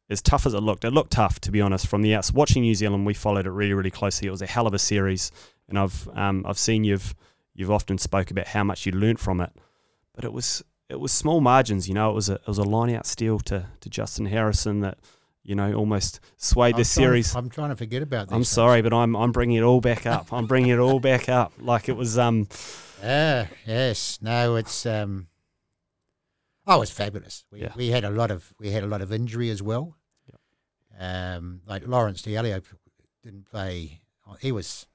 as 0.09 0.21
tough 0.21 0.45
as 0.45 0.53
it 0.53 0.61
looked? 0.61 0.85
It 0.85 0.91
looked 0.91 1.11
tough, 1.11 1.39
to 1.41 1.51
be 1.51 1.61
honest. 1.61 1.87
From 1.87 2.01
the 2.01 2.15
outside, 2.15 2.35
watching 2.35 2.63
New 2.63 2.75
Zealand, 2.75 3.05
we 3.05 3.13
followed 3.13 3.45
it 3.45 3.51
really, 3.51 3.73
really 3.73 3.91
closely. 3.91 4.27
It 4.27 4.31
was 4.31 4.41
a 4.41 4.47
hell 4.47 4.67
of 4.67 4.73
a 4.73 4.79
series, 4.79 5.31
and 5.67 5.77
I've 5.77 6.07
um, 6.13 6.45
I've 6.47 6.57
seen 6.57 6.83
you've 6.83 7.15
you've 7.53 7.71
often 7.71 7.97
spoke 7.97 8.31
about 8.31 8.47
how 8.47 8.63
much 8.63 8.85
you 8.85 8.91
learnt 8.91 9.19
from 9.19 9.41
it, 9.41 9.51
but 10.13 10.23
it 10.23 10.33
was 10.33 10.63
it 10.89 10.99
was 10.99 11.11
small 11.11 11.41
margins. 11.41 11.87
You 11.87 11.93
know, 11.93 12.09
it 12.09 12.13
was 12.13 12.29
a 12.29 12.35
it 12.35 12.47
was 12.47 12.57
a 12.57 12.63
line 12.63 12.93
out 12.93 13.05
steal 13.05 13.39
to 13.41 13.65
to 13.79 13.89
Justin 13.89 14.25
Harrison 14.25 14.81
that 14.81 14.97
you 15.43 15.55
know 15.55 15.73
almost 15.73 16.19
swayed 16.37 16.75
the 16.75 16.85
series. 16.85 17.35
I'm 17.35 17.49
trying 17.49 17.69
to 17.69 17.75
forget 17.75 18.01
about 18.01 18.29
this. 18.29 18.35
I'm 18.35 18.43
sorry, 18.43 18.81
but 18.81 18.93
I'm 18.93 19.15
I'm 19.15 19.31
bringing 19.31 19.57
it 19.57 19.63
all 19.63 19.81
back 19.81 20.05
up. 20.05 20.33
I'm 20.33 20.47
bringing 20.47 20.71
it 20.71 20.79
all 20.79 20.99
back 20.99 21.29
up. 21.29 21.53
Like 21.59 21.87
it 21.89 21.95
was 21.95 22.17
um 22.17 22.47
Ah, 23.03 23.47
yes. 23.65 24.19
No, 24.21 24.55
it's 24.55 24.85
um. 24.85 25.27
Oh, 26.71 26.79
was 26.79 26.91
fabulous. 26.91 27.45
We 27.51 27.61
Yeah. 27.61 27.73
we 27.75 27.87
had 27.89 28.03
a 28.03 28.09
lot 28.11 28.29
of 28.31 28.53
we 28.59 28.71
had 28.71 28.83
a 28.83 28.87
lot 28.87 29.01
of 29.01 29.11
injury 29.11 29.49
as 29.49 29.61
well. 29.61 29.95
Um, 30.97 31.61
like 31.65 31.87
Lawrence 31.87 32.21
Dallaglio 32.21 32.61
didn't 33.23 33.45
play. 33.45 34.01
oh, 34.27 34.33
He 34.41 34.51
was 34.51 34.85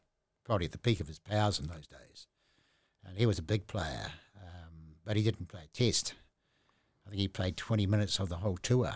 probably 0.45 0.67
at 0.67 0.73
the 0.73 0.79
peak 0.79 1.01
of 1.01 1.09
his 1.09 1.19
powers 1.19 1.59
in 1.59 1.67
those 1.67 1.87
days, 1.87 2.27
and 3.03 3.17
he 3.17 3.25
was 3.27 3.39
a 3.39 3.43
big 3.43 3.67
player. 3.67 4.13
Um, 4.37 4.97
but 5.05 5.17
he 5.17 5.23
didn't 5.23 5.47
play 5.49 5.63
a 5.65 5.69
test. 5.69 6.15
I 7.07 7.11
think 7.11 7.21
he 7.21 7.29
played 7.29 7.57
20 7.57 7.87
minutes 7.87 8.19
of 8.19 8.29
the 8.29 8.37
whole 8.37 8.57
tour, 8.59 8.95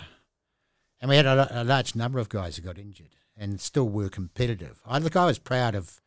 and 1.01 1.09
we 1.09 1.17
had 1.17 1.27
a, 1.27 1.63
a 1.63 1.65
large 1.65 1.95
number 1.95 2.19
of 2.19 2.29
guys 2.29 2.57
who 2.57 2.63
got 2.63 2.79
injured 2.79 3.17
and 3.37 3.61
still 3.61 3.89
were 3.89 4.09
competitive. 4.09 4.81
I 4.87 4.99
look, 4.99 5.17
I 5.17 5.27
was 5.27 5.39
proud 5.39 5.75
of 5.75 6.01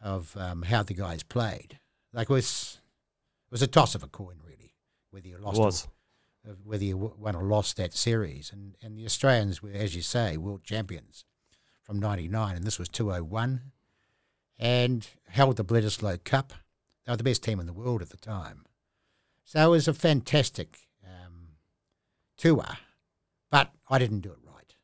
of 0.00 0.36
um, 0.36 0.62
how 0.62 0.82
the 0.82 0.94
guys 0.94 1.22
played. 1.22 1.78
Like 2.12 2.28
it 2.30 2.32
was 2.32 2.80
it 3.46 3.52
was 3.52 3.62
a 3.62 3.66
toss 3.66 3.94
of 3.94 4.02
a 4.02 4.08
coin, 4.08 4.36
really, 4.42 4.47
whether 5.10 5.28
you 5.28 5.36
it 5.36 5.42
lost 5.42 5.58
was. 5.58 5.88
or, 6.46 6.56
whether 6.64 6.84
you 6.84 6.96
won 6.96 7.34
or 7.34 7.44
lost 7.44 7.76
that 7.76 7.94
series. 7.94 8.50
And 8.52 8.76
and 8.82 8.96
the 8.96 9.04
Australians 9.04 9.62
were, 9.62 9.70
as 9.70 9.94
you 9.94 10.02
say, 10.02 10.36
world 10.36 10.64
champions 10.64 11.24
from 11.82 11.98
'99, 11.98 12.56
and 12.56 12.64
this 12.64 12.78
was 12.78 12.88
201, 12.88 13.60
and 14.58 15.08
held 15.28 15.56
the 15.56 15.64
Bledisloe 15.64 16.22
Cup. 16.24 16.52
They 17.04 17.12
were 17.12 17.16
the 17.16 17.24
best 17.24 17.42
team 17.42 17.60
in 17.60 17.66
the 17.66 17.72
world 17.72 18.02
at 18.02 18.10
the 18.10 18.16
time. 18.16 18.66
So 19.44 19.66
it 19.66 19.70
was 19.70 19.88
a 19.88 19.94
fantastic 19.94 20.88
um, 21.02 21.52
tour, 22.36 22.66
but 23.50 23.72
I 23.88 23.98
didn't 23.98 24.20
do 24.20 24.32
it 24.32 24.38
right. 24.44 24.74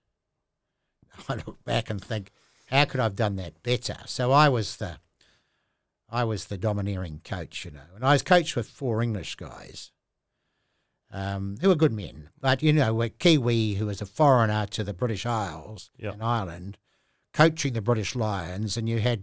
I 1.28 1.34
look 1.46 1.62
back 1.64 1.90
and 1.90 2.02
think, 2.02 2.30
how 2.66 2.86
could 2.86 3.00
I 3.00 3.02
have 3.04 3.16
done 3.16 3.36
that 3.36 3.62
better? 3.62 3.98
So 4.06 4.32
I 4.32 4.48
was 4.48 4.76
the 4.76 4.98
I 6.08 6.24
was 6.24 6.46
the 6.46 6.56
domineering 6.56 7.20
coach, 7.24 7.64
you 7.64 7.72
know, 7.72 7.94
and 7.94 8.04
I 8.04 8.12
was 8.12 8.22
coached 8.22 8.56
with 8.56 8.68
four 8.68 9.02
English 9.02 9.34
guys 9.34 9.90
um, 11.14 11.56
who 11.60 11.68
were 11.68 11.76
good 11.76 11.92
men, 11.92 12.28
but 12.40 12.60
you 12.62 12.72
know, 12.72 13.00
a 13.00 13.08
Kiwi 13.08 13.74
who 13.74 13.86
was 13.86 14.02
a 14.02 14.06
foreigner 14.06 14.66
to 14.66 14.82
the 14.82 14.92
British 14.92 15.24
Isles 15.24 15.90
Yep. 15.96 16.14
and 16.14 16.22
Ireland, 16.22 16.76
coaching 17.32 17.72
the 17.72 17.80
British 17.80 18.16
Lions, 18.16 18.76
and 18.76 18.88
you 18.88 18.98
had 18.98 19.22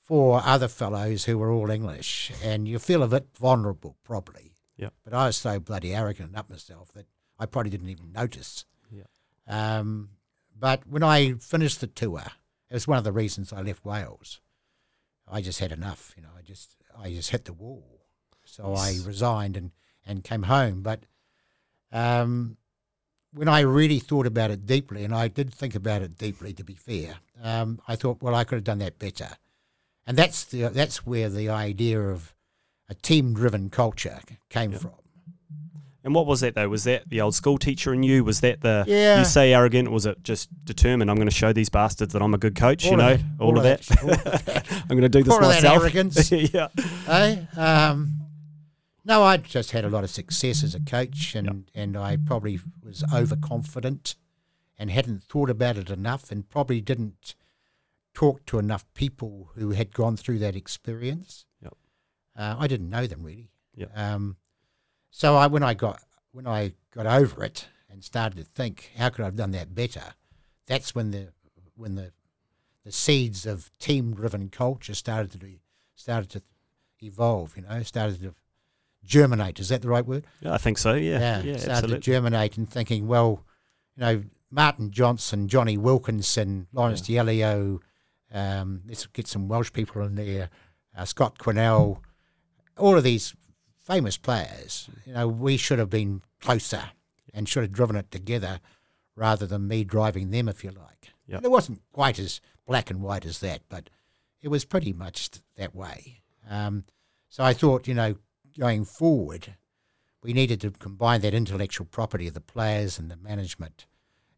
four 0.00 0.40
other 0.44 0.66
fellows 0.68 1.26
who 1.26 1.36
were 1.38 1.50
all 1.52 1.70
English, 1.70 2.32
and 2.42 2.66
you 2.66 2.78
feel 2.78 3.02
a 3.02 3.08
bit 3.08 3.26
vulnerable, 3.38 3.96
probably. 4.02 4.52
Yep. 4.78 4.94
But 5.04 5.12
I 5.14 5.26
was 5.26 5.36
so 5.36 5.60
bloody 5.60 5.94
arrogant 5.94 6.30
and 6.30 6.38
up 6.38 6.48
myself 6.48 6.90
that 6.94 7.06
I 7.38 7.46
probably 7.46 7.70
didn't 7.70 7.90
even 7.90 8.10
notice. 8.12 8.64
Yep. 8.90 9.08
Um, 9.46 10.08
but 10.58 10.86
when 10.86 11.02
I 11.02 11.34
finished 11.34 11.80
the 11.80 11.86
tour, 11.86 12.22
it 12.70 12.74
was 12.74 12.88
one 12.88 12.98
of 12.98 13.04
the 13.04 13.12
reasons 13.12 13.52
I 13.52 13.60
left 13.60 13.84
Wales. 13.84 14.40
I 15.30 15.42
just 15.42 15.60
had 15.60 15.70
enough, 15.72 16.14
you 16.16 16.22
know. 16.22 16.30
I 16.36 16.42
just 16.42 16.76
I 16.98 17.10
just 17.10 17.30
hit 17.30 17.44
the 17.44 17.52
wall, 17.52 18.06
so 18.44 18.74
I 18.74 18.98
resigned 19.04 19.56
and 19.56 19.70
and 20.06 20.24
came 20.24 20.44
home. 20.44 20.82
But 20.82 21.00
um, 21.92 22.56
when 23.32 23.48
I 23.48 23.60
really 23.60 23.98
thought 23.98 24.26
about 24.26 24.50
it 24.50 24.66
deeply, 24.66 25.04
and 25.04 25.14
I 25.14 25.28
did 25.28 25.52
think 25.52 25.74
about 25.74 26.02
it 26.02 26.16
deeply, 26.18 26.52
to 26.54 26.64
be 26.64 26.74
fair, 26.74 27.16
um, 27.42 27.80
I 27.88 27.96
thought, 27.96 28.22
well, 28.22 28.34
I 28.34 28.44
could 28.44 28.56
have 28.56 28.64
done 28.64 28.78
that 28.78 28.98
better, 28.98 29.28
and 30.06 30.16
that's 30.16 30.44
the 30.44 30.68
that's 30.68 31.06
where 31.06 31.28
the 31.28 31.48
idea 31.48 32.00
of 32.00 32.34
a 32.88 32.94
team-driven 32.94 33.70
culture 33.70 34.20
came 34.50 34.72
from. 34.72 34.92
And 36.04 36.14
what 36.14 36.26
was 36.26 36.40
that 36.40 36.54
though? 36.54 36.68
Was 36.68 36.84
that 36.84 37.08
the 37.08 37.22
old 37.22 37.34
school 37.34 37.56
teacher 37.56 37.94
in 37.94 38.02
you? 38.02 38.24
Was 38.24 38.40
that 38.40 38.60
the 38.60 38.84
Yeah. 38.86 39.18
you 39.18 39.24
say 39.24 39.54
arrogant? 39.54 39.90
Was 39.90 40.04
it 40.04 40.22
just 40.22 40.50
determined? 40.66 41.10
I'm 41.10 41.16
going 41.16 41.28
to 41.28 41.34
show 41.34 41.54
these 41.54 41.70
bastards 41.70 42.12
that 42.12 42.20
I'm 42.20 42.34
a 42.34 42.38
good 42.38 42.54
coach. 42.54 42.84
you 42.84 42.94
know, 42.94 43.16
that, 43.16 43.24
all, 43.40 43.48
all 43.48 43.56
of 43.56 43.62
that. 43.64 43.80
that, 43.80 44.02
all. 44.68 44.80
I'm 44.82 44.98
going 44.98 45.00
to 45.00 45.08
do 45.08 45.22
this 45.22 45.32
All 45.32 45.42
of 45.42 45.50
that 45.50 45.64
arrogance. 45.64 46.30
yeah. 46.52 46.68
Eh? 47.08 47.36
Um, 47.56 48.23
no, 49.04 49.22
I 49.22 49.36
just 49.36 49.72
had 49.72 49.84
a 49.84 49.90
lot 49.90 50.04
of 50.04 50.10
success 50.10 50.62
as 50.64 50.74
a 50.74 50.80
coach, 50.80 51.34
and, 51.34 51.70
and 51.74 51.96
I 51.96 52.16
probably 52.16 52.58
was 52.82 53.04
overconfident 53.12 54.14
and 54.78 54.90
hadn't 54.90 55.22
thought 55.22 55.50
about 55.50 55.76
it 55.76 55.90
enough, 55.90 56.30
and 56.30 56.48
probably 56.48 56.80
didn't 56.80 57.34
talk 58.14 58.46
to 58.46 58.58
enough 58.58 58.84
people 58.94 59.50
who 59.56 59.70
had 59.72 59.92
gone 59.92 60.16
through 60.16 60.38
that 60.38 60.56
experience. 60.56 61.44
Yep. 61.60 61.76
Uh, 62.36 62.56
I 62.58 62.66
didn't 62.66 62.90
know 62.90 63.06
them 63.06 63.22
really. 63.22 63.50
Yep. 63.74 63.90
Um, 63.94 64.36
so 65.10 65.36
I, 65.36 65.48
when 65.48 65.62
I 65.62 65.74
got 65.74 66.00
when 66.32 66.46
I 66.46 66.72
got 66.92 67.06
over 67.06 67.44
it 67.44 67.68
and 67.90 68.02
started 68.02 68.36
to 68.36 68.44
think, 68.44 68.90
how 68.96 69.08
could 69.10 69.22
I 69.22 69.26
have 69.26 69.36
done 69.36 69.50
that 69.52 69.74
better? 69.74 70.14
That's 70.66 70.94
when 70.94 71.10
the 71.10 71.28
when 71.76 71.96
the 71.96 72.12
the 72.84 72.92
seeds 72.92 73.46
of 73.46 73.70
team-driven 73.78 74.50
culture 74.50 74.94
started 74.94 75.32
to 75.32 75.38
be, 75.38 75.62
started 75.94 76.30
to 76.30 76.42
evolve. 77.02 77.56
You 77.56 77.62
know, 77.62 77.82
started 77.82 78.20
to 78.22 78.34
germinate. 79.04 79.60
Is 79.60 79.68
that 79.68 79.82
the 79.82 79.88
right 79.88 80.04
word? 80.04 80.24
Yeah, 80.40 80.54
I 80.54 80.58
think 80.58 80.78
so. 80.78 80.94
Yeah, 80.94 81.42
yeah, 81.42 81.56
started 81.56 81.70
absolutely. 81.70 81.96
to 81.96 82.00
germinate 82.00 82.56
and 82.56 82.68
thinking, 82.68 83.06
well, 83.06 83.44
you 83.96 84.00
know, 84.00 84.22
Martin 84.50 84.90
Johnson, 84.90 85.48
Jonny 85.48 85.76
Wilkinson, 85.76 86.66
Lawrence 86.72 87.02
Dallaglio, 87.02 87.80
um, 88.32 88.82
let's 88.86 89.06
get 89.06 89.26
some 89.26 89.48
Welsh 89.48 89.72
people 89.72 90.02
in 90.02 90.14
there, 90.14 90.50
uh, 90.96 91.04
Scott 91.04 91.38
Quinnell, 91.38 91.98
all 92.76 92.96
of 92.96 93.04
these 93.04 93.34
famous 93.84 94.16
players. 94.16 94.88
You 95.06 95.14
know, 95.14 95.28
we 95.28 95.56
should 95.56 95.78
have 95.78 95.90
been 95.90 96.22
closer 96.40 96.82
and 97.32 97.48
should 97.48 97.62
have 97.62 97.72
driven 97.72 97.96
it 97.96 98.10
together 98.10 98.60
rather 99.16 99.46
than 99.46 99.68
me 99.68 99.84
driving 99.84 100.30
them, 100.30 100.48
if 100.48 100.64
you 100.64 100.70
like. 100.70 101.12
Yep. 101.26 101.44
It 101.44 101.50
wasn't 101.50 101.82
quite 101.92 102.18
as 102.18 102.40
black 102.66 102.90
and 102.90 103.02
white 103.02 103.24
as 103.24 103.40
that, 103.40 103.62
but 103.68 103.90
it 104.42 104.48
was 104.48 104.64
pretty 104.64 104.92
much 104.92 105.30
that 105.56 105.74
way. 105.74 106.22
Um, 106.48 106.84
so 107.28 107.42
I 107.42 107.54
thought, 107.54 107.88
you 107.88 107.94
know, 107.94 108.16
going 108.58 108.84
forward, 108.84 109.54
we 110.22 110.32
needed 110.32 110.60
to 110.62 110.70
combine 110.70 111.20
that 111.22 111.34
intellectual 111.34 111.86
property 111.86 112.28
of 112.28 112.34
the 112.34 112.40
players 112.40 112.98
and 112.98 113.10
the 113.10 113.16
management 113.16 113.86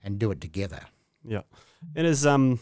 and 0.02 0.18
do 0.18 0.30
it 0.30 0.40
together. 0.40 0.82
Yeah, 1.24 1.42
and 1.94 2.06
as 2.06 2.26
um, 2.26 2.60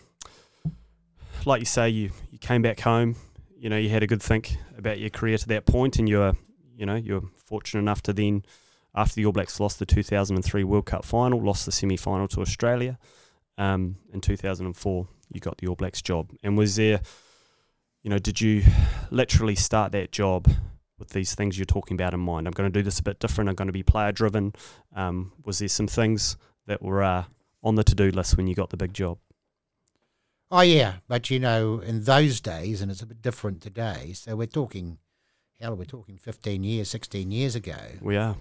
like 1.44 1.60
you 1.60 1.66
say, 1.66 1.88
you 1.88 2.10
you 2.30 2.38
came 2.38 2.62
back 2.62 2.80
home. 2.80 3.16
You 3.56 3.70
know, 3.70 3.76
you 3.76 3.88
had 3.88 4.02
a 4.02 4.06
good 4.06 4.22
think 4.22 4.56
about 4.76 4.98
your 4.98 5.10
career 5.10 5.38
to 5.38 5.48
that 5.48 5.64
point, 5.64 5.98
and 5.98 6.08
you 6.08 6.18
were, 6.18 6.34
you 6.76 6.84
know, 6.84 6.96
you 6.96 7.14
were 7.14 7.28
fortunate 7.46 7.80
enough 7.80 8.02
to 8.02 8.12
then, 8.12 8.44
after 8.94 9.14
the 9.14 9.26
All 9.26 9.32
Blacks 9.32 9.58
lost 9.58 9.78
the 9.78 9.86
2003 9.86 10.64
World 10.64 10.86
Cup 10.86 11.04
final, 11.04 11.40
lost 11.40 11.64
the 11.64 11.72
semi 11.72 11.96
final 11.96 12.28
to 12.28 12.40
Australia, 12.40 12.98
um, 13.58 13.96
in 14.12 14.20
2004, 14.20 15.08
you 15.32 15.40
got 15.40 15.58
the 15.58 15.66
All 15.66 15.74
Blacks 15.74 16.02
job. 16.02 16.30
And 16.42 16.58
was 16.58 16.76
there, 16.76 17.00
you 18.02 18.10
know, 18.10 18.18
did 18.18 18.40
you 18.40 18.62
literally 19.10 19.54
start 19.54 19.92
that 19.92 20.12
job? 20.12 20.48
With 20.98 21.10
these 21.10 21.34
things 21.34 21.58
you're 21.58 21.64
talking 21.64 21.96
about 21.96 22.14
in 22.14 22.20
mind, 22.20 22.46
I'm 22.46 22.52
going 22.52 22.70
to 22.70 22.78
do 22.78 22.82
this 22.82 23.00
a 23.00 23.02
bit 23.02 23.18
different. 23.18 23.50
I'm 23.50 23.56
going 23.56 23.66
to 23.66 23.72
be 23.72 23.82
player 23.82 24.12
driven. 24.12 24.54
Um, 24.94 25.32
was 25.44 25.58
there 25.58 25.68
some 25.68 25.88
things 25.88 26.36
that 26.66 26.82
were 26.82 27.02
uh, 27.02 27.24
on 27.62 27.74
the 27.74 27.84
to 27.84 27.94
do 27.94 28.10
list 28.10 28.36
when 28.36 28.46
you 28.46 28.54
got 28.54 28.70
the 28.70 28.76
big 28.76 28.94
job? 28.94 29.18
Oh 30.50 30.60
yeah, 30.60 30.96
but 31.08 31.30
you 31.30 31.40
know, 31.40 31.80
in 31.80 32.04
those 32.04 32.40
days, 32.40 32.80
and 32.80 32.90
it's 32.90 33.02
a 33.02 33.06
bit 33.06 33.20
different 33.20 33.60
today. 33.60 34.12
So 34.14 34.36
we're 34.36 34.46
talking, 34.46 34.98
hell, 35.60 35.74
we're 35.74 35.84
talking 35.84 36.16
fifteen 36.16 36.62
years, 36.62 36.88
sixteen 36.88 37.32
years 37.32 37.56
ago. 37.56 37.74
We 38.00 38.16
are. 38.16 38.36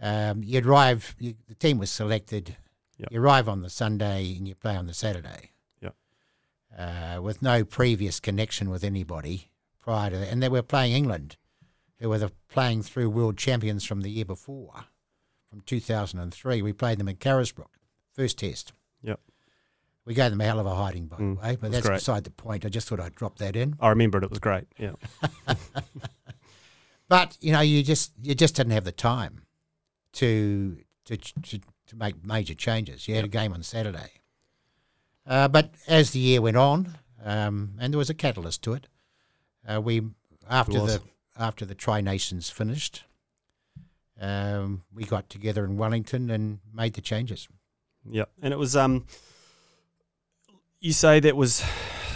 Um, 0.00 0.44
you 0.44 0.60
arrive, 0.60 1.16
you, 1.18 1.34
the 1.48 1.54
team 1.54 1.78
was 1.78 1.90
selected. 1.90 2.56
Yep. 2.98 3.08
You 3.10 3.20
arrive 3.20 3.48
on 3.48 3.62
the 3.62 3.70
Sunday 3.70 4.36
and 4.36 4.46
you 4.46 4.54
play 4.54 4.76
on 4.76 4.86
the 4.86 4.94
Saturday. 4.94 5.50
Yep. 5.80 5.94
Uh, 6.78 7.20
with 7.20 7.42
no 7.42 7.64
previous 7.64 8.20
connection 8.20 8.70
with 8.70 8.84
anybody 8.84 9.50
prior 9.80 10.10
to 10.10 10.18
that, 10.18 10.30
and 10.30 10.42
they 10.42 10.48
were 10.48 10.62
playing 10.62 10.94
England, 10.94 11.36
who 11.98 12.08
were 12.08 12.18
the 12.18 12.32
playing 12.48 12.82
through 12.82 13.10
world 13.10 13.36
champions 13.38 13.84
from 13.84 14.02
the 14.02 14.10
year 14.10 14.24
before, 14.24 14.84
from 15.50 15.60
two 15.62 15.80
thousand 15.80 16.20
and 16.20 16.32
three. 16.32 16.62
We 16.62 16.72
played 16.72 16.98
them 16.98 17.08
in 17.08 17.16
Carisbrook, 17.16 17.70
first 18.12 18.38
test. 18.38 18.72
Yep. 19.02 19.20
We 20.04 20.14
gave 20.14 20.30
them 20.30 20.40
a 20.40 20.44
hell 20.44 20.60
of 20.60 20.66
a 20.66 20.74
hiding, 20.74 21.06
by 21.08 21.16
Mm, 21.16 21.34
the 21.40 21.40
way, 21.46 21.56
but 21.60 21.72
that's 21.72 21.86
great. 21.86 21.96
beside 21.96 22.24
the 22.24 22.30
point. 22.30 22.64
I 22.64 22.68
just 22.68 22.88
thought 22.88 23.00
I'd 23.00 23.14
drop 23.16 23.38
that 23.38 23.56
in. 23.56 23.76
I 23.80 23.88
remember 23.88 24.18
it. 24.18 24.24
It 24.24 24.30
was 24.30 24.38
great. 24.38 24.66
Yeah. 24.78 24.92
But 27.08 27.36
you 27.40 27.52
know, 27.52 27.60
you 27.60 27.82
just 27.82 28.12
you 28.20 28.34
just 28.34 28.56
didn't 28.56 28.72
have 28.72 28.84
the 28.84 28.90
time 28.92 29.42
to 30.14 30.78
to 31.04 31.16
to, 31.16 31.60
to 31.86 31.96
make 31.96 32.24
major 32.24 32.54
changes. 32.54 33.06
You 33.06 33.14
had 33.14 33.24
a 33.24 33.28
game 33.28 33.52
on 33.52 33.62
Saturday, 33.62 34.10
uh, 35.24 35.46
but 35.48 35.70
as 35.86 36.10
the 36.10 36.18
year 36.18 36.40
went 36.42 36.56
on, 36.56 36.98
um, 37.24 37.74
and 37.78 37.92
there 37.92 37.98
was 37.98 38.10
a 38.10 38.14
catalyst 38.14 38.62
to 38.62 38.72
it, 38.72 38.88
uh, 39.68 39.80
we 39.80 40.02
after 40.50 40.72
the 40.80 41.00
after 41.38 41.64
the 41.64 41.74
Tri 41.74 42.00
Nations 42.00 42.50
finished, 42.50 43.04
um, 44.20 44.82
we 44.94 45.04
got 45.04 45.28
together 45.28 45.64
in 45.64 45.76
Wellington 45.76 46.30
and 46.30 46.60
made 46.72 46.94
the 46.94 47.00
changes. 47.00 47.48
Yeah, 48.08 48.24
and 48.40 48.52
it 48.52 48.58
was 48.58 48.76
um. 48.76 49.06
You 50.80 50.92
say 50.92 51.20
that 51.20 51.36
was 51.36 51.64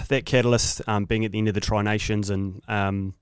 that 0.08 0.26
catalyst 0.26 0.82
um, 0.86 1.06
being 1.06 1.24
at 1.24 1.32
the 1.32 1.38
end 1.38 1.48
of 1.48 1.54
the 1.54 1.60
Tri 1.60 1.82
Nations 1.82 2.30
and 2.30 2.62
um, 2.68 3.14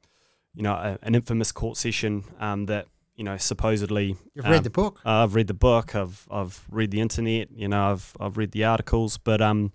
you 0.55 0.63
know 0.63 0.73
a, 0.73 0.99
an 1.03 1.15
infamous 1.15 1.53
court 1.53 1.77
session 1.77 2.25
um, 2.41 2.67
that 2.67 2.87
you 3.17 3.25
know 3.25 3.37
supposedly 3.37 4.17
You've 4.35 4.45
um, 4.45 4.53
read 4.53 4.65
the 4.65 4.71
book. 4.71 5.01
Uh, 5.07 5.23
I've 5.23 5.35
read 5.35 5.47
the 5.47 5.55
book. 5.55 5.95
I've 5.95 6.27
I've 6.31 6.67
read 6.71 6.91
the 6.91 7.01
internet. 7.01 7.51
You 7.53 7.69
know, 7.69 7.93
I've 7.93 8.15
I've 8.21 8.37
read 8.37 8.51
the 8.53 8.65
articles, 8.65 9.17
but 9.17 9.41
um, 9.41 9.73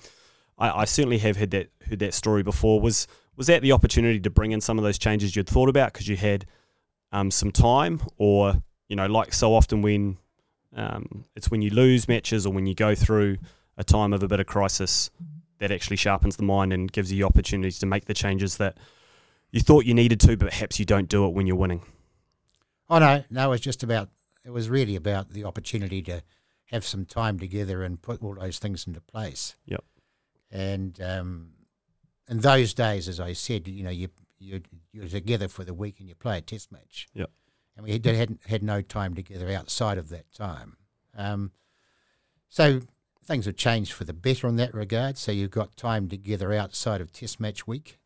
I, 0.57 0.81
I 0.81 0.85
certainly 0.85 1.19
have 1.19 1.37
heard 1.37 1.51
that 1.51 1.69
heard 1.89 1.99
that 1.99 2.13
story 2.13 2.43
before. 2.43 2.79
Was 2.79 3.07
was 3.35 3.47
that 3.47 3.61
the 3.61 3.71
opportunity 3.71 4.19
to 4.19 4.29
bring 4.29 4.51
in 4.51 4.61
some 4.61 4.77
of 4.77 4.83
those 4.83 4.97
changes 4.97 5.35
you'd 5.35 5.49
thought 5.49 5.69
about 5.69 5.93
because 5.93 6.07
you 6.07 6.15
had 6.15 6.45
um, 7.11 7.31
some 7.31 7.51
time, 7.51 8.01
or 8.17 8.61
you 8.87 8.95
know, 8.95 9.07
like 9.07 9.33
so 9.33 9.53
often 9.53 9.81
when 9.81 10.17
um, 10.75 11.25
it's 11.35 11.49
when 11.49 11.61
you 11.61 11.69
lose 11.69 12.07
matches 12.07 12.45
or 12.45 12.53
when 12.53 12.65
you 12.65 12.75
go 12.75 12.95
through 12.95 13.37
a 13.77 13.83
time 13.83 14.13
of 14.13 14.23
a 14.23 14.27
bit 14.27 14.39
of 14.39 14.45
crisis 14.45 15.09
that 15.59 15.71
actually 15.71 15.95
sharpens 15.95 16.35
the 16.35 16.43
mind 16.43 16.73
and 16.73 16.91
gives 16.91 17.11
you 17.11 17.25
opportunities 17.25 17.79
to 17.79 17.85
make 17.85 18.05
the 18.05 18.13
changes 18.13 18.57
that 18.57 18.77
you 19.51 19.61
thought 19.61 19.85
you 19.85 19.93
needed 19.93 20.19
to, 20.19 20.35
but 20.35 20.49
perhaps 20.49 20.79
you 20.79 20.85
don't 20.85 21.07
do 21.07 21.25
it 21.25 21.33
when 21.33 21.47
you're 21.47 21.55
winning. 21.55 21.81
Oh 22.89 22.99
no, 22.99 23.23
no, 23.29 23.47
it 23.47 23.49
was 23.49 23.61
just 23.61 23.83
about. 23.83 24.09
It 24.45 24.49
was 24.49 24.69
really 24.69 24.97
about 24.97 25.29
the 25.29 25.45
opportunity 25.45 26.01
to 26.01 26.21
have 26.65 26.83
some 26.83 27.05
time 27.05 27.39
together 27.39 27.83
and 27.83 28.01
put 28.01 28.21
all 28.21 28.35
those 28.35 28.59
things 28.59 28.85
into 28.85 28.99
place. 28.99 29.55
Yep. 29.65 29.83
And 30.51 31.01
um, 31.01 31.49
in 32.29 32.39
those 32.39 32.73
days, 32.73 33.07
as 33.07 33.19
I 33.19 33.33
said, 33.33 33.67
you 33.67 33.83
know, 33.83 33.89
you 33.89 34.09
you 34.39 34.61
you're 34.91 35.07
together 35.07 35.47
for 35.47 35.63
the 35.63 35.73
week 35.73 35.99
and 35.99 36.07
you 36.09 36.15
play 36.15 36.37
a 36.37 36.41
test 36.41 36.71
match. 36.71 37.07
Yep. 37.13 37.29
And 37.75 37.85
we 37.85 37.91
had 37.93 38.05
had, 38.05 38.37
had 38.47 38.63
no 38.63 38.81
time 38.81 39.15
together 39.15 39.49
outside 39.51 39.97
of 39.97 40.09
that 40.09 40.31
time. 40.31 40.77
Um, 41.17 41.51
so 42.49 42.81
things 43.25 43.45
have 43.45 43.55
changed 43.55 43.93
for 43.93 44.03
the 44.03 44.13
better 44.13 44.47
in 44.47 44.57
that 44.57 44.73
regard. 44.73 45.17
So 45.17 45.31
you've 45.31 45.49
got 45.51 45.75
time 45.75 46.07
together 46.07 46.53
outside 46.53 47.01
of 47.01 47.11
test 47.11 47.39
match 47.39 47.65
week. 47.65 47.97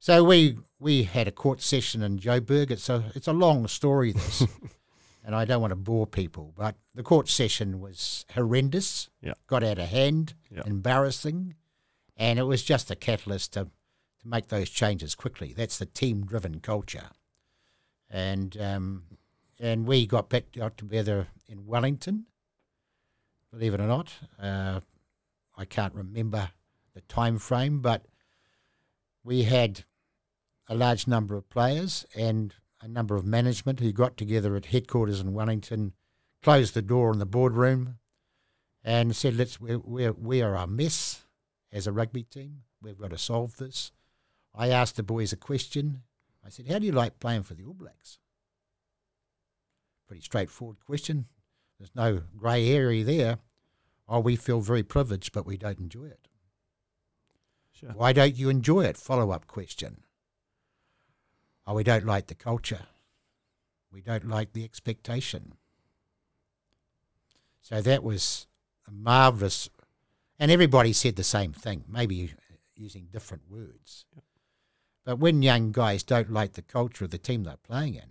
So 0.00 0.22
we 0.24 0.56
we 0.78 1.02
had 1.02 1.26
a 1.28 1.32
court 1.32 1.60
session 1.60 2.02
in 2.02 2.18
Joburg. 2.18 2.70
It's 2.70 2.88
a 2.88 3.04
it's 3.14 3.26
a 3.28 3.32
long 3.32 3.66
story 3.66 4.12
this, 4.12 4.44
and 5.24 5.34
I 5.34 5.44
don't 5.44 5.60
want 5.60 5.72
to 5.72 5.76
bore 5.76 6.06
people, 6.06 6.54
but 6.56 6.76
the 6.94 7.02
court 7.02 7.28
session 7.28 7.80
was 7.80 8.24
horrendous. 8.32 9.10
Yeah. 9.20 9.34
got 9.48 9.64
out 9.64 9.78
of 9.78 9.88
hand, 9.88 10.34
Yeah. 10.50 10.62
embarrassing, 10.66 11.56
and 12.18 12.38
it 12.38 12.42
was 12.42 12.62
just 12.62 12.90
a 12.90 12.96
catalyst 12.96 13.52
to 13.54 13.68
to 14.20 14.28
make 14.28 14.48
those 14.48 14.68
changes 14.68 15.14
quickly. 15.14 15.54
That's 15.56 15.78
the 15.78 15.86
team 15.86 16.26
driven 16.26 16.58
culture, 16.58 17.10
and 18.10 18.56
um, 18.60 19.04
and 19.60 19.86
we 19.86 20.06
got 20.06 20.28
back 20.28 20.52
got 20.52 20.76
together 20.76 21.28
in 21.48 21.66
Wellington. 21.66 22.26
Believe 23.52 23.74
it 23.74 23.80
or 23.80 23.86
not, 23.86 24.12
uh, 24.42 24.80
I 25.56 25.64
can't 25.64 25.94
remember 25.94 26.50
the 26.94 27.00
time 27.02 27.38
frame, 27.38 27.80
but 27.80 28.06
we 29.24 29.44
had 29.44 29.84
a 30.68 30.74
large 30.74 31.06
number 31.06 31.36
of 31.36 31.48
players 31.48 32.04
and 32.14 32.54
a 32.82 32.88
number 32.88 33.16
of 33.16 33.24
management 33.24 33.80
who 33.80 33.90
got 33.92 34.16
together 34.16 34.54
at 34.54 34.66
headquarters 34.66 35.20
in 35.20 35.32
Wellington, 35.32 35.94
closed 36.42 36.74
the 36.74 36.82
door 36.82 37.12
in 37.12 37.18
the 37.18 37.26
boardroom, 37.26 37.98
and 38.82 39.14
said, 39.14 39.36
"Let's 39.36 39.60
we 39.60 39.76
we 39.76 40.10
we 40.10 40.42
are 40.42 40.56
a 40.56 40.66
mess 40.66 41.22
as 41.72 41.86
a 41.86 41.92
rugby 41.92 42.22
team. 42.22 42.62
We've 42.82 42.98
got 42.98 43.10
to 43.10 43.18
solve 43.18 43.56
this." 43.56 43.92
I 44.54 44.68
asked 44.68 44.96
the 44.96 45.02
boys 45.02 45.32
a 45.32 45.36
question. 45.36 46.02
I 46.44 46.48
said, 46.48 46.68
"How 46.68 46.78
do 46.78 46.86
you 46.86 46.92
like 46.92 47.20
playing 47.20 47.42
for 47.42 47.54
the 47.54 47.64
All 47.64 47.74
Blacks?" 47.74 48.18
Pretty 50.06 50.22
straightforward 50.22 50.80
question. 50.80 51.26
There's 51.78 51.94
no 51.94 52.22
grey 52.36 52.70
area 52.70 53.04
there. 53.04 53.38
Oh, 54.08 54.20
we 54.20 54.36
feel 54.36 54.60
very 54.60 54.82
privileged, 54.82 55.32
but 55.32 55.46
we 55.46 55.58
don't 55.58 55.78
enjoy 55.78 56.06
it. 56.06 56.28
Sure. 57.72 57.90
Why 57.90 58.12
don't 58.12 58.34
you 58.34 58.48
enjoy 58.48 58.84
it? 58.84 58.96
Follow 58.96 59.30
up 59.30 59.46
question. 59.46 60.02
Oh, 61.66 61.74
we 61.74 61.84
don't 61.84 62.06
like 62.06 62.26
the 62.26 62.34
culture. 62.34 62.86
We 63.92 64.00
don't 64.00 64.28
like 64.28 64.52
the 64.52 64.64
expectation. 64.64 65.52
So 67.60 67.82
that 67.82 68.02
was 68.02 68.46
a 68.86 68.90
marvellous, 68.90 69.68
and 70.38 70.50
everybody 70.50 70.92
said 70.92 71.16
the 71.16 71.24
same 71.24 71.52
thing, 71.52 71.84
maybe 71.88 72.32
using 72.76 73.08
different 73.10 73.44
words. 73.50 74.04
But 75.04 75.18
when 75.18 75.42
young 75.42 75.72
guys 75.72 76.02
don't 76.02 76.30
like 76.32 76.52
the 76.52 76.62
culture 76.62 77.04
of 77.04 77.10
the 77.10 77.18
team 77.18 77.44
they're 77.44 77.56
playing 77.56 77.94
in, 77.94 78.10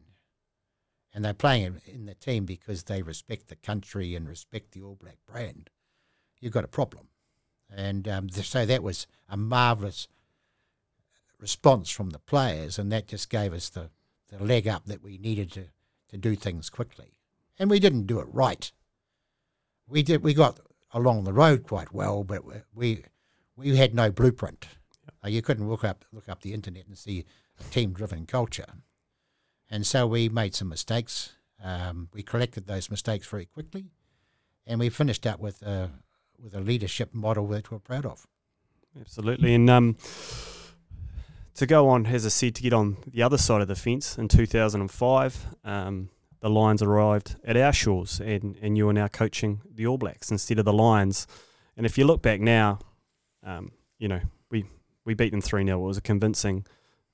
and 1.14 1.24
they're 1.24 1.34
playing 1.34 1.82
in- 1.86 2.06
the 2.06 2.16
team 2.16 2.46
because 2.46 2.84
they 2.84 3.02
respect 3.02 3.48
the 3.48 3.56
country 3.56 4.16
and 4.16 4.28
respect 4.28 4.72
the 4.72 4.82
All 4.82 4.96
Black 4.96 5.18
brand, 5.26 5.70
you've 6.40 6.54
got 6.54 6.64
a 6.64 6.68
problem. 6.68 7.08
And 7.70 8.08
um, 8.08 8.30
th- 8.30 8.48
so 8.48 8.66
that 8.66 8.84
was 8.84 9.08
a 9.30 9.38
marvellous 9.38 10.08
response 11.40 11.90
from 11.90 12.12
the 12.12 12.20
players, 12.20 12.78
and 12.80 12.92
that 12.92 13.08
just 13.08 13.30
gave 13.30 13.54
us 13.54 13.70
the, 13.70 13.90
the 14.30 14.44
leg 14.44 14.68
up 14.68 14.86
that 14.86 15.04
we 15.04 15.18
needed 15.18 15.52
to, 15.54 15.66
to 16.10 16.18
do 16.18 16.36
things 16.36 16.70
quickly. 16.70 17.20
And 17.60 17.70
we 17.70 17.80
didn't 17.80 18.08
do 18.08 18.20
it 18.20 18.28
right. 18.32 18.72
We 19.88 20.04
did. 20.04 20.24
We 20.24 20.34
got 20.34 20.60
along 20.94 21.24
the 21.24 21.34
road 21.34 21.64
quite 21.64 21.94
well, 21.94 22.24
but 22.24 22.44
we 22.74 23.04
we, 23.56 23.78
had 23.78 23.94
no 23.94 24.12
blueprint. 24.12 24.68
Uh, 25.24 25.28
you 25.28 25.42
couldn't 25.42 25.70
look 25.70 25.84
up 25.84 26.06
look 26.12 26.30
up 26.30 26.42
the 26.42 26.54
internet 26.54 26.88
and 26.88 26.98
see 26.98 27.26
a 27.60 27.64
team 27.64 27.94
driven 27.94 28.26
culture, 28.26 28.66
and 29.70 29.86
so 29.86 30.08
we 30.08 30.30
made 30.30 30.56
some 30.56 30.70
mistakes. 30.70 31.34
Um, 31.64 32.10
we 32.14 32.24
collected 32.24 32.68
those 32.68 32.90
mistakes 32.90 33.28
very 33.28 33.46
quickly, 33.46 33.92
and 34.66 34.80
we 34.80 34.90
finished 34.90 35.26
up 35.26 35.40
with 35.40 35.62
a 35.62 35.92
with 36.40 36.54
a 36.56 36.62
leadership 36.62 37.14
model 37.14 37.48
that 37.48 37.72
we're 37.72 37.80
proud 37.80 38.06
of. 38.06 38.28
Absolutely. 39.00 39.54
And 39.54 39.70
um, 39.70 39.98
to 41.56 41.66
go 41.66 41.90
on, 41.90 42.06
as 42.06 42.26
I 42.26 42.30
said, 42.30 42.56
to 42.56 42.62
get 42.62 42.74
on 42.74 42.98
the 43.08 43.24
other 43.24 43.38
side 43.38 43.62
of 43.62 43.68
the 43.68 43.76
fence 43.76 44.18
in 44.18 44.28
2005, 44.28 45.46
um, 45.64 46.10
the 46.48 46.54
Lions 46.54 46.82
arrived 46.82 47.36
at 47.43 47.58
our 47.58 47.74
shores 47.74 48.22
and, 48.22 48.58
and 48.62 48.78
you 48.78 48.88
are 48.88 48.93
now 48.93 49.08
coaching 49.08 49.62
the 49.70 49.86
All 49.86 49.98
Blacks 49.98 50.32
instead 50.32 50.60
of 50.60 50.66
the 50.66 50.72
Lions. 50.72 51.28
And 51.76 51.86
if 51.86 51.98
you 51.98 52.06
look 52.06 52.22
back 52.22 52.39
now, 52.39 52.80
um, 53.43 53.74
you 54.00 54.08
know, 54.08 54.22
we, 54.50 54.64
we 55.04 55.14
beat 55.14 55.32
them 55.32 55.41
3 55.41 55.66
0. 55.66 55.78
It 55.78 55.86
was 55.86 55.98
a 55.98 56.02
convincing 56.02 56.66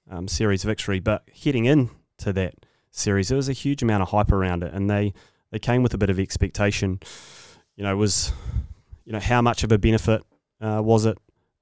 um, 0.07 0.27
series 0.27 0.63
victory. 0.63 0.99
But 0.99 1.23
heading 1.43 1.65
into 1.65 2.31
that 2.31 2.53
series, 2.91 3.29
there 3.29 3.35
was 3.35 3.49
a 3.49 3.53
huge 3.53 3.81
amount 3.81 4.03
of 4.03 4.09
hype 4.09 4.31
around 4.31 4.63
it 4.63 4.71
and 4.71 4.87
they, 4.87 5.13
they 5.51 5.57
came 5.57 5.81
with 5.81 5.95
a 5.95 5.97
bit 5.97 6.11
of 6.11 6.19
expectation. 6.19 6.99
You 7.75 7.85
know, 7.85 7.97
was, 7.97 8.31
you 9.03 9.13
know, 9.13 9.19
how 9.19 9.41
much 9.41 9.63
of 9.63 9.71
a 9.71 9.79
benefit 9.79 10.21
uh, 10.61 10.79
was 10.83 11.05
it 11.05 11.17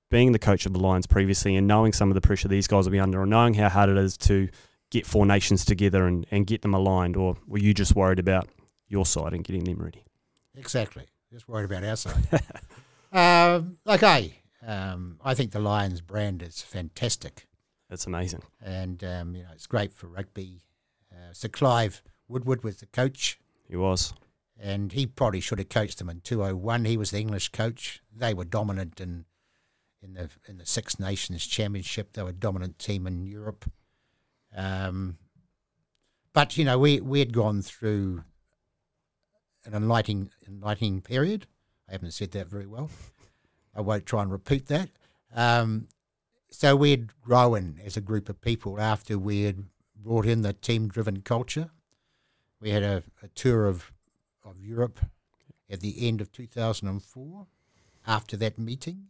being 0.09 0.33
the 0.33 0.39
coach 0.39 0.65
of 0.65 0.73
the 0.73 0.79
Lions 0.79 1.07
previously 1.07 1.55
and 1.55 1.67
knowing 1.67 1.93
some 1.93 2.09
of 2.09 2.15
the 2.15 2.21
pressure 2.21 2.49
these 2.49 2.67
guys 2.67 2.83
will 2.83 2.91
be 2.91 2.99
under 2.99 3.21
and 3.21 3.29
knowing 3.29 3.53
how 3.53 3.69
hard 3.69 3.89
it 3.89 3.97
is 3.97 4.17
to 4.17 4.49
get 4.91 5.05
four 5.07 5.25
nations 5.25 5.65
together 5.65 6.05
and, 6.05 6.25
and 6.29 6.45
get 6.45 6.61
them 6.61 6.73
aligned, 6.75 7.17
or 7.17 7.37
were 7.47 7.57
you 7.57 7.73
just 7.73 7.95
worried 7.95 8.19
about 8.19 8.47
your 8.87 9.05
side 9.05 9.33
and 9.33 9.43
getting 9.43 9.63
them 9.63 9.79
ready? 9.79 10.03
Exactly. 10.55 11.05
Just 11.31 11.47
worried 11.47 11.65
about 11.71 11.83
our 11.83 11.95
side. 11.95 12.23
um, 13.11 13.77
okay. 13.87 14.35
Um, 14.65 15.17
I 15.23 15.33
think 15.33 15.51
the 15.51 15.59
Lions 15.59 16.01
brand 16.01 16.43
is 16.43 16.61
fantastic, 16.61 17.47
That's 17.89 18.05
amazing. 18.05 18.43
and 18.63 19.03
um, 19.03 19.35
you 19.35 19.41
know 19.43 19.49
it's 19.53 19.65
great 19.65 19.91
for 19.91 20.07
rugby. 20.07 20.61
Uh, 21.11 21.33
Sir 21.33 21.47
Clive 21.47 22.03
Woodward 22.27 22.63
was 22.63 22.77
the 22.77 22.85
coach, 22.85 23.39
He 23.67 23.75
was. 23.75 24.13
and 24.59 24.91
he 24.91 25.07
probably 25.07 25.39
should 25.39 25.57
have 25.57 25.69
coached 25.69 25.97
them 25.97 26.09
in 26.09 26.21
two 26.21 26.43
oh 26.43 26.55
one. 26.55 26.85
He 26.85 26.95
was 26.95 27.09
the 27.09 27.17
English 27.19 27.49
coach. 27.49 28.01
They 28.15 28.33
were 28.35 28.45
dominant 28.45 29.01
in 29.01 29.25
in 30.03 30.13
the 30.13 30.29
in 30.47 30.57
the 30.59 30.65
Six 30.65 30.99
Nations 30.99 31.47
Championship. 31.47 32.13
They 32.13 32.21
were 32.21 32.29
a 32.29 32.33
dominant 32.33 32.77
team 32.77 33.07
in 33.07 33.25
Europe. 33.25 33.65
Um, 34.55 35.17
but 36.33 36.57
you 36.57 36.65
know 36.65 36.79
we 36.79 36.99
we 36.99 37.19
had 37.19 37.33
gone 37.33 37.61
through 37.61 38.23
an 39.65 39.73
enlightening 39.73 40.31
enlightening 40.47 41.01
period. 41.01 41.47
I 41.87 41.93
haven't 41.93 42.11
said 42.11 42.31
that 42.31 42.47
very 42.47 42.67
well. 42.67 42.89
I 43.75 43.81
won't 43.81 44.05
try 44.05 44.21
and 44.21 44.31
repeat 44.31 44.67
that. 44.67 44.89
Um, 45.33 45.87
so 46.49 46.75
we 46.75 46.91
had 46.91 47.21
grown 47.21 47.79
as 47.83 47.95
a 47.95 48.01
group 48.01 48.27
of 48.27 48.41
people 48.41 48.79
after 48.79 49.17
we 49.17 49.43
had 49.43 49.65
brought 49.95 50.25
in 50.25 50.41
the 50.41 50.53
team 50.53 50.89
driven 50.89 51.21
culture. 51.21 51.69
We 52.59 52.71
had 52.71 52.83
a, 52.83 53.03
a 53.23 53.27
tour 53.29 53.67
of 53.67 53.91
of 54.43 54.59
Europe 54.59 54.99
at 55.69 55.79
the 55.79 56.07
end 56.07 56.21
of 56.21 56.31
2004. 56.31 57.47
After 58.07 58.35
that 58.37 58.57
meeting, 58.57 59.07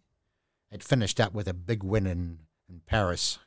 it 0.69 0.83
finished 0.83 1.19
up 1.19 1.33
with 1.33 1.47
a 1.47 1.53
big 1.53 1.83
win 1.83 2.05
in, 2.05 2.39
in 2.69 2.81
Paris, 2.85 3.39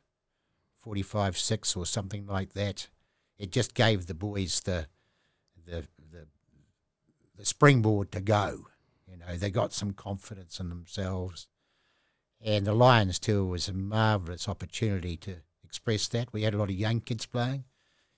45 0.85 1.35
6 1.35 1.75
or 1.75 1.85
something 1.87 2.27
like 2.27 2.53
that. 2.53 2.89
It 3.39 3.51
just 3.51 3.73
gave 3.73 4.05
the 4.05 4.13
boys 4.13 4.61
the, 4.61 4.85
the, 5.65 5.87
the, 6.11 6.27
the 7.35 7.43
springboard 7.43 8.11
to 8.11 8.21
go. 8.21 8.67
You 9.09 9.17
know, 9.17 9.35
they 9.35 9.49
got 9.49 9.73
some 9.73 9.93
confidence 9.93 10.59
in 10.59 10.69
themselves. 10.69 11.47
And 12.39 12.67
the 12.67 12.73
Lions 12.73 13.17
tour 13.17 13.45
was 13.45 13.67
a 13.67 13.73
marvellous 13.73 14.47
opportunity 14.47 15.17
to 15.17 15.37
express 15.63 16.07
that. 16.09 16.31
We 16.31 16.43
had 16.43 16.53
a 16.53 16.57
lot 16.57 16.69
of 16.69 16.75
young 16.75 16.99
kids 16.99 17.25
playing. 17.25 17.63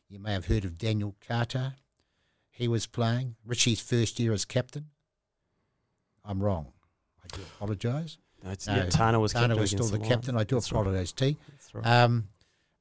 You 0.10 0.20
may 0.20 0.34
have 0.34 0.48
heard 0.48 0.66
of 0.66 0.78
Daniel 0.78 1.16
Carter. 1.26 1.76
He 2.50 2.68
was 2.68 2.86
playing. 2.86 3.38
Richie's 3.46 3.80
first 3.80 4.20
year 4.20 4.34
as 4.34 4.44
captain. 4.44 4.88
I'm 6.26 6.44
wrong. 6.44 6.74
I 7.24 7.34
do 7.34 7.44
apologise. 7.44 8.18
No, 8.44 8.52
it's, 8.52 8.68
yeah, 8.68 8.90
Tana 8.90 9.22
was, 9.22 9.32
Tana 9.32 9.56
was 9.56 9.72
still 9.72 9.88
the 9.88 10.00
captain. 10.00 10.38
I 10.38 10.44
do 10.44 10.56
right. 10.56 10.70
apologise, 10.70 11.14
T. 11.14 11.38
That's 11.50 11.74
right. 11.74 11.88
Um, 11.88 12.28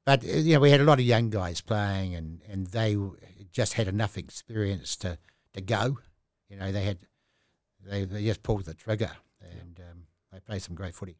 but 0.07 0.23
uh, 0.23 0.27
you 0.37 0.53
know, 0.53 0.61
we 0.61 0.71
had 0.71 0.79
a 0.79 0.85
lot 0.85 0.99
of 0.99 1.05
young 1.05 1.29
guys 1.29 1.59
playing, 1.59 2.15
and, 2.15 2.41
and 2.49 2.67
they 2.67 2.95
just 3.51 3.73
had 3.73 3.89
enough 3.89 4.17
experience 4.17 4.95
to, 4.95 5.17
to 5.51 5.59
go. 5.59 5.99
You 6.49 6.55
know, 6.55 6.71
they 6.71 6.85
had 6.85 6.99
they, 7.85 8.05
they 8.05 8.23
just 8.23 8.41
pulled 8.41 8.63
the 8.63 8.73
trigger, 8.73 9.11
and 9.41 9.81
um, 9.81 10.03
they 10.31 10.39
played 10.39 10.61
some 10.61 10.75
great 10.75 10.95
footy. 10.95 11.17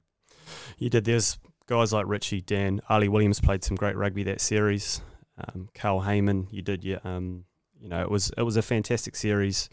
You 0.77 0.89
did. 0.89 1.03
There's 1.03 1.37
guys 1.65 1.91
like 1.91 2.05
Richie, 2.07 2.39
Dan, 2.39 2.79
Ali 2.87 3.09
Williams 3.09 3.41
played 3.41 3.61
some 3.61 3.75
great 3.75 3.97
rugby 3.97 4.23
that 4.23 4.39
series. 4.39 5.01
Um, 5.37 5.67
Carl 5.75 5.99
Hayman, 5.99 6.47
you 6.49 6.61
did. 6.61 6.85
Yeah, 6.85 6.99
um, 7.03 7.43
you 7.81 7.89
know, 7.89 8.01
it 8.01 8.09
was 8.09 8.31
it 8.37 8.43
was 8.43 8.55
a 8.55 8.61
fantastic 8.61 9.17
series, 9.17 9.67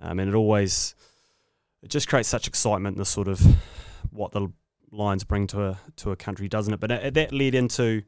um, 0.00 0.18
and 0.18 0.28
it 0.28 0.34
always 0.34 0.96
it 1.84 1.88
just 1.88 2.08
creates 2.08 2.28
such 2.28 2.48
excitement. 2.48 2.96
The 2.96 3.04
sort 3.04 3.28
of 3.28 3.40
what 4.10 4.32
the 4.32 4.48
Lions 4.90 5.22
bring 5.22 5.46
to 5.46 5.66
a 5.66 5.78
to 5.98 6.10
a 6.10 6.16
country, 6.16 6.48
doesn't 6.48 6.74
it? 6.74 6.80
But 6.80 6.90
it, 6.90 7.14
that 7.14 7.32
led 7.32 7.54
into 7.54 8.02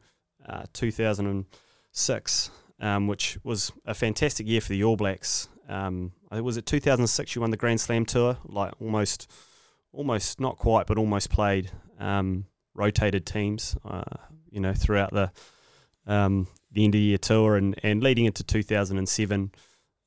uh, 0.49 0.65
2006, 0.73 2.51
um, 2.81 3.07
which 3.07 3.39
was 3.43 3.73
a 3.87 3.95
fantastic 3.95 4.47
year 4.47 4.61
for 4.61 4.71
the 4.71 4.85
All 4.85 4.97
Blacks. 4.97 5.49
Um, 5.69 6.13
I 6.31 6.37
think 6.37 6.45
was 6.45 6.57
it 6.57 6.67
2006 6.67 7.35
you 7.35 7.41
won 7.41 7.51
the 7.51 7.57
Grand 7.57 7.81
Slam 7.81 8.05
tour, 8.05 8.39
like 8.45 8.73
almost, 8.81 9.31
almost 9.93 10.41
not 10.41 10.59
quite, 10.59 10.87
but 10.87 10.99
almost 10.99 11.31
played. 11.31 11.71
Um, 11.99 12.47
rotated 12.75 13.27
teams, 13.27 13.77
uh, 13.85 14.03
you 14.51 14.61
know, 14.61 14.75
throughout 14.75 15.13
the 15.13 15.31
um, 16.07 16.49
the 16.73 16.85
end 16.85 16.95
of 16.95 16.99
the 16.99 17.05
year 17.05 17.19
tour 17.19 17.57
and, 17.57 17.79
and 17.83 18.03
leading 18.03 18.25
into 18.25 18.43
2007. 18.43 19.53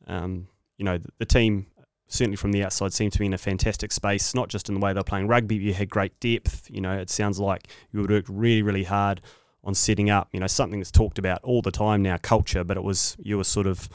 Um, 0.08 0.48
you 0.78 0.84
know, 0.84 0.98
the, 0.98 1.10
the 1.20 1.26
team 1.26 1.68
certainly 2.08 2.36
from 2.36 2.52
the 2.52 2.64
outside 2.64 2.94
seemed 2.94 3.14
to 3.14 3.20
be 3.20 3.26
in 3.26 3.34
a 3.34 3.38
fantastic 3.38 3.92
space, 3.92 4.36
not 4.36 4.50
just 4.50 4.70
in 4.70 4.76
the 4.76 4.82
way 4.82 4.94
they're 4.94 5.04
playing 5.04 5.28
rugby, 5.28 5.56
you 5.56 5.74
had 5.74 5.90
great 5.90 6.20
depth. 6.20 6.70
You 6.70 6.82
know, 6.82 6.94
it 6.98 7.10
sounds 7.10 7.40
like 7.40 7.68
you 7.92 8.06
worked 8.06 8.30
really, 8.30 8.62
really 8.62 8.84
hard 8.84 9.22
on 9.66 9.74
setting 9.74 10.10
up, 10.10 10.30
you 10.32 10.40
know, 10.40 10.48
something 10.48 10.80
that's 10.80 10.92
talked 10.92 11.18
about 11.18 11.44
all 11.44 11.62
the 11.62 11.72
time 11.72 12.02
now, 12.02 12.18
culture, 12.22 12.64
but 12.64 12.78
it 12.78 12.84
was, 12.84 13.18
you 13.20 13.38
were 13.38 13.44
sort 13.44 13.68
of 13.68 13.90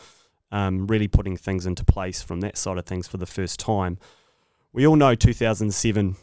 um, 0.53 0.87
really 0.87 1.09
putting 1.09 1.37
things 1.37 1.65
into 1.65 1.85
place 1.85 2.23
from 2.23 2.41
that 2.41 2.57
side 2.59 2.77
of 2.77 2.85
things 2.87 3.07
for 3.07 3.17
the 3.17 3.27
first 3.27 3.61
time. 3.61 3.99
We 4.73 4.87
all 4.87 4.97
know 4.97 5.15
2007 5.15 6.17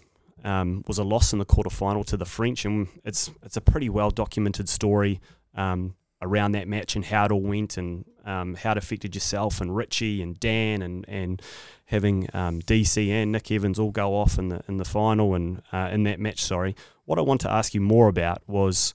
um, 0.43 0.83
was 0.87 0.97
a 0.97 1.03
loss 1.03 1.33
in 1.33 1.39
the 1.39 1.45
quarterfinal 1.45 2.05
to 2.07 2.17
the 2.17 2.25
French, 2.25 2.65
and 2.65 2.87
it's 3.03 3.31
it's 3.43 3.57
a 3.57 3.61
pretty 3.61 3.89
well 3.89 4.11
documented 4.11 4.69
story 4.69 5.19
um, 5.55 5.95
around 6.21 6.53
that 6.53 6.67
match 6.67 6.95
and 6.95 7.05
how 7.05 7.25
it 7.25 7.31
all 7.31 7.41
went 7.41 7.77
and 7.77 8.05
um, 8.25 8.55
how 8.55 8.71
it 8.71 8.77
affected 8.77 9.15
yourself 9.15 9.61
and 9.61 9.75
Richie 9.75 10.21
and 10.21 10.39
Dan 10.39 10.81
and 10.81 11.05
and 11.07 11.41
having 11.85 12.29
um, 12.33 12.61
DC 12.61 13.09
and 13.09 13.31
Nick 13.31 13.51
Evans 13.51 13.79
all 13.79 13.91
go 13.91 14.15
off 14.15 14.37
in 14.37 14.49
the 14.49 14.61
in 14.67 14.77
the 14.77 14.85
final 14.85 15.33
and 15.33 15.61
uh, 15.71 15.89
in 15.91 16.03
that 16.03 16.19
match. 16.19 16.41
Sorry, 16.43 16.75
what 17.05 17.19
I 17.19 17.23
want 17.23 17.41
to 17.41 17.51
ask 17.51 17.73
you 17.73 17.81
more 17.81 18.07
about 18.07 18.41
was 18.47 18.93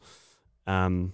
um, 0.67 1.13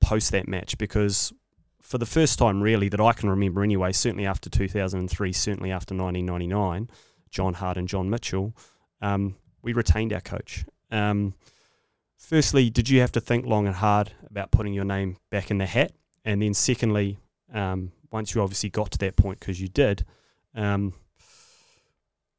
post 0.00 0.32
that 0.32 0.48
match 0.48 0.78
because 0.78 1.32
for 1.80 1.98
the 1.98 2.06
first 2.06 2.38
time 2.38 2.62
really 2.62 2.88
that 2.88 3.00
I 3.00 3.12
can 3.12 3.28
remember 3.28 3.62
anyway, 3.62 3.92
certainly 3.92 4.26
after 4.26 4.48
2003, 4.48 5.32
certainly 5.32 5.70
after 5.70 5.94
1999, 5.94 6.88
John 7.30 7.54
Hart 7.54 7.76
and 7.76 7.88
John 7.88 8.10
Mitchell, 8.10 8.54
um, 9.00 9.36
we 9.62 9.72
retained 9.72 10.12
our 10.12 10.20
coach. 10.20 10.64
Um, 10.90 11.34
firstly, 12.16 12.70
did 12.70 12.88
you 12.88 13.00
have 13.00 13.12
to 13.12 13.20
think 13.20 13.46
long 13.46 13.66
and 13.66 13.76
hard 13.76 14.12
about 14.28 14.50
putting 14.50 14.72
your 14.72 14.84
name 14.84 15.16
back 15.30 15.50
in 15.50 15.58
the 15.58 15.66
hat? 15.66 15.92
And 16.24 16.42
then 16.42 16.54
secondly, 16.54 17.18
um, 17.52 17.92
once 18.10 18.34
you 18.34 18.42
obviously 18.42 18.70
got 18.70 18.90
to 18.92 18.98
that 18.98 19.16
point 19.16 19.40
because 19.40 19.60
you 19.60 19.68
did, 19.68 20.04
um, 20.54 20.94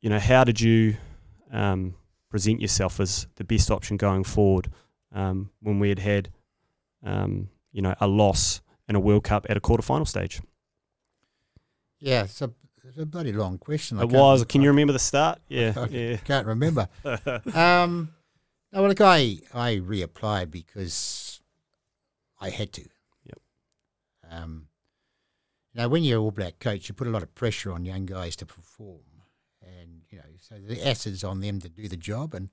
you 0.01 0.09
know, 0.09 0.20
how 0.20 0.43
did 0.43 0.59
you 0.59 0.97
um, 1.51 1.95
present 2.30 2.62
yourself 2.62 2.99
as 2.99 3.28
the 3.36 3.43
best 3.43 3.70
option 3.70 3.97
going 3.97 4.24
forward 4.24 4.72
um, 5.14 5.49
when 5.62 5.80
we 5.80 5.89
had 5.89 5.99
had, 5.99 6.30
um, 7.03 7.49
you 7.71 7.81
know, 7.81 7.95
a 7.99 8.07
loss 8.07 8.61
in 8.87 8.95
a 8.95 8.99
World 8.99 9.23
Cup 9.23 9.45
at 9.49 9.57
a 9.57 9.61
quarterfinal 9.61 10.07
stage? 10.07 10.41
Yeah, 11.99 12.23
it's 12.23 12.41
a, 12.41 12.51
it's 12.83 12.97
a 12.97 13.05
bloody 13.05 13.31
long 13.31 13.57
question. 13.57 13.99
I 13.99 14.03
it 14.03 14.09
was. 14.09 14.43
Can 14.45 14.61
you 14.61 14.69
remember 14.69 14.93
the 14.93 14.99
start? 14.99 15.39
Yeah, 15.47 15.73
I 15.75 15.85
yeah. 15.87 16.17
can't 16.17 16.47
remember. 16.47 16.89
um, 17.53 18.13
no, 18.73 18.87
look, 18.87 19.01
I, 19.01 19.39
I 19.53 19.75
reapplied 19.75 20.49
because 20.49 21.41
I 22.39 22.49
had 22.49 22.73
to. 22.73 22.81
Yep. 23.25 23.39
Um, 24.29 24.67
now, 25.73 25.87
when 25.87 26.03
you're 26.03 26.19
All 26.19 26.31
Black 26.31 26.59
coach, 26.59 26.89
you 26.89 26.95
put 26.95 27.07
a 27.07 27.11
lot 27.11 27.23
of 27.23 27.33
pressure 27.35 27.71
on 27.71 27.85
young 27.85 28.05
guys 28.05 28.35
to 28.37 28.45
perform, 28.45 28.99
and 29.61 30.01
you 30.09 30.17
know, 30.17 30.23
so 30.39 30.55
the 30.55 30.85
acid's 30.85 31.23
on 31.23 31.39
them 31.39 31.59
to 31.61 31.69
do 31.69 31.87
the 31.87 31.97
job, 31.97 32.33
and 32.33 32.49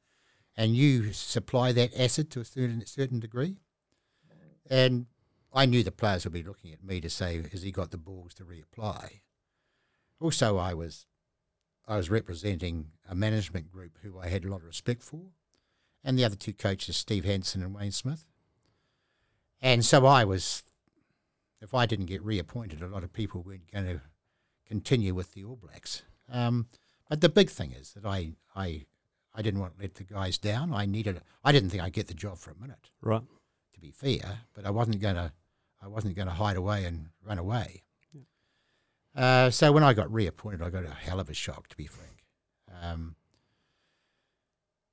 and 0.56 0.76
you 0.76 1.12
supply 1.12 1.72
that 1.72 1.98
acid 1.98 2.30
to 2.32 2.40
a 2.40 2.44
certain 2.44 2.84
certain 2.86 3.18
degree. 3.18 3.56
And 4.70 5.06
I 5.52 5.66
knew 5.66 5.82
the 5.82 5.90
players 5.90 6.24
would 6.24 6.32
be 6.32 6.42
looking 6.42 6.72
at 6.72 6.84
me 6.84 7.00
to 7.00 7.10
say, 7.10 7.42
"Has 7.50 7.62
he 7.62 7.72
got 7.72 7.90
the 7.90 7.98
balls 7.98 8.34
to 8.34 8.44
reapply?" 8.44 9.20
Also, 10.20 10.56
I 10.58 10.74
was 10.74 11.06
I 11.86 11.96
was 11.96 12.10
representing 12.10 12.90
a 13.08 13.14
management 13.14 13.70
group 13.72 13.98
who 14.02 14.18
I 14.18 14.28
had 14.28 14.44
a 14.44 14.48
lot 14.48 14.60
of 14.60 14.66
respect 14.66 15.02
for, 15.02 15.32
and 16.04 16.18
the 16.18 16.24
other 16.24 16.36
two 16.36 16.52
coaches, 16.52 16.96
Steve 16.96 17.24
Hansen 17.24 17.62
and 17.62 17.74
Wayne 17.74 17.92
Smith. 17.92 18.26
And 19.60 19.84
so 19.84 20.06
I 20.06 20.24
was, 20.24 20.62
if 21.60 21.74
I 21.74 21.86
didn't 21.86 22.06
get 22.06 22.22
reappointed, 22.22 22.82
a 22.82 22.88
lot 22.88 23.04
of 23.04 23.12
people 23.12 23.42
weren't 23.42 23.72
going 23.72 23.86
to 23.86 24.02
continue 24.66 25.14
with 25.14 25.32
the 25.32 25.44
All 25.44 25.56
Blacks. 25.56 26.02
Um, 26.30 26.68
but 27.08 27.22
the 27.22 27.28
big 27.28 27.48
thing 27.50 27.72
is 27.72 27.92
that 27.94 28.04
I, 28.04 28.32
I, 28.54 28.84
I 29.34 29.42
didn't 29.42 29.60
want 29.60 29.76
to 29.76 29.82
let 29.82 29.94
the 29.94 30.04
guys 30.04 30.38
down. 30.38 30.72
I 30.72 30.84
needed. 30.84 31.20
I 31.42 31.52
didn't 31.52 31.70
think 31.70 31.82
I'd 31.82 31.92
get 31.92 32.06
the 32.06 32.14
job 32.14 32.38
for 32.38 32.50
a 32.50 32.60
minute, 32.60 32.90
Right. 33.00 33.22
To 33.78 33.86
be 33.86 33.90
fair. 33.90 34.40
But 34.54 34.66
I 34.66 34.70
wasn't 34.70 35.00
going 35.00 35.14
to. 35.16 35.32
I 35.80 35.86
wasn't 35.86 36.16
going 36.16 36.26
to 36.28 36.34
hide 36.34 36.56
away 36.56 36.84
and 36.84 37.06
run 37.24 37.38
away. 37.38 37.84
Uh, 39.14 39.48
so 39.50 39.70
when 39.70 39.84
I 39.84 39.94
got 39.94 40.12
reappointed, 40.12 40.60
I 40.60 40.70
got 40.70 40.84
a 40.84 40.90
hell 40.90 41.20
of 41.20 41.30
a 41.30 41.34
shock, 41.34 41.68
to 41.68 41.76
be 41.76 41.86
frank. 41.86 42.24
Um, 42.82 43.14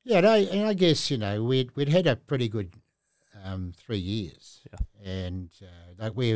yeah, 0.03 0.17
and 0.19 0.27
I, 0.27 0.37
and 0.37 0.67
I 0.67 0.73
guess 0.75 1.09
you 1.09 1.17
know 1.17 1.43
we'd 1.43 1.75
we'd 1.75 1.89
had 1.89 2.05
a 2.07 2.15
pretty 2.15 2.47
good 2.47 2.75
um, 3.43 3.73
three 3.75 3.97
years, 3.97 4.61
Yeah. 4.71 5.11
and 5.11 5.49
uh, 5.61 5.93
like 6.03 6.15
we 6.15 6.35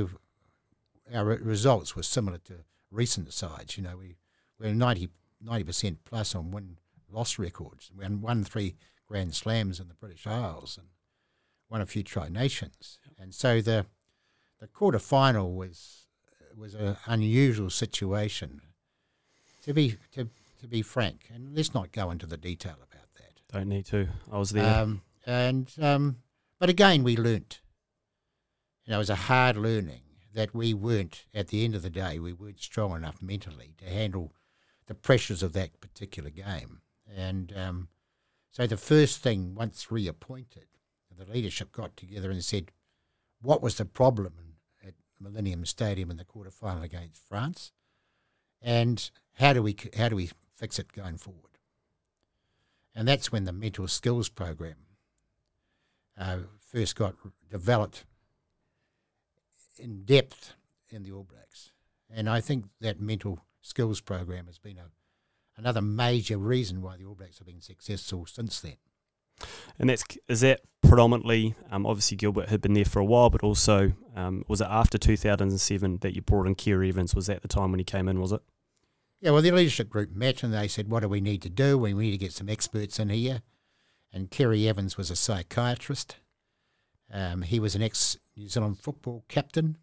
our 1.14 1.26
re- 1.26 1.38
results 1.42 1.96
were 1.96 2.04
similar 2.04 2.40
to 2.40 2.56
recent 2.92 3.32
sides. 3.34 3.78
You 3.78 3.84
know, 3.84 3.98
we 3.98 4.18
we're 4.60 4.74
90 4.74 5.10
percent 5.64 6.04
plus 6.06 6.34
on 6.36 6.50
win 6.52 6.78
loss 7.12 7.38
records. 7.40 7.92
We 7.96 8.04
won- 8.04 8.22
won 8.22 8.44
three 8.44 8.76
Grand 9.08 9.36
Slams 9.36 9.80
in 9.80 9.88
the 9.88 9.94
British 9.96 10.26
Isles 10.28 10.78
and 10.80 10.88
won 11.70 11.82
of 11.82 11.90
few 11.90 12.04
Tri 12.04 12.30
Nations, 12.30 13.00
and 13.18 13.34
so 13.34 13.62
the 13.62 13.86
the 14.60 14.68
quarter 14.68 15.00
final 15.00 15.54
was 15.54 16.06
was 16.58 16.74
an 16.74 16.98
unusual 17.06 17.70
situation. 17.70 18.62
To 19.64 19.74
be 19.74 19.98
to 20.14 20.30
to 20.62 20.68
be 20.68 20.82
frank, 20.82 21.30
and 21.34 21.56
let's 21.56 21.74
not 21.74 21.92
go 21.92 22.12
into 22.12 22.26
the 22.26 22.38
detail 22.38 22.76
about 22.76 23.14
that. 23.16 23.42
Don't 23.52 23.70
need 23.70 23.86
to. 23.88 24.08
I 24.32 24.38
was 24.38 24.52
there. 24.52 24.82
Um, 24.82 25.02
and 25.26 25.72
um, 25.82 26.18
but 26.60 26.70
again, 26.70 27.04
we 27.04 27.16
learnt. 27.16 27.62
You 28.86 28.92
know, 28.92 28.98
it 28.98 29.00
was 29.00 29.10
a 29.10 29.16
hard 29.16 29.56
learning 29.56 30.02
that 30.34 30.54
we 30.54 30.74
weren't 30.74 31.26
at 31.34 31.50
the 31.50 31.64
end 31.66 31.76
of 31.76 31.82
the 31.82 31.90
day 31.90 32.20
we 32.20 32.34
weren't 32.34 32.62
strong 32.62 32.96
enough 32.96 33.22
mentally 33.22 33.74
to 33.78 33.86
handle 33.86 34.34
the 34.88 34.96
pressures 34.96 35.44
of 35.44 35.54
that 35.54 35.80
particular 35.82 36.30
game. 36.30 36.82
And 37.16 37.54
um, 37.56 37.88
so 38.52 38.68
the 38.68 38.78
first 38.78 39.22
thing, 39.22 39.56
once 39.56 39.92
reappointed, 39.92 40.68
the 41.20 41.32
leadership 41.32 41.72
got 41.72 41.96
together 41.98 42.32
and 42.32 42.44
said, 42.44 42.72
"What 43.42 43.62
was 43.62 43.76
the 43.76 43.86
problem 43.86 44.56
at 44.86 44.94
Millennium 45.20 45.66
Stadium 45.66 46.10
in 46.10 46.18
the 46.18 46.26
quarter 46.26 46.52
final 46.52 46.84
against 46.84 47.22
France, 47.28 47.72
and 48.62 49.10
how 49.34 49.54
do 49.54 49.62
we 49.62 49.76
how 49.98 50.10
do 50.10 50.16
we 50.16 50.32
fix 50.56 50.80
it 50.80 50.92
going 50.92 51.18
forward?" 51.18 51.60
And 52.96 53.08
that's 53.08 53.32
when 53.32 53.46
the 53.46 53.54
mental 53.54 53.88
skills 53.88 54.30
program 54.30 54.76
uh, 56.18 56.40
first 56.60 56.96
got 56.96 57.16
developed 57.50 58.06
in 59.78 60.04
depth 60.04 60.54
in 60.90 61.04
the 61.04 61.12
All 61.12 61.24
Blacks. 61.24 61.72
And 62.10 62.30
I 62.30 62.42
think 62.42 62.66
that 62.82 63.00
mental 63.00 63.46
skills 63.62 64.02
program 64.02 64.48
has 64.48 64.58
been 64.58 64.78
a, 64.78 64.90
another 65.58 65.82
major 65.82 66.38
reason 66.38 66.82
why 66.82 66.98
the 66.98 67.06
All 67.06 67.16
Blacks 67.16 67.38
have 67.38 67.48
been 67.48 67.62
successful 67.62 68.26
since 68.26 68.60
then. 68.60 68.78
And 69.78 69.90
that's 69.90 70.04
is 70.28 70.42
that 70.42 70.62
predominantly 70.82 71.56
um, 71.72 71.86
obviously 71.86 72.18
Gilbert 72.18 72.50
had 72.50 72.62
been 72.62 72.74
there 72.74 72.86
for 72.86 73.00
a 73.00 73.06
while, 73.06 73.30
but 73.30 73.44
also 73.44 73.94
um, 74.16 74.44
was 74.48 74.62
it 74.62 74.68
after 74.70 74.98
2007 74.98 75.98
that 76.02 76.16
you 76.16 76.22
brought 76.22 76.48
in 76.48 76.56
Ceri 76.56 76.90
Evans? 76.90 77.16
Was 77.16 77.28
that 77.28 77.42
the 77.42 77.48
time 77.48 77.72
when 77.72 77.80
he 77.80 77.84
came 77.86 78.08
in? 78.08 78.20
Was 78.20 78.32
it? 78.32 78.42
Yeah, 79.22 79.32
well, 79.32 79.42
the 79.42 79.52
leadership 79.52 79.90
group 79.90 80.12
met 80.12 80.44
and 80.44 80.54
they 80.54 80.68
said, 80.70 80.90
"What 80.90 81.02
do 81.02 81.10
we 81.10 81.20
need 81.22 81.42
to 81.42 81.50
do? 81.50 81.78
We 81.78 81.94
need 81.94 82.12
to 82.12 82.18
get 82.18 82.32
some 82.34 82.50
experts 82.50 83.00
in 83.00 83.10
here." 83.10 83.42
And 84.14 84.32
Ceri 84.32 84.66
Evans 84.68 84.98
was 84.98 85.12
a 85.12 85.16
psychiatrist. 85.16 86.16
Um, 87.12 87.42
he 87.42 87.60
was 87.60 87.76
an 87.76 87.82
ex-New 87.82 88.48
Zealand 88.48 88.80
football 88.80 89.26
captain. 89.28 89.78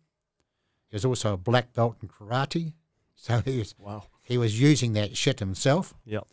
He 0.88 0.96
was 0.96 1.04
also 1.04 1.34
a 1.34 1.36
black 1.36 1.72
belt 1.74 1.96
in 2.00 2.08
karate, 2.08 2.72
so 3.14 3.40
he 3.44 3.58
was 3.58 3.74
Wow. 3.78 4.04
he 4.22 4.38
was 4.38 4.60
using 4.60 4.94
that 4.94 5.16
shit 5.16 5.38
himself. 5.40 5.94
Yep. 6.04 6.26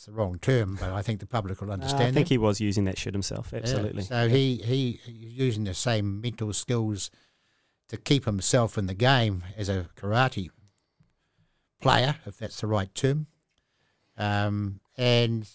It's 0.00 0.06
the 0.06 0.12
wrong 0.12 0.38
term, 0.38 0.78
but 0.80 0.88
I 0.92 1.02
think 1.02 1.20
the 1.20 1.26
public 1.26 1.60
will 1.60 1.68
Uh, 1.70 1.74
understand. 1.74 2.04
I 2.04 2.12
think 2.12 2.28
that. 2.28 2.32
he 2.32 2.38
was 2.38 2.58
using 2.58 2.84
that 2.84 2.96
shit 2.96 3.12
himself. 3.12 3.50
Yeah, 3.52 3.58
Absolutely. 3.58 4.02
So 4.04 4.30
he, 4.30 4.56
he 4.56 4.98
using 5.06 5.64
the 5.64 5.74
same 5.74 6.22
mental 6.22 6.54
skills 6.54 7.10
to 7.88 7.98
keep 7.98 8.24
himself 8.24 8.78
in 8.78 8.86
the 8.86 8.94
game 8.94 9.44
as 9.58 9.68
a 9.68 9.90
karate 9.96 10.48
player, 11.82 12.16
if 12.24 12.38
that's 12.38 12.58
the 12.62 12.66
right 12.66 12.94
term. 12.94 13.26
Um, 14.16 14.80
and 14.96 15.46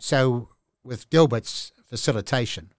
so 0.00 0.48
with 0.82 1.08
Gilbert's 1.08 1.70
facilitation, 1.84 2.72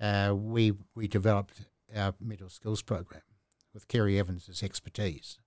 uh, 0.00 0.34
we 0.34 0.72
we 0.94 1.08
developed 1.08 1.60
our 1.94 2.14
mental 2.18 2.48
skills 2.48 2.80
program 2.80 3.20
with 3.74 3.86
Ceri 3.86 4.18
Evans' 4.18 4.62
expertise, 4.62 5.38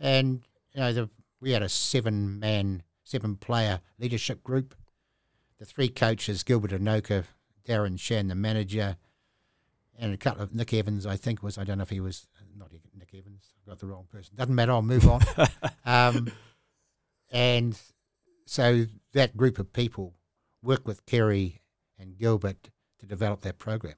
and 0.00 0.48
you 0.72 0.80
know 0.80 0.92
the, 0.94 1.10
we 1.38 1.50
had 1.50 1.62
a 1.62 1.68
seven 1.68 2.38
man, 2.38 2.82
seven 3.06 3.36
player 3.36 3.80
leadership 3.98 4.42
group. 4.42 4.74
The 5.58 5.64
three 5.64 5.88
coaches, 5.88 6.42
Gilbert 6.42 6.72
Enoka, 6.72 7.24
Darren 7.66 7.98
Shand, 7.98 8.30
the 8.30 8.34
manager, 8.34 8.96
and 9.98 10.12
a 10.12 10.16
couple 10.16 10.42
of 10.42 10.54
Nick 10.54 10.74
Evans, 10.74 11.06
I 11.06 11.16
think 11.16 11.42
was 11.42 11.56
I 11.56 11.64
don't 11.64 11.78
know 11.78 11.82
if 11.82 11.90
he 11.90 12.00
was 12.00 12.26
not 12.58 12.70
Nick 12.72 13.14
Evans. 13.14 13.52
I 13.64 13.70
got 13.70 13.78
the 13.78 13.86
wrong 13.86 14.06
person. 14.10 14.34
Doesn't 14.36 14.54
matter. 14.54 14.72
I'll 14.72 14.82
move 14.82 15.08
on. 15.08 15.22
um, 15.86 16.30
and 17.30 17.80
so 18.44 18.86
that 19.12 19.36
group 19.36 19.58
of 19.58 19.72
people 19.72 20.14
worked 20.62 20.86
with 20.86 21.06
Ceri 21.06 21.60
and 21.98 22.18
Gilbert 22.18 22.70
to 22.98 23.06
develop 23.06 23.40
that 23.42 23.58
program. 23.58 23.94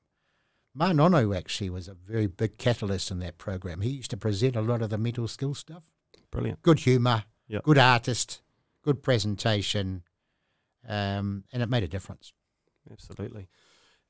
Manono 0.79 1.37
actually 1.37 1.71
was 1.71 1.89
a 1.89 1.95
very 1.95 2.27
big 2.27 2.59
catalyst 2.59 3.11
in 3.11 3.19
that 3.21 3.39
program. 3.39 3.81
He 3.81 3.91
used 3.91 4.11
to 4.11 4.17
present 4.17 4.55
a 4.55 4.61
lot 4.61 4.83
of 4.83 4.91
the 4.91 4.99
mental 4.99 5.27
skills 5.27 5.59
stuff. 5.59 5.91
Brilliant. 6.31 6.63
Good 6.63 6.81
humour, 6.81 7.25
Yep. 7.49 7.65
good 7.65 7.79
artist, 7.79 8.43
good 8.89 9.03
presentation, 9.03 10.03
um, 10.89 11.45
and 11.53 11.63
it 11.63 11.69
made 11.69 11.83
a 11.83 11.89
difference. 11.89 12.33
Absolutely. 12.91 13.47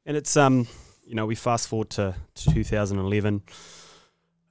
And 0.06 0.16
it's 0.16 0.36
um, 0.36 0.68
you 1.04 1.16
know, 1.16 1.26
we 1.26 1.34
fast 1.34 1.66
forward 1.66 1.90
to, 1.90 2.14
to 2.36 2.50
2011. 2.54 3.42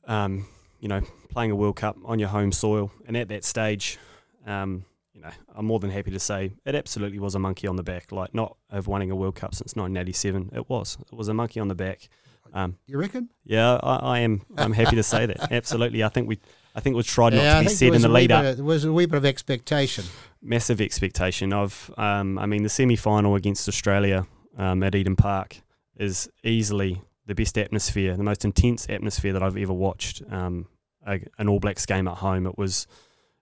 Um, 0.05 0.45
you 0.81 0.89
know, 0.89 1.01
playing 1.29 1.51
a 1.51 1.55
World 1.55 1.77
Cup 1.77 1.95
on 2.03 2.19
your 2.19 2.27
home 2.27 2.51
soil, 2.51 2.91
and 3.07 3.15
at 3.15 3.29
that 3.29 3.45
stage, 3.45 3.97
um, 4.45 4.83
you 5.13 5.21
know, 5.21 5.29
I'm 5.55 5.65
more 5.65 5.79
than 5.79 5.91
happy 5.91 6.11
to 6.11 6.19
say 6.19 6.51
it 6.65 6.75
absolutely 6.75 7.19
was 7.19 7.35
a 7.35 7.39
monkey 7.39 7.67
on 7.67 7.77
the 7.77 7.83
back. 7.83 8.11
Like 8.11 8.33
not 8.33 8.57
of 8.69 8.87
winning 8.87 9.11
a 9.11 9.15
World 9.15 9.35
Cup 9.35 9.55
since 9.55 9.75
1987. 9.77 10.49
It 10.53 10.69
was. 10.69 10.97
It 11.09 11.15
was 11.15 11.29
a 11.29 11.33
monkey 11.33 11.61
on 11.61 11.69
the 11.69 11.75
back. 11.75 12.09
Um, 12.53 12.77
You 12.85 12.99
reckon? 12.99 13.29
yeah, 13.45 13.79
I, 13.81 13.95
I 13.95 14.19
am. 14.19 14.41
I'm 14.57 14.73
happy 14.73 14.97
to 14.97 15.03
say 15.03 15.25
that. 15.25 15.51
Absolutely. 15.51 16.03
I 16.03 16.09
think 16.09 16.27
we. 16.27 16.39
I 16.77 16.79
think 16.79 16.93
it 16.93 16.97
was 16.97 17.07
tried 17.07 17.33
not 17.33 17.41
yeah, 17.41 17.53
to 17.53 17.59
I 17.59 17.63
be 17.63 17.69
said 17.69 17.95
in 17.95 18.01
the 18.03 18.07
lead 18.07 18.31
up. 18.31 18.45
of- 18.45 18.57
there 18.57 18.63
was 18.65 18.85
a 18.85 18.93
wee 18.93 19.07
bit 19.07 19.17
of 19.17 19.25
expectation. 19.25 20.05
massive 20.41 20.79
expectation 20.79 21.51
of 21.51 21.91
um, 21.97 22.37
I 22.37 22.45
mean 22.45 22.61
the 22.61 22.69
semi 22.69 22.95
final 22.95 23.33
against 23.35 23.67
Australia 23.67 24.27
um, 24.57 24.83
at 24.83 24.93
Eden 24.93 25.15
Park 25.15 25.61
is 25.97 26.29
easily 26.43 27.01
the 27.25 27.33
best 27.33 27.57
atmosphere, 27.57 28.15
the 28.15 28.23
most 28.23 28.45
intense 28.45 28.87
atmosphere 28.89 29.33
that 29.33 29.41
I've 29.41 29.57
ever 29.57 29.73
watched. 29.73 30.21
Um, 30.29 30.67
a, 31.05 31.19
an 31.39 31.49
All 31.49 31.59
Blacks 31.59 31.85
game 31.85 32.07
at 32.07 32.17
home. 32.17 32.45
It 32.45 32.57
was 32.57 32.85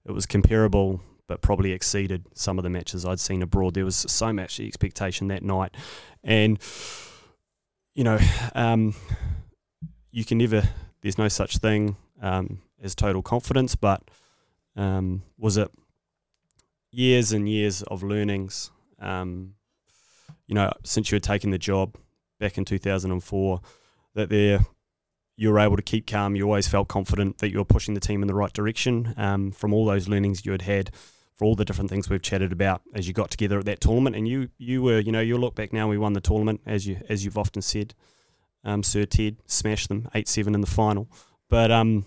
it 0.06 0.12
was 0.12 0.26
comparable, 0.26 1.02
but 1.28 1.42
probably 1.42 1.72
exceeded 1.74 2.26
some 2.36 2.58
of 2.58 2.64
the 2.64 2.70
matches 2.70 3.06
I'd 3.06 3.20
seen 3.20 3.42
abroad. 3.42 3.74
There 3.74 3.84
was 3.86 3.98
so 4.08 4.32
much 4.32 4.60
expectation 4.62 5.28
that 5.28 5.44
night, 5.44 5.76
and 6.24 6.58
you 7.96 8.04
know, 8.06 8.20
um, 8.54 8.96
you 10.12 10.24
can 10.24 10.38
never. 10.38 10.64
There's 11.02 11.18
no 11.18 11.28
such 11.28 11.58
thing 11.58 11.98
um, 12.22 12.60
as 12.86 12.96
total 12.96 13.22
confidence, 13.22 13.76
but 13.76 14.02
um, 14.78 15.24
was 15.38 15.58
it 15.58 15.70
years 16.96 17.34
and 17.34 17.48
years 17.50 17.84
of 17.84 18.02
learnings. 18.04 18.72
Um, 19.00 19.56
you 20.48 20.56
know, 20.56 20.72
since 20.84 21.12
you 21.12 21.16
had 21.18 21.24
taken 21.24 21.50
the 21.50 21.58
job 21.58 21.96
back 22.40 22.58
in 22.58 22.66
2004, 22.66 23.62
that 24.14 24.30
there 24.30 24.60
you 25.36 25.52
were 25.52 25.60
able 25.60 25.76
to 25.76 25.82
keep 25.82 26.08
calm. 26.08 26.36
You 26.36 26.46
always 26.46 26.68
felt 26.68 26.88
confident 26.88 27.40
that 27.40 27.52
you 27.52 27.58
were 27.58 27.66
pushing 27.66 27.94
the 27.94 28.00
team 28.00 28.22
in 28.22 28.28
the 28.28 28.34
right 28.34 28.54
direction 28.54 29.14
um, 29.18 29.52
from 29.52 29.74
all 29.74 29.86
those 29.86 30.08
learnings 30.08 30.46
you 30.46 30.54
had 30.54 30.62
had 30.62 30.92
for 31.36 31.44
all 31.44 31.56
the 31.56 31.66
different 31.66 31.90
things 31.90 32.10
we've 32.10 32.22
chatted 32.22 32.54
about 32.54 32.82
as 32.94 33.10
you 33.10 33.14
got 33.14 33.30
together 33.30 33.60
at 33.60 33.66
that 33.66 33.82
tournament. 33.82 34.16
And 34.16 34.26
you, 34.26 34.50
you 34.58 34.82
were, 34.82 35.00
you 35.00 35.12
know, 35.12 35.20
you 35.20 35.38
look 35.38 35.54
back 35.54 35.74
now. 35.74 35.90
We 35.90 35.98
won 35.98 36.14
the 36.14 36.22
tournament 36.22 36.62
as 36.66 36.88
you 36.88 37.02
as 37.10 37.26
you've 37.26 37.38
often 37.38 37.62
said. 37.62 37.94
Um, 38.64 38.82
Sir 38.82 39.06
Ted 39.06 39.38
smashed 39.46 39.90
them 39.90 40.08
eight 40.16 40.30
seven 40.30 40.56
in 40.56 40.62
the 40.62 40.68
final, 40.68 41.10
but 41.50 41.72
um, 41.72 42.06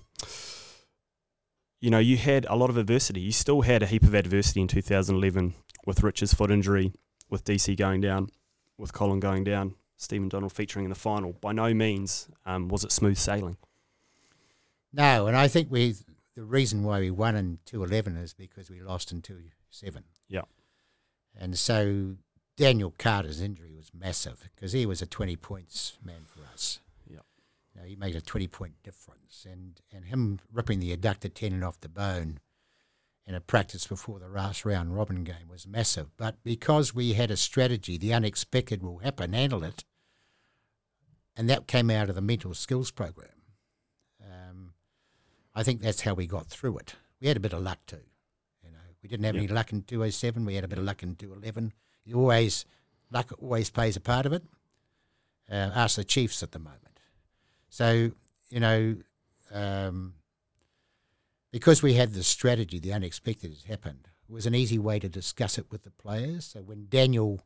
you 1.81 1.91
know, 1.91 1.99
you 1.99 2.17
had 2.17 2.47
a 2.49 2.57
lot 2.57 2.71
of 2.71 2.77
adversity. 2.77 3.21
You 3.21 3.33
still 3.33 3.63
had 3.63 3.83
a 3.83 3.87
heap 3.87 4.03
of 4.03 4.15
adversity 4.15 4.61
in 4.61 4.69
2011 4.69 5.55
with 5.87 6.03
Rich's 6.03 6.35
foot 6.35 6.51
injury, 6.51 6.93
with 7.31 7.45
DC 7.45 7.77
going 7.77 8.01
down, 8.01 8.29
with 8.77 8.93
Colin 8.93 9.21
going 9.21 9.45
down, 9.45 9.75
Stephen 9.97 10.29
Donald 10.29 10.53
featuring 10.53 10.85
in 10.85 10.91
the 10.91 10.97
final. 10.97 11.33
By 11.35 11.53
no 11.53 11.73
means 11.75 12.29
um, 12.45 12.69
was 12.69 12.85
it 12.85 12.93
smooth 12.93 13.17
sailing. 13.17 13.57
No, 14.93 15.27
and 15.27 15.37
I 15.37 15.49
think 15.49 15.71
we 15.71 15.95
the 16.35 16.45
reason 16.45 16.83
why 16.83 17.01
we 17.01 17.11
won 17.11 17.37
in 17.37 17.59
two 17.65 17.85
eleven 17.85 18.17
is 18.17 18.33
because 18.33 18.71
we 18.71 18.81
lost 18.81 19.13
in 19.13 19.23
two 19.23 19.43
seven. 19.71 20.05
Yeah. 20.29 20.43
And 21.39 21.59
so 21.59 22.17
Daniel 22.57 22.95
Carter's 22.99 23.41
injury 23.41 23.73
was 23.77 23.93
massive 23.95 24.49
because 24.55 24.73
he 24.73 24.87
was 24.87 25.03
a 25.03 25.07
twenty 25.07 25.37
points 25.37 25.99
man 26.03 26.23
for 26.25 26.41
us. 26.53 26.81
Know, 27.79 27.85
he 27.85 27.97
made 27.97 28.17
a 28.17 28.21
twenty 28.21 28.49
point 28.49 28.75
difference, 28.83 29.47
and 29.49 29.81
and 29.93 30.07
him 30.07 30.41
ripping 30.53 30.81
the 30.81 30.97
adductor 30.97 31.33
tendon 31.33 31.63
off 31.63 31.81
the 31.81 31.89
bone 31.89 32.41
in 33.27 33.35
a 33.35 33.41
practice 33.41 33.87
before 33.87 34.19
the 34.19 34.27
last 34.29 34.65
round 34.65 34.97
robin 34.97 35.23
game 35.23 35.49
was 35.51 35.67
massive. 35.67 36.17
But 36.17 36.43
because 36.43 36.95
we 36.95 37.13
had 37.13 37.31
a 37.31 37.37
strategy, 37.37 37.99
the 37.99 38.15
unexpected 38.15 38.83
will 38.83 38.99
happen, 38.99 39.33
handle 39.35 39.63
it, 39.65 39.85
and 41.37 41.49
that 41.49 41.67
came 41.67 41.91
out 41.91 42.09
of 42.09 42.15
the 42.15 42.23
mental 42.23 42.55
skills 42.55 42.91
program. 42.91 43.43
Um, 44.23 44.73
I 45.55 45.63
think 45.63 45.81
that's 45.81 46.01
how 46.03 46.15
we 46.15 46.27
got 46.27 46.47
through 46.47 46.79
it. 46.79 46.95
We 47.21 47.29
had 47.29 47.37
a 47.37 47.41
bit 47.41 47.53
of 47.53 47.63
luck 47.63 47.79
too. 47.87 48.01
You 48.65 48.71
know, 48.71 48.79
we 49.03 49.09
didn't 49.09 49.25
have 49.25 49.35
Yeah. 49.35 49.43
any 49.43 49.49
luck 49.49 49.73
in 49.73 49.83
207. 49.83 50.45
We 50.45 50.55
had 50.55 50.65
a 50.65 50.69
bit 50.69 50.79
of 50.79 50.85
luck 50.85 51.03
in 51.03 51.15
211. 51.15 51.73
You 52.05 52.17
always 52.17 52.65
luck 53.11 53.31
always 53.41 53.71
plays 53.71 53.97
a 53.97 54.01
part 54.01 54.27
of 54.27 54.33
it. 54.33 54.43
Uh, 55.51 55.71
ask 55.75 55.97
the 55.97 56.05
Chiefs 56.05 56.43
at 56.43 56.53
the 56.53 56.59
moment. 56.59 56.98
So 57.69 58.13
you 58.51 58.61
know, 58.61 58.97
um, 59.53 60.15
because 61.53 61.83
we 61.83 61.95
had 61.95 62.15
the 62.15 62.23
strategy, 62.23 62.79
the 62.79 62.93
unexpected 62.93 63.51
has 63.51 63.65
happened. 63.65 64.09
It 64.29 64.33
was 64.33 64.47
an 64.47 64.55
easy 64.55 64.79
way 64.79 64.99
to 64.99 65.09
discuss 65.09 65.59
it 65.59 65.71
with 65.71 65.83
the 65.85 65.91
players. 65.91 66.45
So 66.47 66.61
when 66.61 66.87
Daniel 66.89 67.43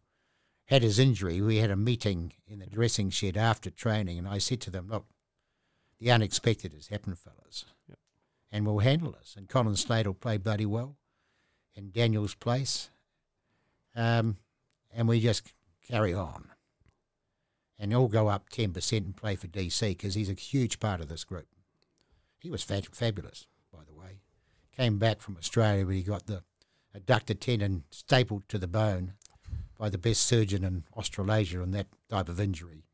had 0.67 0.83
his 0.83 0.99
injury, 0.99 1.41
we 1.41 1.57
had 1.57 1.71
a 1.71 1.77
meeting 1.77 2.33
in 2.47 2.59
the 2.61 2.67
dressing 2.67 3.11
shed 3.11 3.37
after 3.37 3.71
training, 3.71 4.19
and 4.19 4.29
I 4.29 4.39
said 4.39 4.61
to 4.63 4.71
them, 4.71 4.89
"Look, 4.89 5.07
the 5.99 6.11
unexpected 6.11 6.73
has 6.73 6.89
happened, 6.89 7.19
fellas, 7.19 7.65
Yep. 7.89 7.99
and 8.51 8.67
we'll 8.67 8.79
handle 8.79 9.13
this." 9.13 9.35
And 9.37 9.49
Colin 9.49 9.77
Slade 9.77 10.07
will 10.07 10.15
play 10.15 10.39
bloody 10.39 10.67
well 10.67 10.97
in 11.75 11.91
Daniel's 11.91 12.35
place, 12.35 12.91
um, 13.95 14.39
and 14.91 15.09
we 15.09 15.21
just 15.21 15.53
carry 15.83 16.15
on. 16.15 16.52
And 17.79 17.91
he'll 17.91 18.09
go 18.09 18.29
up 18.29 18.49
ten 18.49 18.73
percent 18.73 19.05
and 19.05 19.17
play 19.17 19.35
for 19.35 19.49
DC 19.49 19.81
because 19.81 20.15
he's 20.15 20.31
a 20.31 20.35
huge 20.35 20.79
part 20.79 21.01
of 21.01 21.09
this 21.09 21.25
group. 21.25 21.47
He 22.39 22.51
was 22.51 22.63
fa- 22.63 22.83
fabulous, 22.93 23.47
by 23.73 23.81
the 23.87 23.95
way. 23.95 24.21
Came 24.77 24.99
back 24.99 25.21
from 25.21 25.37
Australia, 25.37 25.85
where 25.85 25.95
he 25.95 26.03
got 26.03 26.27
the 26.27 26.43
adductor 26.97 27.39
tendon 27.39 27.85
stapled 27.91 28.49
to 28.49 28.59
the 28.59 28.69
bone 28.69 29.15
by 29.79 29.89
the 29.89 29.99
best 29.99 30.23
surgeon 30.23 30.65
in 30.65 30.85
Australasia 30.97 31.61
on 31.61 31.73
that 31.73 31.89
type 32.09 32.29
of 32.29 32.41
injury. 32.41 32.85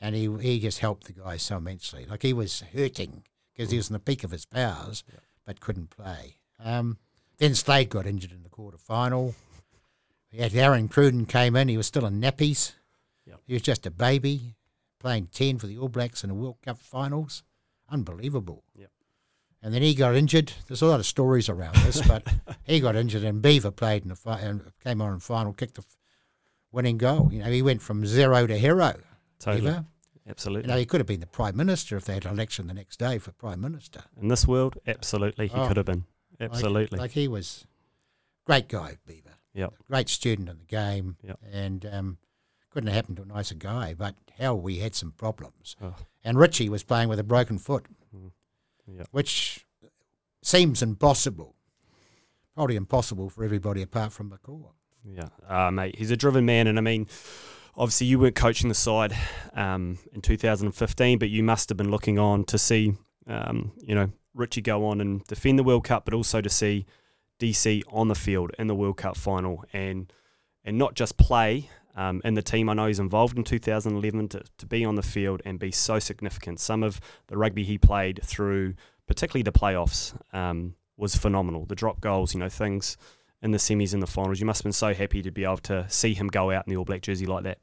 And 0.00 0.14
he, 0.14 0.28
he 0.40 0.60
just 0.60 0.80
helped 0.80 1.06
the 1.06 1.12
guy 1.12 1.36
so 1.36 1.58
immensely. 1.58 2.06
Like 2.06 2.22
he 2.22 2.32
was 2.32 2.62
hurting 2.72 3.22
because 3.52 3.70
he 3.70 3.76
was 3.76 3.88
in 3.88 3.94
the 3.94 4.00
peak 4.00 4.24
of 4.24 4.32
his 4.32 4.44
powers, 4.44 5.04
but 5.46 5.60
couldn't 5.60 5.90
play. 5.90 6.36
Um, 6.62 6.98
then 7.38 7.54
Slade 7.54 7.90
got 7.90 8.06
injured 8.06 8.32
in 8.32 8.42
the 8.42 8.48
quarter 8.48 8.78
final. 8.78 9.34
Aaron 10.36 10.88
Cruden 10.88 11.26
came 11.26 11.54
in. 11.54 11.68
He 11.68 11.76
was 11.76 11.86
still 11.86 12.06
in 12.06 12.20
nappies. 12.20 12.72
Yep. 13.26 13.40
He 13.46 13.52
was 13.54 13.62
just 13.62 13.86
a 13.86 13.90
baby 13.90 14.54
playing 15.00 15.28
10 15.32 15.58
for 15.58 15.66
the 15.66 15.78
All 15.78 15.88
Blacks 15.88 16.22
in 16.24 16.28
the 16.28 16.34
World 16.34 16.56
Cup 16.62 16.78
finals. 16.78 17.42
Unbelievable. 17.90 18.64
Yep. 18.74 18.90
And 19.62 19.72
then 19.72 19.82
he 19.82 19.94
got 19.94 20.14
injured. 20.14 20.52
There's 20.68 20.82
a 20.82 20.86
lot 20.86 21.00
of 21.00 21.06
stories 21.06 21.48
around 21.48 21.76
this, 21.76 22.06
but 22.06 22.22
he 22.64 22.80
got 22.80 22.96
injured 22.96 23.24
and 23.24 23.40
Beaver 23.40 23.70
played 23.70 24.02
in 24.02 24.08
the 24.10 24.16
fi- 24.16 24.40
and 24.40 24.62
came 24.82 25.00
on 25.00 25.12
in 25.14 25.20
final, 25.20 25.52
kicked 25.52 25.74
the 25.76 25.82
f- 25.82 25.96
winning 26.70 26.98
goal. 26.98 27.30
You 27.32 27.40
know, 27.40 27.50
he 27.50 27.62
went 27.62 27.80
from 27.82 28.04
zero 28.06 28.46
to 28.46 28.56
hero. 28.58 28.94
Totally. 29.38 29.62
Beaver. 29.70 29.84
Absolutely. 30.28 30.68
You 30.68 30.74
know, 30.74 30.78
he 30.78 30.86
could 30.86 31.00
have 31.00 31.06
been 31.06 31.20
the 31.20 31.26
prime 31.26 31.56
minister 31.56 31.96
if 31.96 32.04
they 32.06 32.14
had 32.14 32.24
an 32.26 32.32
election 32.32 32.66
the 32.66 32.74
next 32.74 32.98
day 32.98 33.18
for 33.18 33.32
prime 33.32 33.60
minister. 33.60 34.02
In 34.20 34.28
this 34.28 34.46
world, 34.46 34.76
absolutely, 34.86 35.48
he 35.48 35.54
Oh. 35.56 35.68
could 35.68 35.76
have 35.76 35.86
been. 35.86 36.04
Like- 36.40 36.50
Absolutely. 36.50 36.98
Like, 36.98 37.12
he 37.12 37.28
was 37.28 37.66
great 38.44 38.68
guy, 38.68 38.96
Beaver. 39.06 39.34
Yep. 39.54 39.74
Great 39.88 40.08
student 40.08 40.48
in 40.48 40.58
the 40.58 40.64
game. 40.64 41.16
Yep. 41.22 41.38
And 41.52 41.86
um, 41.86 42.18
couldn't 42.74 42.88
have 42.88 42.96
happened 42.96 43.16
to 43.18 43.22
a 43.22 43.26
nicer 43.26 43.54
guy. 43.54 43.94
But 43.94 44.16
hell, 44.36 44.60
we 44.60 44.78
had 44.80 44.94
some 44.94 45.12
problems. 45.12 45.76
Oh. 45.80 45.94
And 46.24 46.36
Richie 46.38 46.68
was 46.68 46.82
playing 46.82 47.08
with 47.08 47.20
a 47.20 47.24
broken 47.24 47.58
foot, 47.58 47.86
Yep. 48.86 49.06
which 49.12 49.64
seems 50.42 50.82
impossible. 50.82 51.54
Probably 52.54 52.76
impossible 52.76 53.30
for 53.30 53.44
everybody 53.44 53.80
apart 53.80 54.12
from 54.12 54.30
McCaw. 54.30 54.70
Yeah, 55.04 55.28
uh, 55.48 55.70
mate, 55.70 55.96
he's 55.96 56.10
a 56.10 56.16
driven 56.16 56.44
man, 56.46 56.66
and 56.66 56.78
I 56.78 56.80
mean, 56.80 57.06
obviously 57.76 58.06
you 58.08 58.18
weren't 58.18 58.34
coaching 58.36 58.68
the 58.68 58.74
side 58.74 59.14
um, 59.54 59.98
in 60.12 60.20
2015, 60.20 61.18
but 61.18 61.28
you 61.30 61.42
must 61.42 61.68
have 61.68 61.76
been 61.76 61.90
looking 61.90 62.18
on 62.18 62.44
to 62.44 62.58
see, 62.58 62.94
um, 63.26 63.72
you 63.82 63.94
know, 63.94 64.10
Richie 64.34 64.62
go 64.62 64.86
on 64.86 65.00
and 65.00 65.22
defend 65.24 65.58
the 65.58 65.62
World 65.62 65.84
Cup, 65.84 66.04
but 66.06 66.14
also 66.14 66.40
to 66.40 66.48
see 66.50 66.86
DC 67.38 67.82
on 67.88 68.08
the 68.08 68.14
field 68.14 68.52
in 68.58 68.66
the 68.66 68.74
World 68.74 68.96
Cup 68.96 69.16
final, 69.16 69.64
and 69.72 70.12
and 70.64 70.78
not 70.78 70.94
just 70.94 71.18
play 71.18 71.68
um, 71.94 72.20
in 72.24 72.34
the 72.34 72.42
team. 72.42 72.68
I 72.68 72.74
know 72.74 72.86
he's 72.86 73.00
involved 73.00 73.36
in 73.36 73.44
2011 73.44 74.28
to, 74.28 74.42
to 74.58 74.66
be 74.66 74.84
on 74.84 74.94
the 74.94 75.02
field 75.02 75.42
and 75.44 75.58
be 75.58 75.70
so 75.70 75.98
significant. 75.98 76.60
Some 76.60 76.82
of 76.82 77.00
the 77.28 77.36
rugby 77.36 77.64
he 77.64 77.78
played 77.78 78.20
through, 78.22 78.74
particularly 79.06 79.42
the 79.42 79.52
playoffs, 79.52 80.14
um, 80.32 80.74
was 80.96 81.16
phenomenal. 81.16 81.66
The 81.66 81.74
drop 81.74 82.00
goals, 82.00 82.34
you 82.34 82.40
know, 82.40 82.48
things 82.48 82.96
in 83.42 83.50
the 83.50 83.58
semis 83.58 83.92
and 83.92 84.02
the 84.02 84.06
finals. 84.06 84.40
You 84.40 84.46
must 84.46 84.60
have 84.60 84.64
been 84.64 84.72
so 84.72 84.94
happy 84.94 85.22
to 85.22 85.30
be 85.30 85.44
able 85.44 85.58
to 85.58 85.86
see 85.88 86.14
him 86.14 86.28
go 86.28 86.50
out 86.50 86.66
in 86.66 86.70
the 86.70 86.76
All 86.76 86.84
Black 86.84 87.02
jersey 87.02 87.26
like 87.26 87.44
that. 87.44 87.58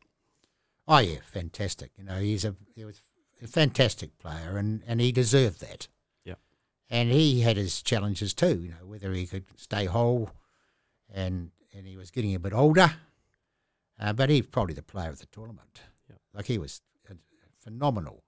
Oh 0.88 1.00
yeah, 1.00 1.20
fantastic. 1.24 1.92
You 1.98 2.04
know, 2.04 2.20
he's 2.20 2.46
a 2.46 2.56
he 2.76 2.86
was 2.86 3.02
a 3.42 3.48
fantastic 3.48 4.18
player, 4.20 4.58
and, 4.58 4.84
and 4.86 5.02
he 5.02 5.12
deserved 5.12 5.62
that. 5.62 5.88
Yep. 6.26 6.40
And 6.90 7.12
he 7.12 7.42
had 7.42 7.58
his 7.58 7.82
challenges 7.82 8.34
too. 8.34 8.62
You 8.62 8.70
know, 8.70 8.86
whether 8.86 9.12
he 9.14 9.26
could 9.26 9.46
stay 9.56 9.86
whole, 9.86 10.30
and 11.14 11.52
and 11.74 11.88
he 11.88 11.98
was 11.98 12.12
getting 12.12 12.36
a 12.36 12.40
bit 12.40 12.54
older, 12.54 12.94
uh, 14.02 14.12
but 14.14 14.30
he's 14.30 14.48
probably 14.48 14.74
the 14.74 14.82
player 14.84 15.10
of 15.10 15.20
the 15.20 15.28
tournament. 15.28 15.82
Yep. 16.10 16.20
Like 16.34 16.46
he 16.48 16.58
was 16.58 16.82
uh, 17.10 17.14
phenomenal, 17.60 18.24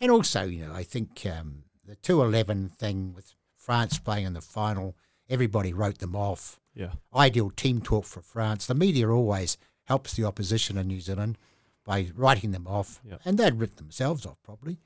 and 0.00 0.10
also 0.10 0.44
you 0.44 0.66
know 0.66 0.74
I 0.74 0.82
think 0.84 1.24
um, 1.26 1.64
the 1.84 1.96
two 1.96 2.22
eleven 2.22 2.68
thing 2.68 3.14
with 3.14 3.34
France 3.56 3.98
playing 3.98 4.26
in 4.26 4.34
the 4.34 4.40
final, 4.40 4.96
everybody 5.28 5.72
wrote 5.72 5.98
them 5.98 6.14
off 6.16 6.60
Yeah. 6.74 6.92
ideal 7.14 7.50
team 7.50 7.80
talk 7.80 8.04
for 8.04 8.22
France. 8.22 8.66
The 8.66 8.74
media 8.74 9.08
always 9.10 9.56
helps 9.84 10.14
the 10.14 10.24
opposition 10.24 10.76
in 10.78 10.86
New 10.86 11.00
Zealand 11.00 11.38
by 11.84 12.10
writing 12.14 12.50
them 12.52 12.66
off, 12.66 13.00
Yep. 13.04 13.20
and 13.24 13.38
they'd 13.38 13.54
written 13.58 13.76
themselves 13.76 14.26
off 14.26 14.36
probably, 14.42 14.78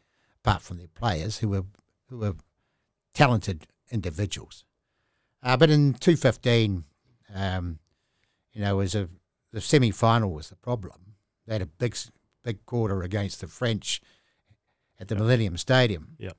apart 0.44 0.62
from 0.62 0.78
their 0.78 0.88
players 0.88 1.38
who 1.38 1.48
were 1.48 1.64
who 2.08 2.18
were 2.18 2.36
talented 3.14 3.66
individuals. 3.90 4.64
Uh, 5.42 5.56
but 5.56 5.70
in 5.70 5.94
two 5.94 6.16
fifteen, 6.16 6.84
um, 7.34 7.78
you 8.52 8.60
know, 8.60 8.76
was 8.76 8.94
a 8.94 9.08
the 9.52 9.60
semi 9.60 9.90
final 9.90 10.30
was 10.32 10.48
the 10.48 10.56
problem. 10.56 11.14
They 11.46 11.54
had 11.54 11.62
a 11.62 11.66
big 11.66 11.96
big 12.42 12.64
quarter 12.66 13.02
against 13.02 13.40
the 13.40 13.46
French 13.46 14.00
at 14.98 15.08
the 15.08 15.14
Millennium 15.16 15.56
Stadium, 15.56 16.16
Yep. 16.18 16.36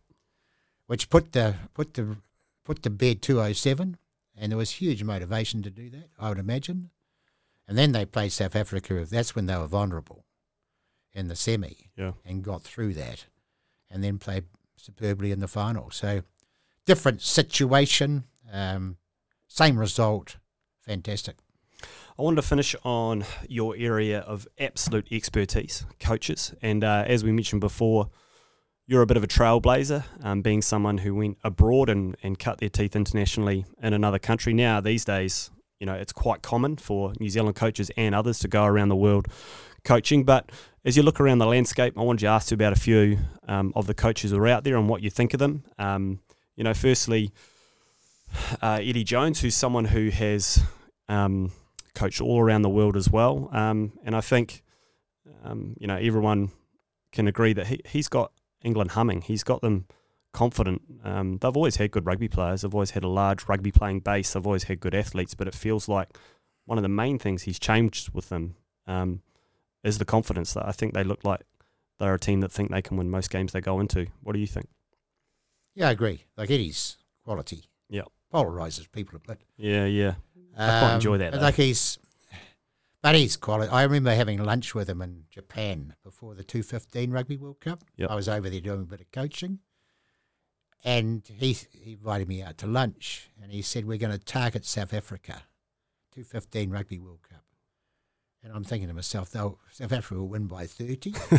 which 0.87 1.09
put 1.09 1.31
the 1.31 1.55
put 1.73 1.93
the 1.93 2.17
put 2.63 2.81
to 2.83 2.89
bed 2.89 3.21
two 3.21 3.41
oh 3.41 3.53
seven 3.53 3.97
and 4.35 4.51
there 4.51 4.57
was 4.57 4.71
huge 4.71 5.03
motivation 5.03 5.61
to 5.61 5.69
do 5.69 5.89
that, 5.91 6.09
I 6.17 6.29
would 6.29 6.39
imagine. 6.39 6.89
And 7.67 7.77
then 7.77 7.91
they 7.91 8.03
played 8.05 8.31
South 8.31 8.55
Africa. 8.55 9.05
That's 9.05 9.35
when 9.35 9.45
they 9.45 9.55
were 9.55 9.67
vulnerable 9.67 10.25
in 11.13 11.27
the 11.27 11.35
semi 11.35 11.89
Yeah. 11.95 12.13
and 12.25 12.43
got 12.43 12.63
through 12.63 12.93
that, 12.95 13.25
and 13.89 14.03
then 14.03 14.17
played 14.19 14.45
superbly 14.75 15.31
in 15.31 15.39
the 15.39 15.47
final. 15.47 15.91
So 15.91 16.23
different 16.85 17.21
situation, 17.21 18.23
um, 18.51 18.97
same 19.47 19.77
result, 19.79 20.37
fantastic. 20.81 21.37
I 22.17 22.21
wanted 22.21 22.35
to 22.35 22.41
finish 22.43 22.75
on 22.83 23.25
your 23.49 23.75
area 23.75 24.19
of 24.19 24.47
absolute 24.59 25.07
expertise, 25.11 25.83
coaches. 25.99 26.53
And 26.61 26.83
uh, 26.83 27.05
as 27.07 27.23
we 27.23 27.31
mentioned 27.31 27.61
before, 27.61 28.09
you're 28.85 29.01
a 29.01 29.07
bit 29.07 29.17
of 29.17 29.23
a 29.23 29.27
trailblazer, 29.27 30.03
um, 30.21 30.43
being 30.43 30.61
someone 30.61 30.99
who 30.99 31.15
went 31.15 31.39
abroad 31.43 31.89
and, 31.89 32.15
and 32.21 32.37
cut 32.37 32.59
their 32.59 32.69
teeth 32.69 32.95
internationally 32.95 33.65
in 33.81 33.93
another 33.93 34.19
country. 34.19 34.53
Now, 34.53 34.79
these 34.79 35.03
days, 35.03 35.49
you 35.79 35.87
know, 35.87 35.95
it's 35.95 36.13
quite 36.13 36.43
common 36.43 36.77
for 36.77 37.13
New 37.19 37.29
Zealand 37.29 37.55
coaches 37.55 37.89
and 37.97 38.13
others 38.13 38.37
to 38.39 38.47
go 38.47 38.63
around 38.63 38.89
the 38.89 38.95
world 38.95 39.27
coaching. 39.83 40.23
But 40.23 40.51
as 40.85 40.95
you 40.95 41.01
look 41.01 41.19
around 41.19 41.39
the 41.39 41.47
landscape, 41.47 41.97
I 41.97 42.01
wanted 42.01 42.19
to 42.19 42.27
ask 42.27 42.51
you 42.51 42.55
about 42.55 42.73
a 42.73 42.79
few 42.79 43.17
um, 43.47 43.73
of 43.75 43.87
the 43.87 43.95
coaches 43.95 44.29
who 44.29 44.37
are 44.37 44.47
out 44.47 44.63
there 44.63 44.75
and 44.75 44.87
what 44.87 45.01
you 45.01 45.09
think 45.09 45.33
of 45.33 45.39
them. 45.39 45.63
Um, 45.79 46.19
you 46.55 46.63
know, 46.63 46.75
firstly, 46.75 47.31
uh, 48.61 48.79
Eddie 48.81 49.03
Jones, 49.03 49.39
who's 49.39 49.55
someone 49.55 49.85
who 49.85 50.09
has 50.09 50.61
um, 51.09 51.51
coached 51.95 52.21
all 52.21 52.39
around 52.39 52.61
the 52.63 52.69
world 52.69 52.95
as 52.95 53.09
well. 53.09 53.49
Um, 53.51 53.93
and 54.03 54.15
I 54.15 54.21
think, 54.21 54.63
um, 55.43 55.75
you 55.79 55.87
know, 55.87 55.95
everyone 55.95 56.51
can 57.11 57.27
agree 57.27 57.53
that 57.53 57.67
he, 57.67 57.81
he's 57.85 58.07
got 58.07 58.31
England 58.63 58.91
humming. 58.91 59.21
He's 59.21 59.43
got 59.43 59.61
them 59.61 59.85
confident. 60.33 60.81
Um, 61.03 61.37
they've 61.37 61.55
always 61.55 61.75
had 61.77 61.91
good 61.91 62.05
rugby 62.05 62.27
players. 62.27 62.61
They've 62.61 62.73
always 62.73 62.91
had 62.91 63.03
a 63.03 63.07
large 63.09 63.47
rugby 63.47 63.71
playing 63.71 64.01
base. 64.01 64.33
They've 64.33 64.45
always 64.45 64.63
had 64.63 64.79
good 64.79 64.95
athletes. 64.95 65.35
But 65.35 65.47
it 65.47 65.55
feels 65.55 65.87
like 65.87 66.17
one 66.65 66.77
of 66.77 66.81
the 66.81 66.89
main 66.89 67.19
things 67.19 67.43
he's 67.43 67.59
changed 67.59 68.13
with 68.13 68.29
them 68.29 68.55
um, 68.87 69.21
is 69.83 69.97
the 69.97 70.05
confidence. 70.05 70.53
That 70.53 70.67
I 70.67 70.71
think 70.71 70.93
they 70.93 71.03
look 71.03 71.23
like 71.23 71.41
they're 71.99 72.13
a 72.13 72.19
team 72.19 72.41
that 72.41 72.51
think 72.51 72.71
they 72.71 72.81
can 72.81 72.97
win 72.97 73.09
most 73.09 73.29
games 73.29 73.51
they 73.51 73.61
go 73.61 73.79
into. 73.79 74.07
What 74.21 74.33
do 74.33 74.39
you 74.39 74.47
think? 74.47 74.67
Yeah, 75.75 75.89
I 75.89 75.91
agree. 75.91 76.25
Like 76.37 76.49
Eddie's 76.49 76.97
quality. 77.23 77.65
Yep. 77.89 78.07
Polarizes 78.33 78.91
people 78.91 79.19
a 79.23 79.27
bit. 79.27 79.41
Yeah, 79.57 79.85
yeah. 79.85 80.15
I 80.57 80.79
quite 80.79 80.89
um, 80.89 80.95
enjoy 80.95 81.17
that, 81.17 81.31
but 81.31 81.39
though. 81.39 81.45
Like 81.45 81.55
he's, 81.55 81.97
but 83.01 83.15
he's 83.15 83.35
quality. 83.37 83.71
I 83.71 83.83
remember 83.83 84.13
having 84.13 84.43
lunch 84.43 84.73
with 84.75 84.89
him 84.89 85.01
in 85.01 85.23
Japan 85.29 85.95
before 86.03 86.35
the 86.35 86.43
215 86.43 87.11
Rugby 87.11 87.37
World 87.37 87.59
Cup. 87.59 87.83
Yep. 87.97 88.09
I 88.11 88.15
was 88.15 88.29
over 88.29 88.49
there 88.49 88.61
doing 88.61 88.81
a 88.81 88.85
bit 88.85 89.01
of 89.01 89.11
coaching, 89.11 89.59
and 90.83 91.23
he, 91.27 91.53
he 91.71 91.93
invited 91.93 92.27
me 92.27 92.41
out 92.41 92.57
to 92.59 92.67
lunch, 92.67 93.29
and 93.41 93.51
he 93.51 93.61
said 93.61 93.85
we're 93.85 93.97
going 93.97 94.17
to 94.17 94.23
target 94.23 94.65
South 94.65 94.93
Africa, 94.93 95.43
215 96.13 96.69
Rugby 96.69 96.99
World 96.99 97.19
Cup. 97.29 97.39
And 98.45 98.51
I'm 98.53 98.65
thinking 98.65 98.89
to 98.89 98.93
myself, 98.93 99.29
they'll, 99.31 99.57
South 99.71 99.93
Africa 99.93 100.19
will 100.19 100.27
win 100.27 100.47
by 100.47 100.67
30. 100.67 101.13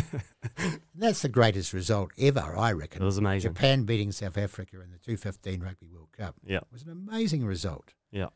and 0.57 0.79
that's 0.95 1.21
the 1.21 1.29
greatest 1.29 1.71
result 1.71 2.09
ever, 2.17 2.55
I 2.57 2.71
reckon. 2.71 3.03
It 3.03 3.05
was 3.05 3.19
amazing. 3.19 3.53
Japan 3.53 3.83
beating 3.83 4.11
South 4.11 4.39
Africa 4.39 4.77
in 4.81 4.89
the 4.89 4.97
215 4.97 5.61
Rugby 5.61 5.87
World 5.87 6.07
Cup 6.17 6.33
Yeah, 6.43 6.61
was 6.71 6.81
an 6.81 6.89
amazing 6.89 7.45
result. 7.45 7.93
yeah. 8.11 8.29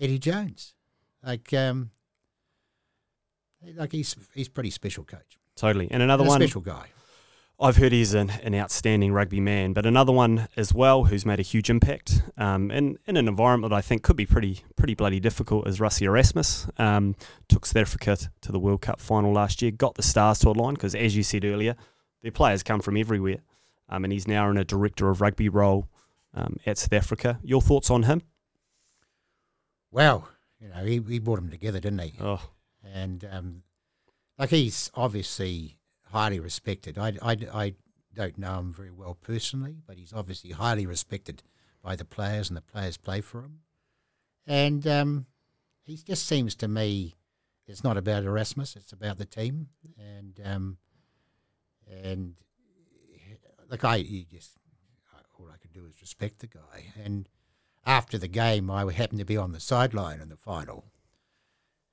Eddie 0.00 0.18
Jones, 0.18 0.74
like 1.22 1.52
um, 1.54 1.90
like 3.74 3.92
he's 3.92 4.14
he's 4.34 4.48
pretty 4.48 4.70
special 4.70 5.04
coach, 5.04 5.38
Totally. 5.56 5.88
And 5.90 6.02
another 6.02 6.22
And 6.22 6.28
one 6.28 6.40
special 6.40 6.60
guy. 6.60 6.88
I've 7.58 7.78
heard 7.78 7.92
he's 7.92 8.12
an, 8.12 8.28
an 8.42 8.54
outstanding 8.54 9.14
rugby 9.14 9.40
man, 9.40 9.72
but 9.72 9.86
another 9.86 10.12
one 10.12 10.46
as 10.58 10.74
well 10.74 11.04
who's 11.04 11.24
made 11.24 11.40
a 11.40 11.42
huge 11.42 11.70
impact 11.70 12.20
um, 12.36 12.70
in, 12.70 12.98
in 13.06 13.16
an 13.16 13.26
environment 13.28 13.70
that 13.70 13.76
I 13.76 13.80
think 13.80 14.02
could 14.02 14.16
be 14.16 14.26
pretty 14.26 14.60
pretty 14.76 14.94
bloody 14.94 15.20
difficult 15.20 15.66
is 15.66 15.80
Rassie 15.80 16.02
Erasmus. 16.02 16.68
Um, 16.76 17.16
took 17.48 17.64
South 17.64 17.80
Africa 17.80 18.18
to 18.42 18.52
the 18.52 18.58
World 18.58 18.82
Cup 18.82 19.00
final 19.00 19.32
last 19.32 19.62
year, 19.62 19.70
got 19.70 19.94
the 19.94 20.02
stars 20.02 20.38
to 20.40 20.50
align 20.50 20.74
because, 20.74 20.94
as 20.94 21.16
you 21.16 21.22
said 21.22 21.46
earlier, 21.46 21.76
their 22.20 22.30
players 22.30 22.62
come 22.62 22.80
from 22.80 22.98
everywhere, 22.98 23.38
um, 23.88 24.04
and 24.04 24.12
he's 24.12 24.28
now 24.28 24.50
in 24.50 24.58
a 24.58 24.64
director 24.64 25.08
of 25.08 25.22
rugby 25.22 25.48
role 25.48 25.88
um, 26.34 26.58
at 26.66 26.76
South 26.76 26.92
Africa. 26.92 27.38
Your 27.42 27.62
thoughts 27.62 27.90
on 27.90 28.02
him? 28.02 28.20
Well, 29.90 30.28
you 30.60 30.68
know, 30.68 30.84
he, 30.84 31.00
he 31.08 31.18
brought 31.18 31.36
them 31.36 31.50
together, 31.50 31.80
didn't 31.80 32.00
he? 32.00 32.14
Oh, 32.20 32.50
And 32.84 33.26
um, 33.30 33.62
like 34.38 34.50
he's 34.50 34.90
obviously 34.94 35.78
highly 36.10 36.40
respected. 36.40 36.98
I, 36.98 37.14
I, 37.22 37.36
I 37.52 37.74
don't 38.14 38.38
know 38.38 38.58
him 38.58 38.72
very 38.72 38.90
well 38.90 39.14
personally, 39.14 39.76
but 39.86 39.98
he's 39.98 40.12
obviously 40.12 40.50
highly 40.50 40.86
respected 40.86 41.42
by 41.82 41.96
the 41.96 42.04
players, 42.04 42.48
and 42.48 42.56
the 42.56 42.62
players 42.62 42.96
play 42.96 43.20
for 43.20 43.40
him. 43.42 43.60
And 44.46 44.86
um, 44.86 45.26
he 45.82 45.96
just 45.96 46.26
seems 46.26 46.54
to 46.56 46.68
me, 46.68 47.14
it's 47.66 47.84
not 47.84 47.96
about 47.96 48.24
Erasmus; 48.24 48.76
it's 48.76 48.92
about 48.92 49.18
the 49.18 49.24
team. 49.24 49.68
And 49.98 50.40
um, 50.44 50.78
and 51.88 52.34
like 53.70 53.84
I, 53.84 53.96
you 53.96 54.24
just 54.24 54.52
all 55.38 55.48
I 55.52 55.58
could 55.58 55.72
do 55.72 55.84
is 55.86 56.00
respect 56.00 56.38
the 56.40 56.46
guy. 56.46 56.86
And 57.02 57.28
after 57.86 58.18
the 58.18 58.28
game, 58.28 58.70
I 58.70 58.92
happened 58.92 59.20
to 59.20 59.24
be 59.24 59.36
on 59.36 59.52
the 59.52 59.60
sideline 59.60 60.20
in 60.20 60.28
the 60.28 60.36
final 60.36 60.86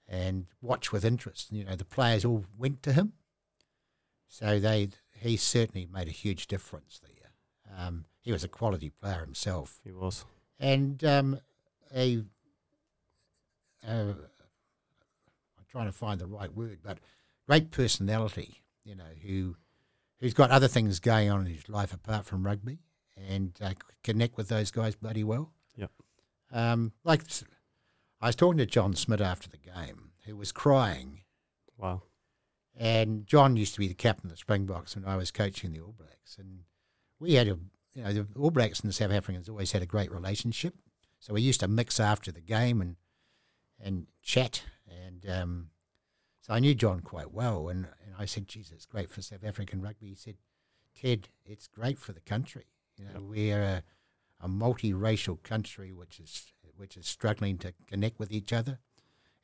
and 0.08 0.48
watch 0.62 0.92
with 0.92 1.06
interest. 1.06 1.52
You 1.52 1.64
know, 1.64 1.76
the 1.76 1.86
players 1.86 2.26
all 2.26 2.46
went 2.58 2.82
to 2.84 2.94
him, 2.94 3.14
so 4.28 4.60
they 4.60 4.90
he 5.20 5.38
certainly 5.38 5.88
made 5.92 6.08
a 6.08 6.12
huge 6.12 6.48
difference 6.48 7.00
there. 7.02 7.32
Um, 7.78 8.06
he 8.22 8.32
was 8.32 8.44
a 8.44 8.50
quality 8.50 8.90
player 8.90 9.22
himself, 9.22 9.80
he 9.84 9.92
was. 9.92 10.26
and 10.60 11.04
um, 11.04 11.40
a 11.96 12.24
uh, 13.88 14.14
I'm 14.14 15.66
trying 15.70 15.86
to 15.86 15.92
find 15.92 16.20
the 16.20 16.28
right 16.28 16.54
word, 16.54 16.80
but 16.84 16.98
great 17.48 17.72
personality. 17.72 18.64
You 18.84 18.96
know, 18.96 19.14
who 19.26 19.56
who's 20.20 20.34
got 20.34 20.52
other 20.52 20.68
things 20.68 21.00
going 21.00 21.30
on 21.30 21.42
in 21.46 21.54
his 21.54 21.70
life 21.70 21.94
apart 21.94 22.26
from 22.26 22.46
rugby, 22.46 22.80
and 23.30 23.54
uh, 23.62 23.74
connect 24.04 24.38
with 24.38 24.50
those 24.50 24.72
guys 24.72 24.96
bloody 24.96 25.24
well. 25.24 25.52
Yep. 25.76 25.92
Um, 26.52 26.92
like 27.04 27.24
I 28.22 28.28
was 28.28 28.36
talking 28.36 28.58
to 28.60 28.66
John 28.66 28.96
Smit 28.96 29.22
after 29.22 29.50
the 29.50 29.58
game, 29.58 30.12
who 30.26 30.36
was 30.36 30.52
crying, 30.52 31.22
Wow. 31.78 32.04
and 32.76 33.26
John 33.26 33.56
used 33.58 33.74
to 33.74 33.80
be 33.80 33.88
the 33.88 33.94
captain 33.94 34.28
of 34.28 34.32
the 34.32 34.38
Springboks 34.38 34.96
when 34.96 35.06
I 35.06 35.16
was 35.18 35.32
coaching 35.32 35.72
the 35.72 35.80
All 35.82 35.96
Blacks, 35.98 36.38
and 36.38 36.62
we 37.20 37.34
had 37.34 37.48
a 37.48 37.58
you 37.94 38.04
know 38.04 38.14
the 38.14 38.28
All 38.38 38.52
Blacks 38.52 38.80
and 38.80 38.90
the 38.90 38.94
South 38.94 39.12
Africans 39.12 39.50
always 39.50 39.72
had 39.72 39.82
a 39.82 39.88
great 39.88 40.12
relationship, 40.12 40.76
so 41.20 41.34
we 41.34 41.42
used 41.42 41.60
to 41.62 41.68
mix 41.68 42.00
after 42.00 42.32
the 42.32 42.42
game 42.42 42.82
and 42.82 42.96
and 43.80 44.08
chat, 44.22 44.64
and 44.88 45.26
um, 45.30 45.70
so 46.42 46.54
I 46.54 46.60
knew 46.60 46.74
John 46.76 47.02
quite 47.02 47.34
well, 47.34 47.68
and, 47.70 47.86
and 48.06 48.16
I 48.18 48.26
said, 48.26 48.48
"Jesus, 48.48 48.72
it's 48.74 48.86
great 48.86 49.10
for 49.10 49.22
South 49.22 49.44
African 49.44 49.82
rugby." 49.82 50.10
He 50.10 50.16
said, 50.16 50.36
"Ted, 50.96 51.30
it's 51.46 51.68
great 51.68 51.98
for 51.98 52.14
the 52.14 52.22
country. 52.22 52.66
You 52.98 53.06
know, 53.06 53.22
we're 53.22 53.62
a, 53.62 53.84
a 54.44 54.48
multiracial 54.48 55.42
country 55.42 55.92
which 55.92 56.20
is 56.20 56.52
which 56.76 56.98
is 56.98 57.08
struggling 57.08 57.58
to 57.60 57.74
connect 57.88 58.20
with 58.20 58.32
each 58.32 58.52
other, 58.52 58.80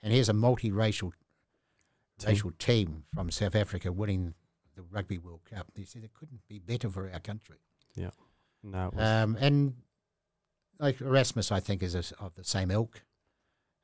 and 0.04 0.14
here's 0.14 0.30
a 0.30 0.34
multiracial 0.34 1.14
racial 2.26 2.52
team 2.60 3.06
from 3.14 3.32
South 3.32 3.56
Africa 3.56 3.92
winning 3.92 4.34
the 4.76 4.82
Rugby 4.82 5.18
World 5.18 5.42
Cup. 5.50 5.68
He 5.76 5.86
said 5.86 6.04
it 6.04 6.14
couldn't 6.14 6.42
be 6.48 6.60
better 6.60 6.90
for 6.90 7.10
our 7.12 7.20
country. 7.20 7.60
Yeah. 7.96 8.10
No. 8.62 8.92
Um, 8.98 9.38
and 9.40 9.76
like 10.80 11.00
Erasmus, 11.02 11.52
I 11.52 11.60
think 11.60 11.82
is 11.82 11.96
a, 11.96 12.04
of 12.20 12.36
the 12.36 12.44
same 12.44 12.72
ilk. 12.72 13.04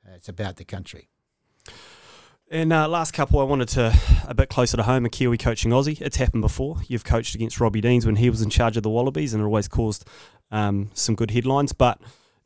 Uh, 0.05 0.15
it's 0.15 0.29
about 0.29 0.57
the 0.57 0.65
country. 0.65 1.09
And 2.49 2.71
uh, 2.71 2.87
last 2.87 3.11
couple, 3.13 3.39
I 3.39 3.43
wanted 3.43 3.69
to 3.69 3.97
a 4.27 4.33
bit 4.35 4.49
closer 4.49 4.77
to 4.77 4.83
home. 4.83 5.05
A 5.05 5.09
Kiwi 5.09 5.37
coaching 5.37 5.71
Aussie. 5.71 5.99
It's 5.99 6.17
happened 6.17 6.41
before. 6.41 6.77
You've 6.87 7.03
coached 7.03 7.33
against 7.33 7.59
Robbie 7.59 7.81
Deans 7.81 8.05
when 8.05 8.17
he 8.17 8.29
was 8.29 8.41
in 8.41 8.49
charge 8.49 8.77
of 8.77 8.83
the 8.83 8.89
Wallabies, 8.89 9.33
and 9.33 9.41
it 9.41 9.45
always 9.45 9.67
caused 9.67 10.07
um, 10.51 10.91
some 10.93 11.15
good 11.15 11.31
headlines. 11.31 11.73
But 11.73 11.99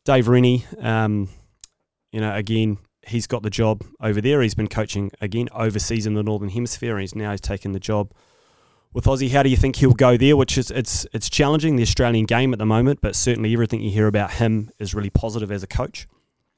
Dave 0.04 0.26
Rennie, 0.26 0.64
um, 0.78 1.28
you 2.12 2.20
know, 2.20 2.34
again, 2.34 2.78
he's 3.06 3.26
got 3.26 3.42
the 3.42 3.50
job 3.50 3.84
over 4.00 4.22
there. 4.22 4.40
He's 4.40 4.54
been 4.54 4.68
coaching 4.68 5.10
again 5.20 5.48
overseas 5.52 6.06
in 6.06 6.14
the 6.14 6.22
Northern 6.22 6.48
Hemisphere, 6.48 6.94
and 6.94 7.02
he's 7.02 7.14
now 7.14 7.32
he's 7.32 7.40
taken 7.40 7.72
the 7.72 7.80
job 7.80 8.12
with 8.94 9.04
Aussie. 9.04 9.30
How 9.30 9.42
do 9.42 9.50
you 9.50 9.56
think 9.56 9.76
he'll 9.76 9.92
go 9.92 10.16
there? 10.16 10.36
Which 10.36 10.56
is 10.56 10.70
it's 10.70 11.06
it's 11.12 11.28
challenging 11.28 11.76
the 11.76 11.82
Australian 11.82 12.24
game 12.24 12.54
at 12.54 12.58
the 12.58 12.66
moment, 12.66 13.00
but 13.02 13.14
certainly 13.14 13.52
everything 13.52 13.82
you 13.82 13.90
hear 13.90 14.06
about 14.06 14.32
him 14.32 14.70
is 14.78 14.94
really 14.94 15.10
positive 15.10 15.52
as 15.52 15.62
a 15.62 15.66
coach. 15.66 16.08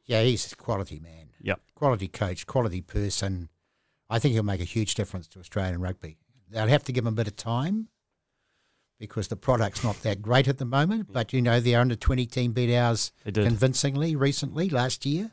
Yeah, 0.05 0.23
he's 0.23 0.53
a 0.53 0.57
quality 0.57 1.01
man. 1.01 1.22
Yep. 1.43 1.61
Quality 1.75 2.09
coach, 2.09 2.47
quality 2.47 2.81
person. 2.81 3.49
I 4.09 4.19
think 4.19 4.35
he'll 4.35 4.43
make 4.43 4.61
a 4.61 4.65
huge 4.65 4.95
difference 4.95 5.27
to 5.29 5.41
Australian 5.41 5.81
rugby. 5.81 6.19
They'll 6.51 6.69
have 6.69 6.85
to 6.85 6.93
give 6.93 7.05
him 7.05 7.13
a 7.13 7.17
bit 7.17 7.29
of 7.29 7.37
time 7.37 7.89
because 8.99 9.29
the 9.29 9.37
product's 9.37 9.83
not 9.83 10.01
that 10.03 10.23
great 10.23 10.47
at 10.47 10.59
the 10.59 10.65
moment. 10.65 11.13
But, 11.13 11.33
you 11.33 11.43
know, 11.43 11.59
their 11.61 11.81
under 11.81 11.97
20 11.97 12.25
team 12.27 12.53
beat 12.53 12.75
ours 12.77 13.11
convincingly 13.25 14.15
recently, 14.15 14.69
last 14.69 15.05
year. 15.05 15.33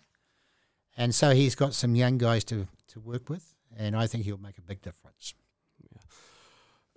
And 0.97 1.14
so 1.14 1.32
he's 1.32 1.55
got 1.55 1.74
some 1.74 1.95
young 1.95 2.18
guys 2.18 2.43
to, 2.45 2.68
to 2.88 2.99
work 2.99 3.30
with, 3.30 3.53
and 3.78 3.95
I 3.95 4.07
think 4.07 4.26
he'll 4.26 4.38
make 4.38 4.57
a 4.57 4.62
big 4.62 4.82
difference. 4.82 5.34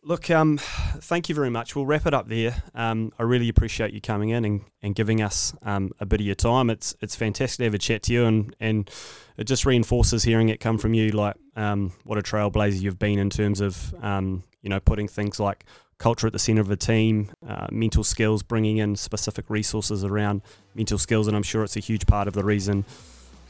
Look, 0.04 0.30
um, 0.30 0.58
thank 0.58 1.28
you 1.28 1.34
very 1.36 1.48
much. 1.48 1.76
We'll 1.76 1.86
wrap 1.86 2.06
it 2.06 2.14
up 2.14 2.26
there. 2.26 2.64
Um, 2.74 3.12
I 3.20 3.22
really 3.22 3.48
appreciate 3.48 3.92
you 3.92 4.00
coming 4.00 4.30
in 4.30 4.44
and, 4.44 4.62
and 4.82 4.96
giving 4.96 5.22
us 5.22 5.54
um, 5.62 5.92
a 6.00 6.06
bit 6.06 6.18
of 6.20 6.26
your 6.26 6.34
time. 6.34 6.70
It's 6.70 6.96
it's 7.00 7.14
fantastic 7.14 7.58
to 7.58 7.64
have 7.64 7.74
a 7.74 7.78
chat 7.78 8.02
to 8.04 8.12
you, 8.12 8.24
and, 8.24 8.56
and 8.58 8.90
it 9.36 9.44
just 9.44 9.64
reinforces 9.64 10.24
hearing 10.24 10.48
it 10.48 10.58
come 10.58 10.76
from 10.76 10.92
you, 10.92 11.12
like 11.12 11.36
um, 11.54 11.92
what 12.02 12.18
a 12.18 12.22
trailblazer 12.22 12.80
you've 12.80 12.98
been 12.98 13.20
in 13.20 13.30
terms 13.30 13.60
of 13.60 13.94
um, 14.02 14.42
you 14.60 14.68
know 14.68 14.80
putting 14.80 15.06
things 15.06 15.38
like 15.38 15.64
culture 15.98 16.26
at 16.26 16.32
the 16.32 16.38
centre 16.40 16.62
of 16.62 16.70
a 16.72 16.76
team, 16.76 17.30
uh, 17.48 17.68
mental 17.70 18.02
skills, 18.02 18.42
bringing 18.42 18.78
in 18.78 18.96
specific 18.96 19.48
resources 19.48 20.02
around 20.02 20.42
mental 20.74 20.98
skills, 20.98 21.28
and 21.28 21.36
I'm 21.36 21.44
sure 21.44 21.62
it's 21.62 21.76
a 21.76 21.80
huge 21.80 22.06
part 22.06 22.26
of 22.26 22.34
the 22.34 22.42
reason 22.42 22.84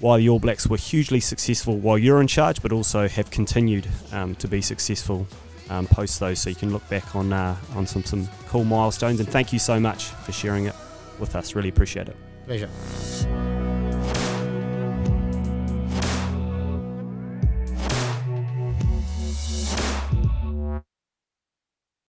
why 0.00 0.18
the 0.18 0.28
All 0.28 0.38
Blacks 0.38 0.66
were 0.66 0.76
hugely 0.76 1.20
successful 1.20 1.78
while 1.78 1.96
you're 1.96 2.20
in 2.20 2.26
charge, 2.26 2.60
but 2.60 2.72
also 2.72 3.08
have 3.08 3.30
continued 3.30 3.88
um, 4.12 4.34
to 4.34 4.48
be 4.48 4.60
successful 4.60 5.26
um, 5.70 5.86
post 5.86 6.20
those, 6.20 6.38
so 6.38 6.50
you 6.50 6.56
can 6.56 6.72
look 6.72 6.88
back 6.88 7.14
on 7.14 7.32
uh, 7.32 7.56
on 7.74 7.86
some 7.86 8.04
some 8.04 8.28
cool 8.48 8.64
milestones. 8.64 9.20
And 9.20 9.28
thank 9.28 9.52
you 9.52 9.58
so 9.58 9.80
much 9.80 10.06
for 10.06 10.32
sharing 10.32 10.66
it 10.66 10.74
with 11.18 11.36
us. 11.36 11.54
Really 11.54 11.68
appreciate 11.68 12.08
it. 12.08 12.16
Pleasure. 12.46 13.71